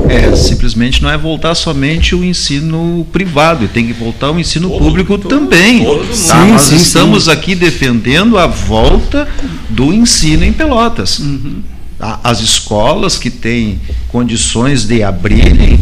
[0.08, 4.78] É, simplesmente não é voltar somente o ensino privado, tem que voltar o ensino todo,
[4.78, 5.84] público todo, também.
[5.84, 6.14] Todo tá?
[6.14, 7.30] sim, Nós sim, estamos sim.
[7.30, 9.28] aqui defendendo a volta
[9.68, 11.18] do ensino em Pelotas.
[11.18, 11.62] Uhum.
[11.98, 12.20] tá?
[12.24, 15.80] as escolas que têm condições de abrirem,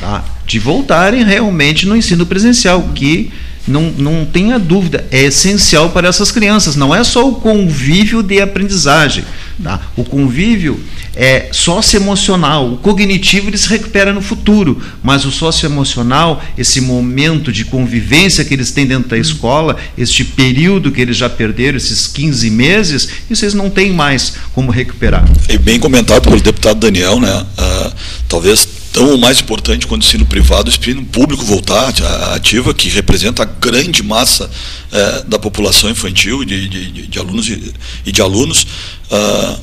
[0.00, 0.24] tá?
[0.46, 3.30] de voltarem realmente no ensino presencial, que
[3.66, 6.76] não, não tenha dúvida, é essencial para essas crianças.
[6.76, 9.24] Não é só o convívio de aprendizagem.
[9.62, 9.80] Tá?
[9.96, 10.80] O convívio
[11.14, 12.72] é socioemocional.
[12.72, 18.54] O cognitivo ele se recupera no futuro, mas o socioemocional, esse momento de convivência que
[18.54, 23.44] eles têm dentro da escola, este período que eles já perderam, esses 15 meses, isso
[23.44, 25.24] eles não têm mais como recuperar.
[25.48, 27.46] E bem comentado pelo deputado Daniel, né?
[27.58, 27.92] Uh,
[28.28, 31.92] talvez tão mais importante quanto o ensino privado, o ensino público voltar
[32.34, 34.50] ativa, que representa a grande massa
[34.92, 37.72] é, da população infantil, de, de, de alunos e,
[38.04, 38.66] e, de alunos,
[39.10, 39.60] uh,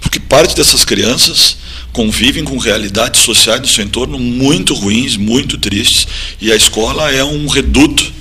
[0.00, 1.56] porque parte dessas crianças
[1.92, 6.06] convivem com realidades sociais do seu entorno muito ruins, muito tristes,
[6.40, 8.12] e a escola é um reduto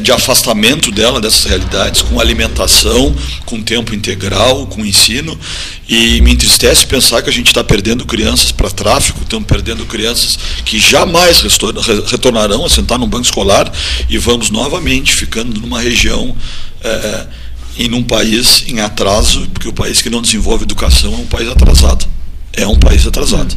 [0.00, 3.14] de afastamento dela dessas realidades, com alimentação,
[3.44, 5.38] com tempo integral, com ensino.
[5.88, 10.38] E me entristece pensar que a gente está perdendo crianças para tráfico, estamos perdendo crianças
[10.64, 11.42] que jamais
[12.06, 13.70] retornarão a sentar num banco escolar
[14.08, 16.34] e vamos novamente ficando numa região.
[16.82, 17.26] É,
[17.76, 21.48] e num país em atraso, porque o país que não desenvolve educação é um país
[21.48, 22.06] atrasado.
[22.52, 23.56] É um país atrasado.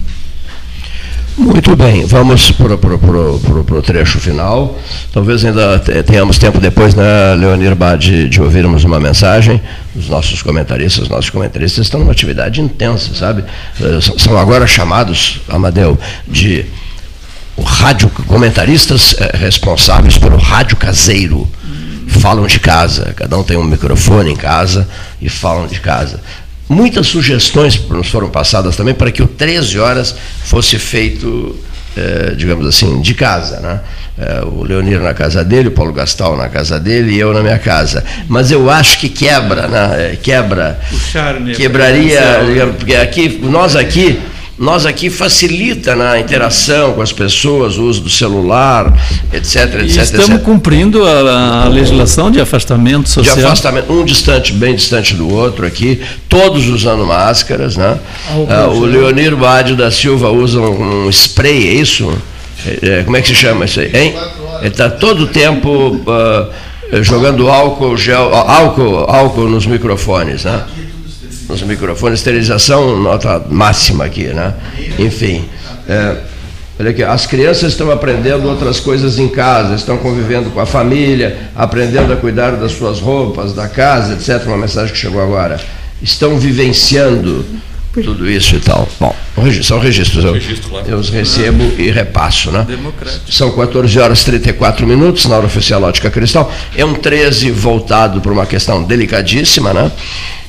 [1.38, 4.76] Muito bem, vamos para o trecho final.
[5.14, 9.62] Talvez ainda tenhamos tempo depois, né, Leonir Bade, de ouvirmos uma mensagem.
[9.96, 13.44] Os nossos comentaristas, os nossos comentaristas estão numa atividade intensa, sabe?
[13.80, 15.96] Eh, são agora chamados, Amadeu,
[16.28, 16.66] de
[17.64, 21.48] rádio, comentaristas eh, responsáveis pelo rádio caseiro.
[22.08, 24.88] Falam de casa, cada um tem um microfone em casa
[25.22, 26.20] e falam de casa.
[26.70, 31.56] Muitas sugestões nos foram passadas também para que o 13 horas fosse feito,
[31.96, 33.60] eh, digamos assim, de casa.
[33.62, 33.80] Né?
[34.20, 37.42] Eh, o Leonir na casa dele, o Paulo Gastal na casa dele e eu na
[37.42, 38.04] minha casa.
[38.28, 40.12] Mas eu acho que quebra, né?
[40.12, 40.80] Eh, quebra.
[40.92, 41.54] O charme.
[41.54, 44.20] Quebraria, digamos, porque aqui, nós aqui
[44.58, 48.92] nós aqui facilita na interação com as pessoas, o uso do celular,
[49.32, 49.82] etc, etc.
[49.82, 50.42] E estamos etc.
[50.44, 53.36] cumprindo a, a, legislação de afastamento social.
[53.36, 58.00] De afastamento, um distante, bem distante do outro aqui, todos usando máscaras, né?
[58.50, 62.12] Ah, o Leonir Bade da Silva usa um, um spray, é isso?
[62.82, 63.92] É, como é que se chama isso aí?
[63.94, 64.16] Hein?
[64.60, 70.64] Ele está todo o tempo uh, jogando álcool, gel, álcool, álcool nos microfones, né?
[71.48, 74.54] Nos microfones, esterilização nota máxima aqui, né?
[75.00, 75.46] Enfim.
[75.88, 76.18] É,
[76.80, 81.50] olha aqui, as crianças estão aprendendo outras coisas em casa, estão convivendo com a família,
[81.56, 84.46] aprendendo a cuidar das suas roupas, da casa, etc.
[84.48, 85.60] Uma mensagem que chegou agora.
[86.02, 87.44] Estão vivenciando
[88.04, 88.88] tudo isso e tal.
[89.00, 89.16] Bom,
[89.64, 90.36] são registros, eu,
[90.86, 92.66] eu os recebo e repasso, né?
[93.30, 96.52] São 14 horas e 34 minutos na hora oficial Ótica Cristal.
[96.76, 99.92] É um 13 voltado para uma questão delicadíssima, né?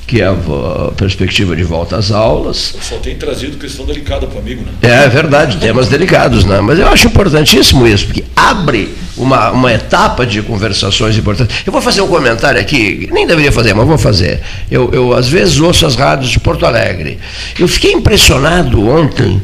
[0.08, 2.72] Que é a perspectiva de volta às aulas.
[2.74, 4.72] Eu só tem trazido questão delicada para o amigo, né?
[4.80, 6.62] É, é verdade, temas delicados, né?
[6.62, 11.56] Mas eu acho importantíssimo isso, porque abre uma, uma etapa de conversações importantes.
[11.66, 14.40] Eu vou fazer um comentário aqui, nem deveria fazer, mas vou fazer.
[14.70, 17.18] Eu, eu às vezes ouço as rádios de Porto Alegre.
[17.58, 19.42] Eu fiquei impressionado ontem.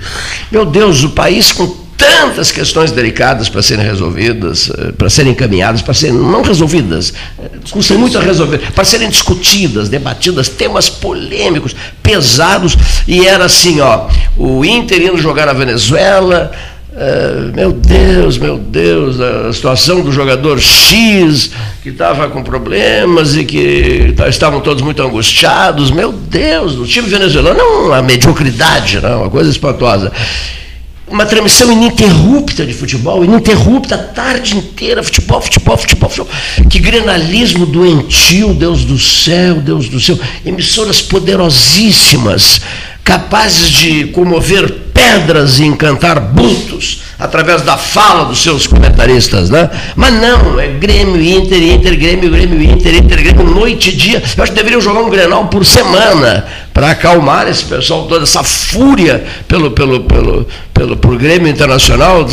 [0.51, 5.83] Meu Deus, o país com tantas questões delicadas para serem resolvidas, eh, para serem encaminhadas,
[5.83, 11.75] para serem não resolvidas, eh, custam muito a resolver, para serem discutidas, debatidas, temas polêmicos,
[12.03, 12.77] pesados,
[13.07, 16.53] e era assim, ó, o Inter indo jogar na Venezuela,
[16.95, 21.51] Uh, meu Deus, meu Deus, a situação do jogador X,
[21.83, 27.59] que estava com problemas e que estavam todos muito angustiados, meu Deus, o time venezuelano
[27.59, 30.13] é uma mediocridade, não, uma coisa espantosa
[31.07, 36.33] uma transmissão ininterrupta de futebol, ininterrupta a tarde inteira, futebol, futebol, futebol, futebol.
[36.69, 40.19] Que granalismo doentio, Deus do céu, Deus do céu.
[40.45, 42.61] Emissoras poderosíssimas,
[43.03, 49.71] capazes de comover pedras e encantar bultos através da fala dos seus comentaristas, né?
[49.95, 54.23] Mas não, é Grêmio, Inter, Inter, Grêmio, Grêmio, Inter, Inter, Grêmio, noite e dia.
[54.37, 56.45] Eu acho que deveriam jogar um Grenal por semana
[56.75, 62.27] para acalmar esse pessoal, toda essa fúria pelo, pelo, pelo, pelo, pelo Grêmio Internacional.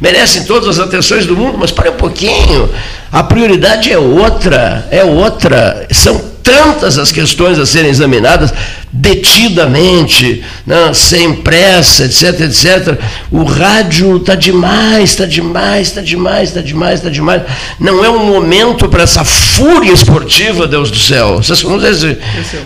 [0.00, 2.70] Merecem todas as atenções do mundo, mas para um pouquinho.
[3.10, 5.84] A prioridade é outra, é outra.
[5.90, 8.54] São tantas as questões a serem examinadas
[8.92, 12.98] detidamente, né, sem pressa, etc, etc.
[13.30, 17.42] O rádio está demais, está demais, está demais, está demais, está demais.
[17.78, 21.36] Não é um momento para essa fúria esportiva, Deus do céu.
[21.36, 22.18] Vocês não sei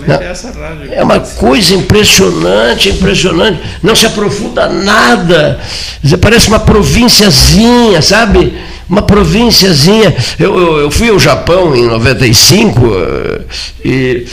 [0.06, 0.32] né?
[0.92, 3.60] É uma coisa impressionante, impressionante.
[3.82, 5.58] Não se aprofunda nada.
[6.20, 8.52] Parece uma provínciazinha, sabe?
[8.92, 10.14] uma provínciazinha.
[10.38, 13.40] Eu, eu, eu, fui ao Japão em 95 eh,
[13.82, 14.26] e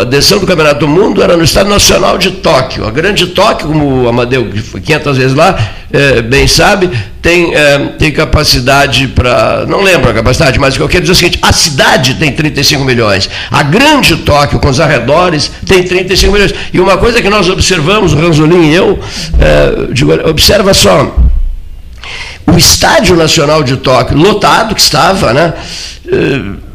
[0.00, 2.86] a decisão do Campeonato do Mundo mundo era no Estado Nacional de Tóquio.
[2.86, 5.56] A grande Tóquio, como o Amadeu, que foi 500 vezes lá,
[5.92, 6.90] é, bem sabe,
[7.22, 9.64] tem, é, tem capacidade para.
[9.66, 12.14] Não lembro a capacidade, mas o que eu quero dizer é o seguinte: a cidade
[12.14, 13.30] tem 35 milhões.
[13.50, 16.54] A grande Tóquio, com os arredores, tem 35 milhões.
[16.72, 18.98] E uma coisa que nós observamos, o Ranzolin e eu,
[19.38, 21.14] é, digo, observa só.
[22.46, 25.52] O Estádio Nacional de Tóquio, lotado que estava, né?
[26.08, 26.66] É,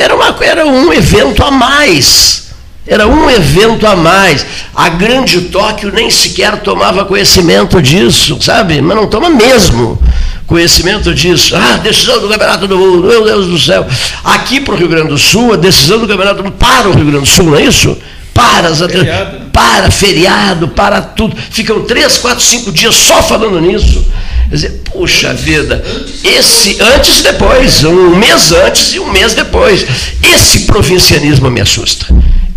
[0.00, 2.47] era, uma, era um evento a mais
[2.88, 4.44] era um evento a mais.
[4.74, 8.80] A grande Tóquio nem sequer tomava conhecimento disso, sabe?
[8.80, 10.00] Mas não toma mesmo
[10.46, 11.54] conhecimento disso.
[11.54, 13.86] Ah, decisão do Campeonato do Mundo, meu Deus do céu.
[14.24, 16.92] Aqui para o Rio Grande do Sul, a decisão do Campeonato do Mundo para o
[16.92, 17.96] Rio Grande do Sul, não é isso?
[18.32, 19.50] Para, as feriado.
[19.52, 21.36] para feriado, para tudo.
[21.50, 24.04] Ficam três, quatro, cinco dias só falando nisso.
[24.48, 25.84] Quer dizer, puxa vida,
[26.24, 29.84] esse antes e depois, um mês antes e um mês depois.
[30.22, 32.06] Esse provincianismo me assusta.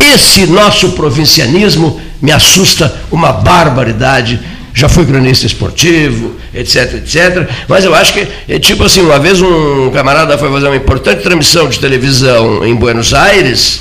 [0.02, 4.40] Esse nosso provincianismo me assusta uma barbaridade.
[4.74, 7.48] Já fui cronista esportivo, etc, etc.
[7.68, 11.22] Mas eu acho que, é tipo assim, uma vez um camarada foi fazer uma importante
[11.22, 13.80] transmissão de televisão em Buenos Aires,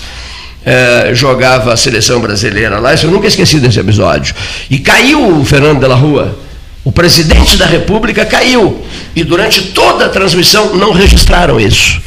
[0.66, 4.36] é, jogava a seleção brasileira lá, isso eu nunca esqueci desse episódio.
[4.70, 6.38] E caiu o Fernando de la Rua.
[6.84, 8.84] O presidente da República caiu.
[9.16, 12.02] E durante toda a transmissão não registraram isso.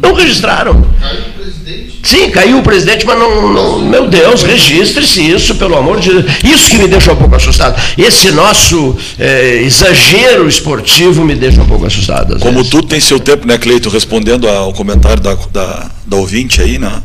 [0.00, 0.86] Não registraram.
[1.00, 2.00] Caiu o presidente?
[2.02, 6.24] Sim, caiu o presidente, mas não, não meu Deus, registre-se isso, pelo amor de Deus.
[6.44, 7.80] Isso que me deixa um pouco assustado.
[7.98, 12.38] Esse nosso é, exagero esportivo me deixa um pouco assustado.
[12.38, 12.70] Como vezes.
[12.70, 13.88] tudo tem seu tempo, né, Cleito?
[13.88, 17.02] Respondendo ao comentário da, da, da ouvinte aí, né?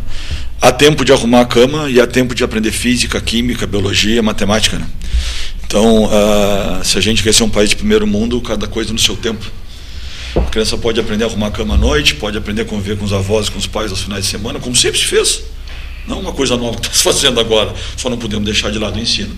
[0.62, 4.78] Há tempo de arrumar a cama e há tempo de aprender física, química, biologia, matemática.
[4.78, 4.86] Né?
[5.66, 9.00] Então, uh, se a gente quer ser um país de primeiro mundo, cada coisa no
[9.00, 9.46] seu tempo.
[10.36, 13.06] A criança pode aprender a arrumar a cama à noite, pode aprender a conviver com
[13.06, 15.44] os avós e com os pais aos finais de semana, como sempre se fez.
[16.08, 18.98] Não uma coisa nova que está se fazendo agora, só não podemos deixar de lado
[18.98, 19.36] o ensino.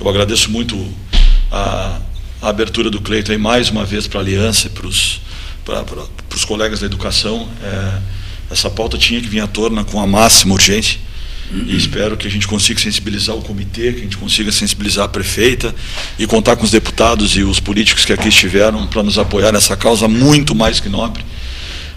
[0.00, 0.76] Eu agradeço muito
[1.50, 2.00] a,
[2.40, 5.20] a abertura do Cleiton aí mais uma vez para a aliança e para os
[6.46, 7.48] colegas da educação.
[7.62, 7.98] É,
[8.50, 10.98] essa pauta tinha que vir à tona com a máxima urgência.
[11.50, 15.08] E espero que a gente consiga sensibilizar o comitê, que a gente consiga sensibilizar a
[15.08, 15.74] prefeita
[16.18, 19.76] e contar com os deputados e os políticos que aqui estiveram para nos apoiar nessa
[19.76, 21.24] causa muito mais que nobre.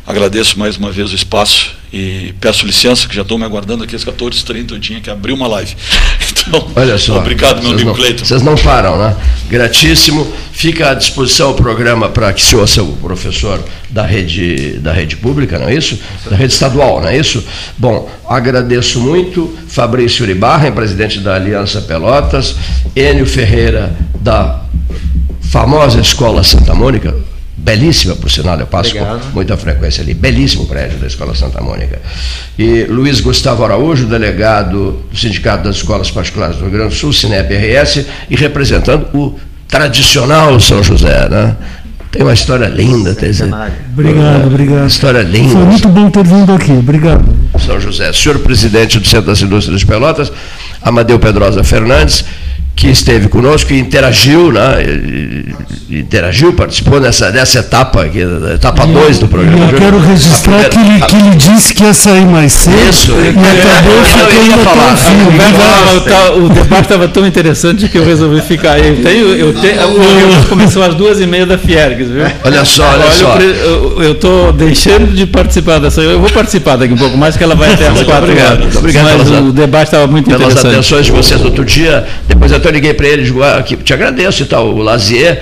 [0.07, 3.95] Agradeço mais uma vez o espaço e peço licença, que já estou me aguardando aqui
[3.95, 5.75] às 14h30, eu tinha que abrir uma live.
[6.43, 8.25] Então, Olha só, obrigado, meu amigo Cleiton.
[8.25, 9.15] Vocês não param, né?
[9.47, 10.25] Gratíssimo.
[10.51, 15.17] Fica à disposição o programa para que se ouça o professor da rede, da rede
[15.17, 15.99] pública, não é isso?
[16.27, 17.43] Da rede estadual, não é isso?
[17.77, 19.55] Bom, agradeço muito.
[19.67, 22.55] Fabrício Uribarra, presidente da Aliança Pelotas,
[22.95, 24.61] Enio Ferreira, da
[25.51, 27.13] famosa Escola Santa Mônica,
[27.61, 29.21] belíssima, por sinal, eu passo Obrigado.
[29.21, 32.01] com muita frequência ali, belíssimo prédio da Escola Santa Mônica.
[32.57, 37.13] E Luiz Gustavo Araújo, delegado do Sindicato das Escolas Particulares do Rio Grande do Sul,
[37.13, 41.55] CINEP-RS, e representando o tradicional São José, né?
[42.11, 43.43] Tem uma história linda, Tese.
[43.93, 44.87] Obrigado, obrigado.
[44.87, 45.53] História linda.
[45.53, 47.23] Foi muito bom ter vindo aqui, obrigado.
[47.57, 50.31] São José, senhor presidente do Centro das Indústrias de Pelotas,
[50.81, 52.25] Amadeu Pedrosa Fernandes,
[52.75, 54.77] que esteve conosco e interagiu, né?
[55.89, 58.19] Interagiu, participou dessa, dessa etapa, aqui,
[58.53, 59.71] etapa 2 do programa.
[59.71, 63.11] Eu quero registrar primeira, que, ele, que ele disse que ia sair mais cedo isso,
[63.11, 64.95] e acabou ficando falar.
[64.95, 68.87] Fim, o, o, debate estava tão interessante que eu resolvi ficar aí.
[68.87, 69.77] Eu tenho, eu tenho,
[70.49, 72.25] começou às duas e meia da Fiergues, viu?
[72.43, 73.37] Olha só, olha, olha só.
[74.01, 76.01] Eu estou deixando de participar dessa.
[76.01, 78.77] Eu vou participar daqui um pouco mais, que ela vai até às quatro obrigado.
[78.77, 80.61] Obrigado Mas pelas, o debate estava muito pelas interessante.
[80.61, 83.93] Pelas atenções de vocês outro dia, depois até eu liguei para ele, digo, ah, te
[83.93, 85.41] agradeço e tal, o Lazier,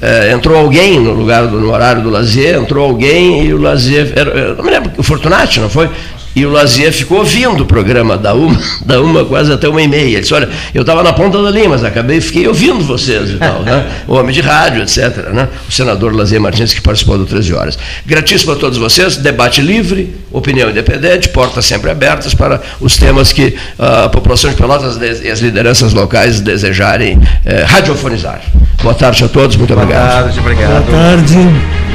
[0.00, 4.12] é, entrou alguém no lugar, do, no horário do Lazier, entrou alguém e o Lazier,
[4.16, 5.90] era, não me lembro, o Fortunati, não foi?
[6.34, 9.88] E o Lazier ficou ouvindo o programa da uma, da uma quase até uma e
[9.88, 10.02] meia.
[10.02, 13.36] Ele disse, olha, eu estava na ponta da linha, mas acabei, fiquei ouvindo vocês e
[13.36, 13.86] tal, né?
[14.06, 15.30] O homem de rádio, etc.
[15.32, 15.48] Né?
[15.68, 17.78] O senador Lazier Martins, que participou do 13 Horas.
[18.04, 23.56] Gratíssimo a todos vocês, debate livre, opinião independente, portas sempre abertas para os temas que
[23.78, 28.40] a população de Pelotas e as lideranças locais desejarem eh, radiofonizar.
[28.82, 30.10] Boa tarde a todos, muito Boa obrigado.
[30.10, 30.86] Boa tarde, obrigado.
[30.86, 31.89] Boa tarde.